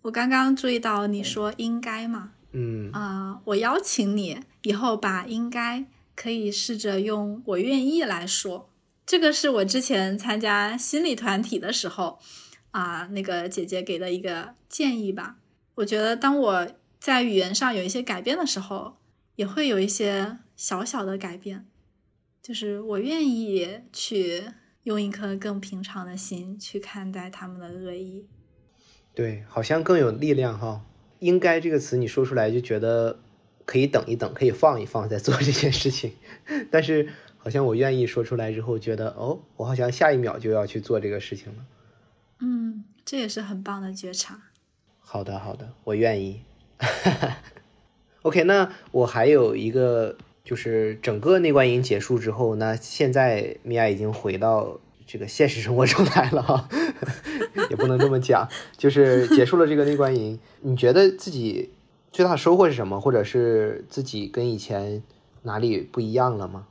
[0.03, 5.85] 我刚刚注意到你说应该嘛，嗯啊，我邀请你以后把应该
[6.15, 8.69] 可以试着用我愿意来说，
[9.05, 12.19] 这个是我之前参加心理团体的时候。
[12.71, 15.37] 啊，那个姐姐给的一个建议吧。
[15.73, 16.67] 我觉得当我
[16.99, 18.97] 在语言上有一些改变的时候，
[19.37, 21.65] 也会有一些小小的改变。
[22.43, 24.43] 就是我愿意去
[24.83, 28.25] 用一颗更平常的心去看待他们的恶意。
[29.13, 30.85] 对，好像更有力量哈。
[31.19, 33.19] 应该这个词你说出来就觉得
[33.65, 36.13] 可以等一等，可以放一放再做这件事情。
[36.71, 41.65] 但是好像我愿意说出来之后，觉得哦，我好像下一秒就要去做这个事情了。
[42.39, 44.39] 嗯，这也是很棒的觉察。
[44.99, 46.43] 好的，好的，我愿意。
[48.21, 50.17] OK，那我还有一个，
[50.49, 56.67] 就是整个内观营结束之后，那现在米娅已经回到这个现实生活中来了哈，
[57.69, 61.69] 也不能这么讲，就是结束了这个内观营，你觉得自己
[62.11, 62.99] 最大的收获是什么？
[62.99, 65.03] 或者是自己跟以前
[65.43, 66.65] 哪里不一样了吗？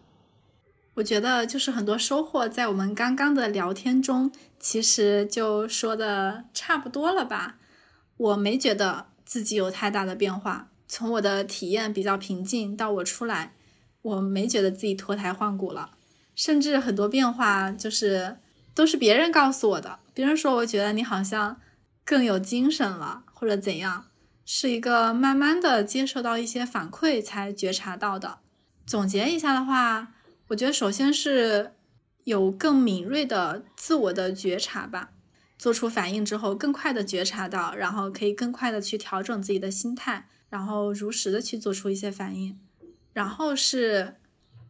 [0.94, 7.58] 我觉得就是很多收获，在我们刚刚的聊天中，其实就说的差不多了吧。
[8.16, 13.52] 我没觉得自己有太大的变化，从我的体验比较平静到我出来，
[14.02, 15.92] 我没觉得自己脱胎换骨了。
[16.34, 18.36] 甚至很多变化就是
[18.74, 21.60] 都是别人告诉我的，别人说我觉得你好像
[22.04, 24.06] 更有精神了，或者怎样，
[24.44, 28.38] 是一个慢慢的接受到一些反馈才觉察到的。
[28.86, 30.14] 总结一下的话。
[30.50, 31.74] 我觉得首先是
[32.24, 35.10] 有更敏锐的自我的觉察吧，
[35.58, 42.58] 做出反应之后更快的觉察到，然后可以更快的去调整自己的心态，然后如实的去做出一些反应。
[43.18, 44.14] 然后是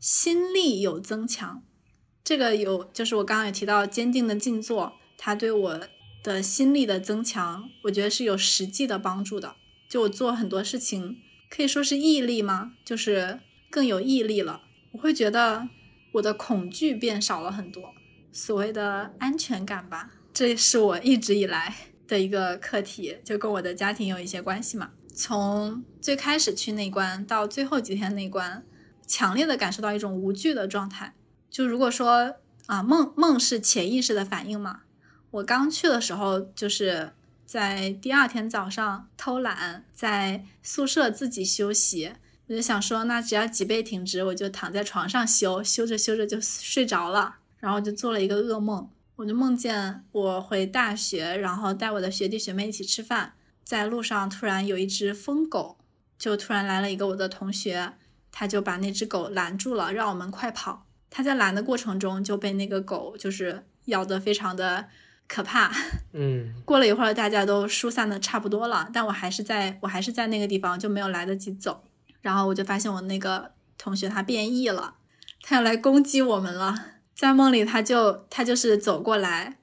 [0.01, 1.63] 心力有增强，
[2.25, 5.81] 这个有就是我刚刚也提到坚定的静坐，它对我
[6.25, 9.55] 的心力的增强，我觉得是有实际的帮助的。
[9.87, 11.19] 就我做很多事情，
[11.51, 12.73] 可以说是毅力吗？
[12.87, 13.39] 就是
[13.71, 14.63] 更有毅力了。
[14.93, 15.69] 我会觉得
[16.15, 17.93] 我的恐惧变少了很多，
[18.33, 21.77] 所谓的安全感吧，这是我一直以来
[22.07, 24.93] 的一个课题，就跟我的家庭有一些关系嘛。
[25.19, 28.65] 从最开始去内观到最后几天内观，
[29.05, 31.13] 强烈的感受到一种无惧的状态。
[31.51, 32.37] 就如果说
[32.67, 34.83] 啊，梦梦是潜意识的反应嘛，
[35.33, 37.15] 我刚去的时候就是
[37.45, 42.13] 在第二天早上偷懒，在宿舍自己休息。
[42.47, 48.89] 我就想说，那只要脊背挺直，我就躺在床上休休着休着就睡着了，然后就做了一个噩梦。
[49.17, 53.33] 我就梦见我回大学，然后带我的学弟学妹一起吃饭，
[53.69, 55.77] 在路上突然有一只疯狗，
[56.19, 57.93] 就突然来了一个我的同学，
[58.33, 60.87] 他就把那只狗拦住了，让我们快跑。
[61.11, 64.87] 他在拦的过程中就被那个狗就是咬得非常的
[65.27, 65.71] 可怕。
[66.15, 71.85] 嗯，过了一会儿，大家都疏散的差不多了，但我还是在我还是在那个地方，就没有来得及走。
[72.23, 74.95] 然后我就发现我那个同学他变异了，
[75.43, 76.75] 他要来攻击我们了。
[77.15, 79.58] 在梦里，他就他就是走过来，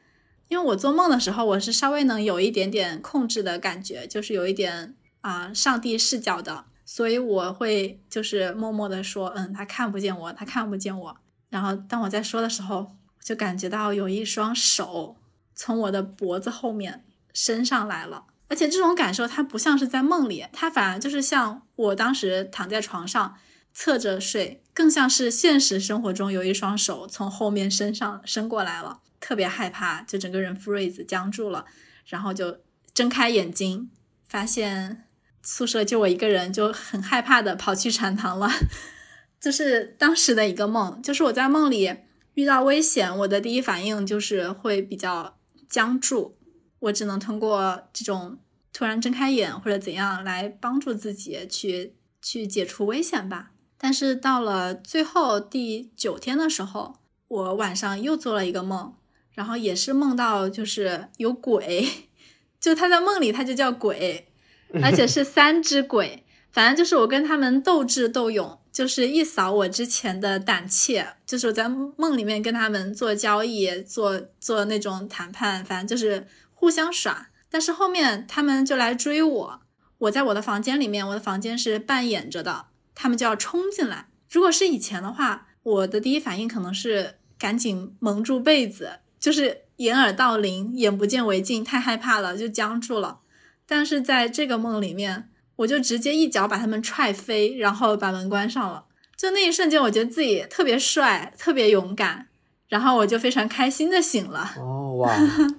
[0.47, 11.17] 因为我做梦的时候，我是稍微能有一点点控制的感觉，就是有一点啊上帝视角的，所以我会就是默默的说，嗯，他看不见我，他看不见我。
[11.49, 15.15] 然后当我在说的时候，就感觉到有一双手
[15.55, 17.03] 从我的脖子后面
[17.33, 18.25] 伸上来了。
[18.47, 23.35] 而且这种感受，它不像是在梦里，它反而就是像我当时躺在床上
[23.77, 31.65] 侧着睡，更像是现实生活中有一双手从后面伸上伸过来了，特别害怕，就整个人 freeze 僵住了，
[32.07, 32.61] 然后就
[32.93, 33.91] 睁开眼睛，
[34.29, 35.05] 发现
[35.43, 38.49] 宿舍就我一个人，就很害怕的跑去禅堂了。
[39.41, 41.93] 这是当时的一个梦，就是我在梦里
[42.35, 45.37] 遇到危险，我的第一反应就是会比较
[45.69, 46.37] 僵住，
[46.79, 48.39] 我只能通过这种
[48.71, 53.51] 突然睁开眼或者怎样来帮助自己去去解除危险吧。
[53.77, 56.95] 但是到了最后第九天的时候，
[57.27, 58.93] 我晚上又做了一个梦，
[59.33, 61.87] 然后也是梦到就是有鬼，
[62.59, 64.27] 就他在梦里他就叫鬼，
[64.83, 68.59] 而且是三只鬼，反正就是我跟他们斗智斗勇。
[68.75, 77.29] 就是一扫我之前的胆怯，就是我在梦里面跟他们做交易，做做那种谈判，反正就是互相耍。
[77.49, 79.61] 但是后面他们就来追我，
[79.99, 82.65] 我在我的房间里面，我的房间是半掩着的，
[82.95, 84.07] 他们就要冲进来。
[84.31, 93.19] 如果是以前的话，我的第一反应可能是赶紧蒙住被子，就是掩耳盗铃，眼不见为净，太害怕了就僵住了。
[93.67, 95.29] 但是在这个梦里面。
[95.59, 98.83] 我就直接一脚把他们踹飞，然后把门关上了。
[99.15, 102.27] 就那一瞬间，我觉得自己特别帅，特别勇敢，
[102.67, 104.51] 然后我就非常开心的醒了。
[104.57, 105.17] 哦哇！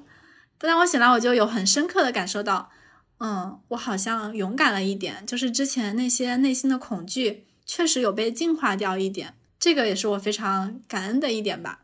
[0.61, 2.71] 当我醒来，我就有很深刻的感受到，
[3.19, 11.81] 嗯，我好像勇敢了一点，就是之前那些内心的恐惧确实有被净化掉一点，这个也是我非常感恩的一点吧。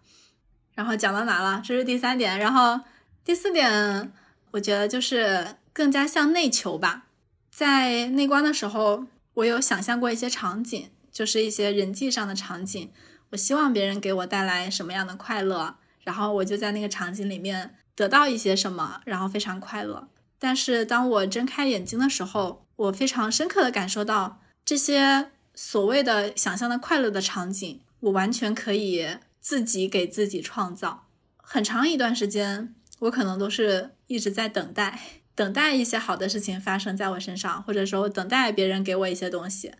[0.74, 1.62] 然后讲到哪了？
[1.64, 2.38] 这是第三点。
[2.38, 2.80] 然后
[3.24, 4.12] 第四点，
[4.50, 7.06] 我觉得就是更加向内求吧。
[7.50, 12.90] 在内观的时候，我有想象过一些场景，就是一些人际上的场景。
[13.30, 20.08] 我希望别人给我带来什么样的快乐，然后我就在那个场景里面得到一些什么，然后非常快乐。
[20.44, 29.06] 但是当我睁开眼睛的时候，我非常深刻的感受到这些所谓的想象的快乐的场景，我完全可以
[29.40, 31.06] 自己给自己创造。
[31.36, 34.98] 很长一段时间，我可能都是一直在等待。
[35.36, 39.72] 等待一些好的事情发生在我身上，或者说等待别人给我一些东西。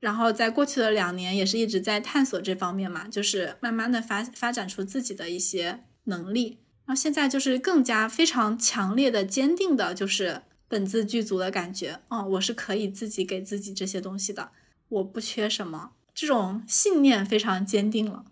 [0.00, 6.58] 然后在过去的两年，也是一直在探索这方面嘛，就是慢慢的发发展出自己的一些能力。
[6.90, 12.00] 然后现在就是更加非常强烈的、坚定的，就是本自具足的感觉。
[12.08, 14.50] 哦，我是可以自己给自己这些东西的，
[14.88, 18.24] 我不缺什么，这种信念非常坚定了。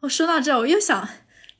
[0.00, 1.08] 我说到这，我又想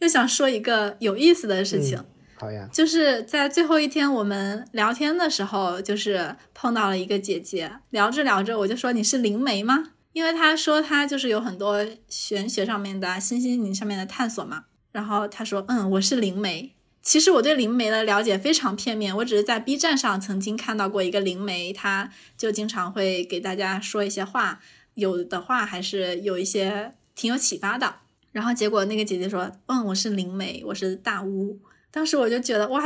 [0.01, 2.05] 又想说一个有意思的事情。
[2.35, 9.93] 好呀，就是在最后一天我们聊天的时候，就是碰到了一个姐姐，聊着聊着我就说你是灵媒吗？
[10.12, 14.64] 因为她说她就是有很多玄学上面的、新心灵上面的探索嘛。
[14.92, 16.72] 然后他说，嗯，我是灵媒。
[17.02, 24.60] 其实我对灵媒的了解非常片面，我只是在 B 站上曾经看到过一个灵媒，他就经常会给大家说一些话，
[24.94, 27.96] 有的话还是有一些挺有启发的。
[28.32, 31.58] 然后结果那个姐姐说，嗯，我是灵媒，我是大巫。
[31.90, 32.82] 当时我就觉得哇，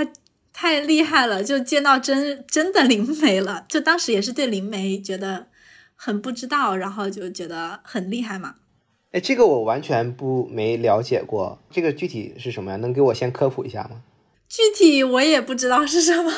[0.52, 3.66] 太厉害了，就见到真真的灵媒了。
[3.68, 5.48] 就当时也是对灵媒觉得
[5.96, 8.54] 很不知道，然后就觉得很厉害嘛。
[9.14, 12.76] 哎，这个我完全不没了解过，这个具体是什么呀？
[12.78, 14.02] 能给我先科普一下吗？
[14.48, 16.32] 具体我也不知道是什么。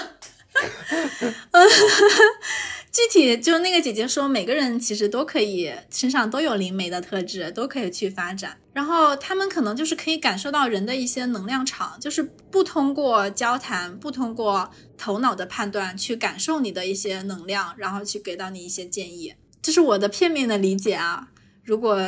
[2.93, 8.59] 具体就那个姐姐说，每个人其实都可以身上都有灵媒的特质，都可以去发展。
[8.75, 19.33] 然后他们可能就是可以感受到人的一些能量场，就是不通过交谈，不通过头脑的判断去感受你的一些能量，然后去给到你一些建议。
[19.63, 21.29] 这是我的片面的理解啊。
[21.67, 21.99] 如果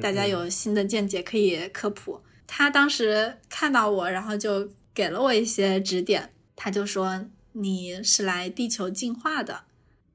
[0.00, 2.22] 大家有新的见解，可以科普。
[2.46, 6.32] 他当时看到我，然后就给了我一些指点。
[6.56, 9.64] 他就说：“你是来地球进化的。”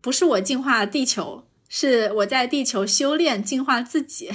[0.01, 4.31] 不是我进化地球，是我在地球修炼进化自己。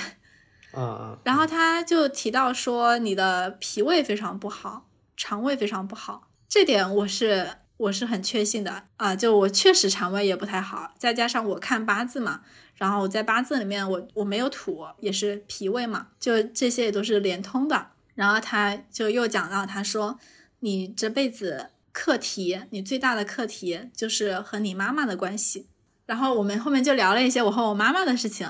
[0.73, 1.19] 嗯嗯。
[1.25, 9.15] 然后他就提到说，你的脾胃非常不好，肠胃非常不好，这点我是我是很确信的啊。
[9.15, 12.41] 就我确实肠胃也不太好，再加上我看八字嘛，
[12.81, 17.93] 然后我在八字里面我我没有土，也是脾胃嘛，就这些也都是连通的。
[18.17, 20.19] 然后他就又讲到，他说
[20.59, 21.71] 你这辈子。
[21.93, 25.67] 课题，你最大的课题就是和你妈妈的关系。
[26.07, 28.49] 然后我们后面就聊了一些我和我妈妈的事情，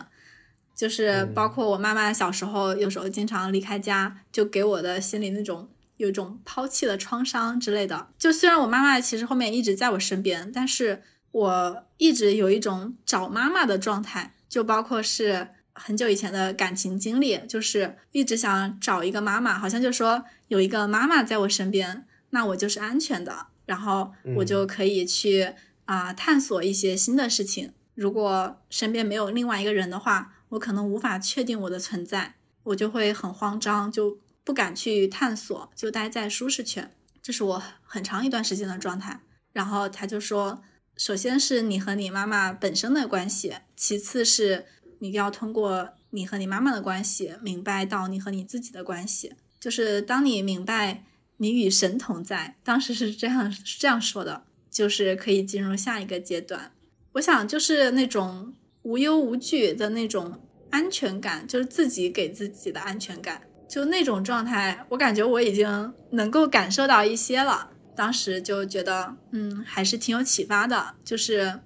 [0.75, 8.09] 就是包括我妈妈小时候有时候经常离开家，就给我的心里那种有一种抛弃的创伤之类的。
[8.19, 11.03] 就虽然我妈妈其实后面一直在我身边，但是
[11.33, 22.07] 我一直有一种找妈妈的状态，就包括是很久以前的感情经历，就是一直想找一个妈妈，好像就说有一个妈妈在我身边。
[22.33, 25.53] 那我就是安全的，然后我就可以去
[25.87, 27.73] 啊探索一些新的事情。
[27.97, 36.93] 如果身边没有另外一个人的话，我可能无法确定我的存在，我就会很慌张，就不敢去探索，就待在舒适圈。
[37.21, 39.21] 这是我很长一段时间的状态。
[39.53, 40.63] 然后他就说，
[41.01, 44.67] 首先是你和你妈妈本身的关系，其次是
[44.99, 49.33] 你要通过你和你妈妈的关系，明白到你和你自己的关系。
[49.59, 51.05] 就是当你明白
[51.39, 56.71] 你与神同在，当时是这样是这样说的，就是可以进入下一个阶段。
[57.13, 58.53] 我想就是那种
[58.83, 67.70] 无忧无惧的那种安全感，就是自己给自己的安全感，就那种状态，我感觉我已经能够感受到一些了。
[67.95, 71.61] 当时就觉得，嗯，还是挺有启发的，就是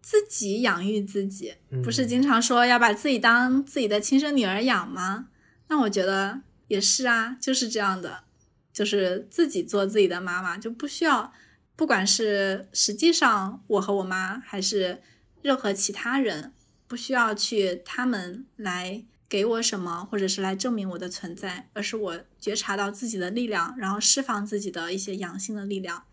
[0.00, 5.28] 自己养育自己，不是经常说要把自己当自己的亲生女儿养吗？
[5.68, 8.24] 那我觉得也是啊，就是这样的，
[8.72, 11.32] 就是自己做自己的妈妈，就不需要，
[11.74, 15.02] 不管是实际上我和我妈，还是
[15.42, 16.52] 任何其他人，
[16.86, 19.04] 不需要去他们来。
[19.28, 26.04] 给我什么，或者是来证明我的存在，而是我觉察到自己的力量，然后释放自己的一些阳性的力量，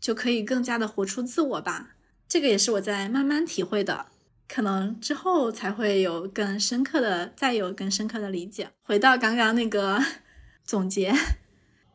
[0.00, 1.90] 就可以更加的活出自我吧。
[2.26, 4.06] 这个也是我在慢慢体会的，
[4.48, 8.70] 可能之后才会有更深刻的，再有更深刻的理解。
[8.82, 10.02] 回到刚刚那个
[10.64, 11.12] 总结，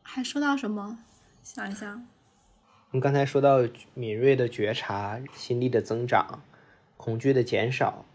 [0.02, 1.00] 还说到什么？
[1.44, 2.08] 想一想，
[2.92, 6.44] 我们刚才说到敏锐的觉察、心力的增长、
[6.96, 8.06] 恐惧的减少。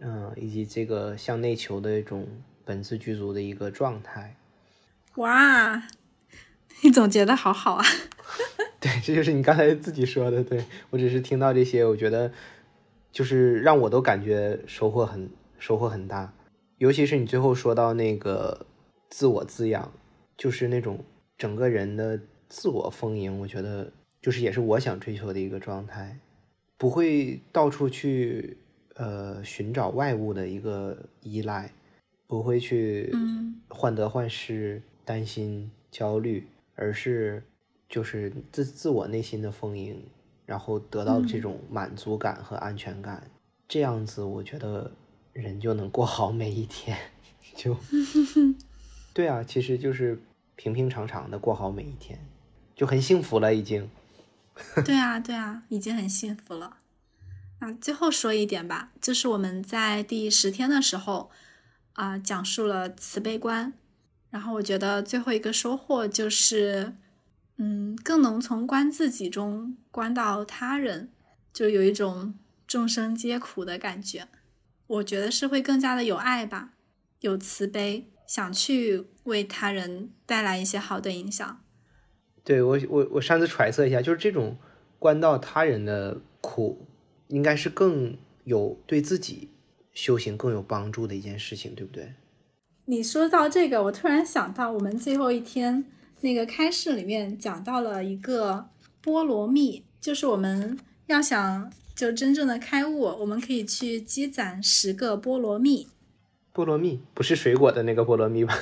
[0.00, 2.26] 嗯，以及这个向内求的一种
[2.64, 4.36] 本自具足的一个状态。
[5.16, 5.84] 哇，
[6.82, 7.84] 你总结的好好啊！
[8.80, 10.42] 对，这就是你刚才自己说的。
[10.42, 12.32] 对我只是听到这些，我觉得
[13.12, 16.34] 就是让我都感觉收获很收获很大。
[16.78, 18.66] 尤其是你最后说到那个
[19.08, 19.92] 自我滋养，
[20.36, 21.04] 就是那种
[21.38, 26.18] 整个人的自我丰盈，我觉得就是也是我想追求的一个状态，
[26.76, 28.58] 不会到处去。
[28.94, 31.70] 呃，寻找外物的一个依赖，
[32.26, 33.12] 不会去
[33.68, 37.42] 患得患失、担心、焦虑，而是
[37.88, 40.00] 就是自自我内心的丰盈，
[40.46, 43.30] 然后得到这种满足感和安全感，
[43.66, 44.92] 这样子我觉得
[45.32, 46.96] 人就能过好每一天，
[47.56, 47.76] 就
[49.12, 50.20] 对啊，其实就是
[50.54, 52.18] 平平常常的过好每一天，
[52.76, 53.90] 就很幸福了已经。
[54.86, 56.76] 对啊，对啊，已经很幸福了。
[57.64, 61.30] 那最后说一点吧，就是我们在第十天的时候
[61.94, 63.72] 啊，讲述了慈悲观，
[64.28, 66.92] 然后我觉得最后一个收获就是，
[67.56, 71.10] 嗯，更能从观自己中观到他人，
[71.54, 72.34] 就有一种
[72.66, 74.28] 众生皆苦的感觉。
[74.86, 76.72] 我觉得是会更加的有爱吧，
[77.20, 81.62] 有慈悲，想去为他人带来一些好的影响。
[82.44, 84.58] 对我，我我擅自揣测一下，就是这种
[84.98, 86.86] 观到他人的苦。
[87.28, 89.48] 应该是更有对自己
[89.92, 92.12] 修行更有帮助的一件事情，对不对？
[92.86, 95.84] 你说到这个，我突然想到，我们最后一天
[96.20, 98.68] 那个开示里面讲到了一个
[99.02, 105.88] 菠萝蜜，就是我们要想就真正的开悟，我们可以去积攒十个菠萝蜜。
[106.52, 108.54] 菠萝蜜不是水果的那个菠萝蜜吧？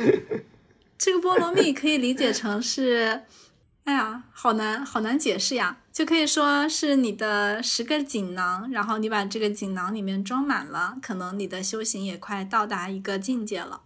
[0.98, 3.22] 这个菠萝蜜可以理解成是。
[3.84, 5.80] 哎呀，好难，好难解释呀！
[5.92, 13.82] 就可以说是你的十个锦囊，然后你把这个锦囊里面装满了，可能你的修行也快到达一个境界了。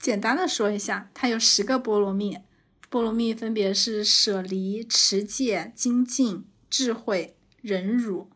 [0.00, 2.38] 简单的说一下，它有十个菠萝蜜，
[2.90, 8.30] 菠萝蜜分别是舍离、持戒、精进、智慧、忍辱，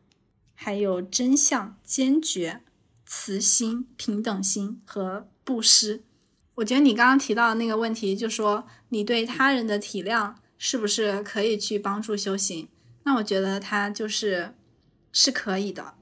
[0.55, 2.61] 还有真相、坚决、
[3.05, 6.05] 慈心、平等心和布施。
[6.55, 10.35] 我觉得你刚刚提到的那个问题，就说你对他人的体谅。
[10.67, 12.71] 是不是可以去帮助修行？
[13.03, 14.55] 那我觉得它就是
[15.13, 15.93] 是可以的，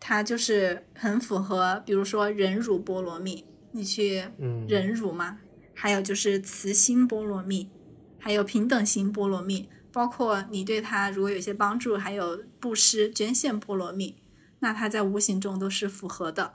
[0.00, 4.24] 它就是很符合，比如说忍辱波罗蜜，你去
[4.66, 5.38] 忍辱嘛。
[5.72, 7.70] 还有就是慈心波罗蜜，
[8.18, 14.16] 还有平等心波罗蜜，包括你对他如果有些帮助，还有布施捐献波罗蜜，
[14.58, 16.54] 那它在无形中都是符合的。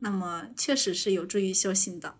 [0.00, 2.16] 那么确实是有助于修行的。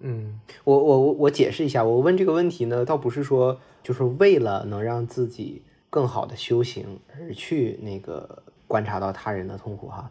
[0.00, 3.60] 嗯，我我我我解释一下，我问这个问题呢，倒不是说。
[3.84, 5.60] 就是为了能让自己
[5.90, 10.10] 更好的修行而去那个观察到他人的痛苦哈，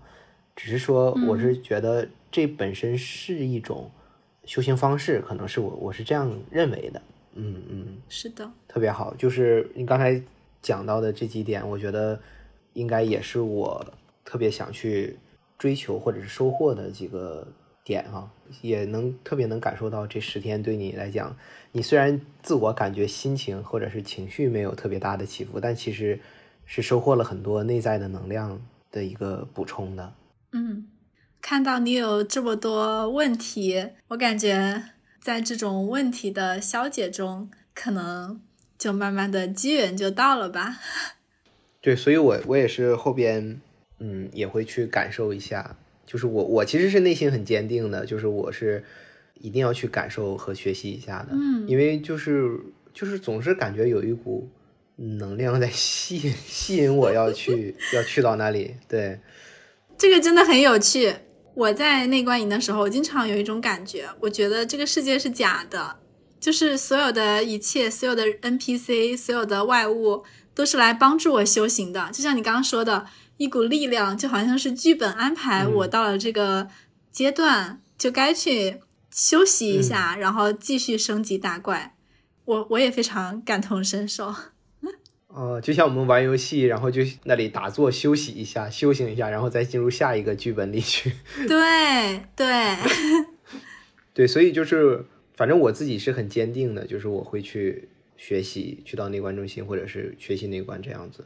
[0.55, 3.89] 只是说我是觉得这本身是一种
[4.45, 7.01] 修行方式，可能是我我是这样认为的，
[7.33, 10.21] 嗯嗯，是的，特别好，就是你刚才
[10.61, 12.21] 讲到的这几点，我觉得
[12.73, 13.83] 应该也是我
[14.23, 15.17] 特别想去
[15.57, 17.47] 追求或者是收获的几个。
[17.85, 18.31] 点哈，
[18.61, 21.35] 也能特别能感受到这十天对你来讲，
[21.71, 26.19] 你虽然自我感觉心情或者是情绪没有特别大的起伏，但其实
[26.65, 28.61] 是收获了很多内在的能量
[28.91, 30.13] 的一个补充的。
[30.51, 30.87] 嗯，
[31.41, 34.83] 看到你有这么多问题，我感觉
[35.19, 38.39] 在这种问题的消解中，可能
[38.77, 40.77] 就慢慢的机缘就到了吧。
[41.81, 43.59] 对，所以我我也是后边
[43.99, 45.75] 嗯也会去感受一下。
[46.05, 48.83] 就是我我其实是内心很坚定的，就是我是
[49.39, 52.59] 一定要去感受和学习一下的，嗯因为就是
[52.93, 54.49] 就是总是感觉有一股
[54.95, 59.19] 能量在吸引 吸引我要去要去到那里，对，
[59.97, 61.13] 这个真的很有趣。
[61.55, 65.97] 我在内观营的时候，我经常有一种感觉，我觉得这个世界是假的，
[66.39, 70.23] 就是所有的一切，所有的 NPC，所有的外物
[70.55, 72.09] 都是来帮助我修行的。
[72.11, 73.05] 就像你刚刚说的，
[73.37, 76.67] 一股力量，就好像是剧本安排嗯我到了这个
[77.11, 78.79] 阶段，就该去
[79.11, 81.95] 休息一下，然后继续升级打怪。
[82.45, 84.33] 我我也非常感同身受。
[85.35, 91.11] 呃，就像我们玩游戏，然后就那里打坐休息一下，修行一下，然后再进入下一个剧本里去。
[91.47, 92.77] 对 对，
[94.13, 95.05] 对，所以就是，
[95.35, 101.25] 反正我自己是很坚定的，就是我会去学习，去到内观中心，或者是学习内观这样子。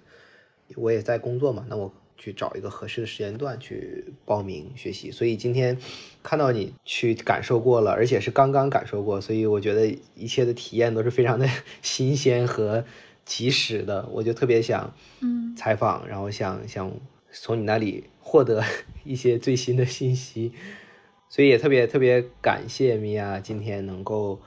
[0.75, 5.11] 我也在工作嘛，那我去找一个合适的时间段去报名学习。
[5.11, 5.77] 所以今天
[6.23, 11.47] 看到你去感受过了，而且是刚刚感受过，所以我觉得一切的体验都是非常的
[11.81, 12.83] 新鲜和
[13.23, 14.07] 及时的。
[14.11, 16.91] 我就特别想嗯采访，然后想想
[17.31, 18.63] 从你那里获得
[19.05, 20.51] 一些最新的信息。
[21.29, 24.39] 所以也特别特别感谢米娅今天能够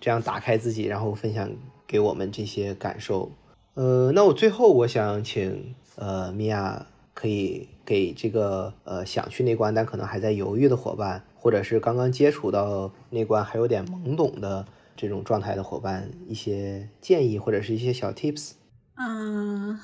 [0.00, 1.50] 这样打开自己，然后分享
[1.86, 3.30] 给我们这些感受。
[3.74, 14.64] 呃，那我最后我想请呃米娅可以给这个呃想去内观但可能还在犹豫的伙伴，或者是刚刚接触到内观还有点懵懂的
[14.96, 18.52] 这种状态的伙伴一些建议或者是一些小 tips。
[18.96, 19.80] 嗯，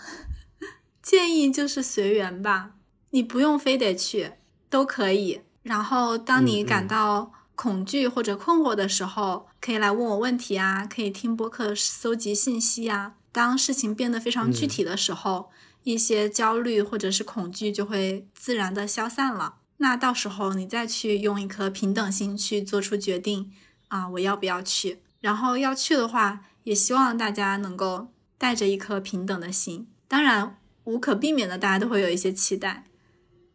[1.02, 2.74] 建议就是随缘吧，
[3.10, 4.32] 你不用非得去，
[4.68, 5.40] 都可以。
[5.62, 13.16] 然后，当你感到恐惧或者困惑的时候，可以来问我问题啊，可以听播客搜集信息啊。
[13.32, 15.50] 当事情变得非常具体的时候，
[15.84, 19.56] 一些焦虑或者是恐惧就会自然的消散了。
[19.78, 23.50] 那到时候你再去用一颗平等心去做出决定
[23.88, 25.02] 啊，我要不要去？
[25.20, 29.88] 然后要去的话，也希望大家能够带着一颗平等的心。
[30.06, 32.84] 当然，无可避免的，大家都会有一些期待。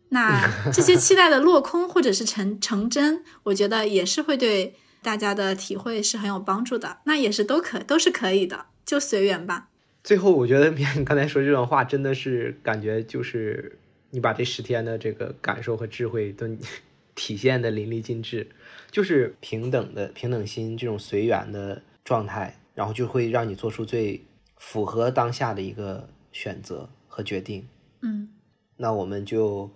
[0.09, 6.99] 那 这些期待的落空或者是成成真，我觉得也是会对大家的体会是很有帮助的。
[7.05, 9.69] 那也是都可都是可以的，就随缘吧。
[10.03, 13.79] 最后，我觉得米娅你刚才说这段话真的是感觉就是
[14.11, 16.47] 你把这十天的这个感受和智慧都
[17.15, 18.47] 体现的淋漓尽致，
[18.91, 24.23] 就是平等的平等心这种随缘的状态，然后就会让你做出最
[24.57, 27.67] 符合当下的一个选择和决定。
[28.01, 28.29] 嗯
[28.77, 29.71] 那我们就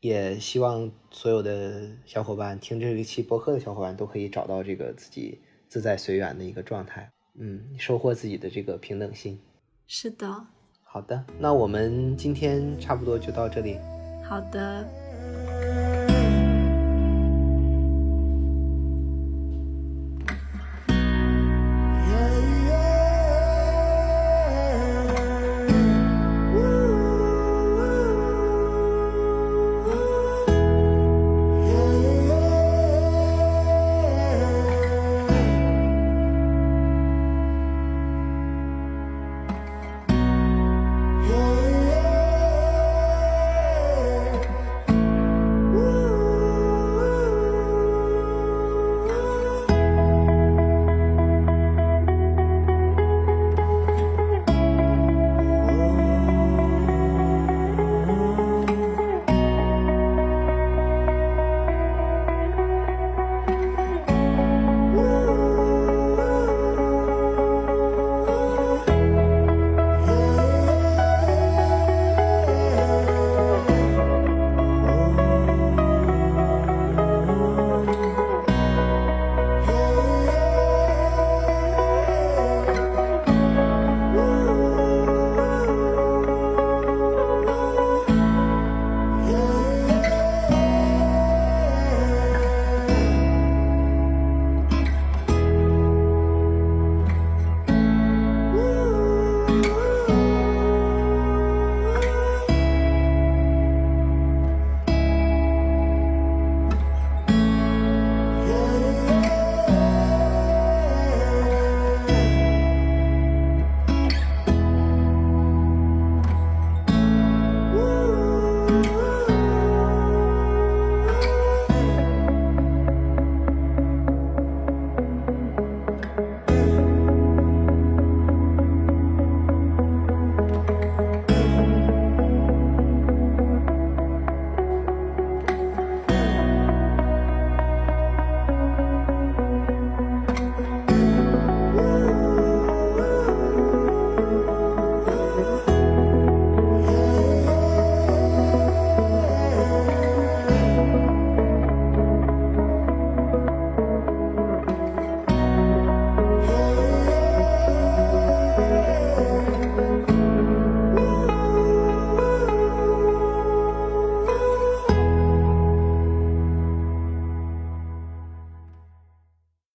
[0.00, 9.38] 也希望所有的小伙伴听这一期播客的小伙伴都可以找到这个自己自在随缘的一个状态，嗯，收获自己的这个平等心。
[9.86, 10.46] 是的，
[10.84, 13.78] 好的，那我们今天差不多就到这里。
[14.24, 14.86] 好的，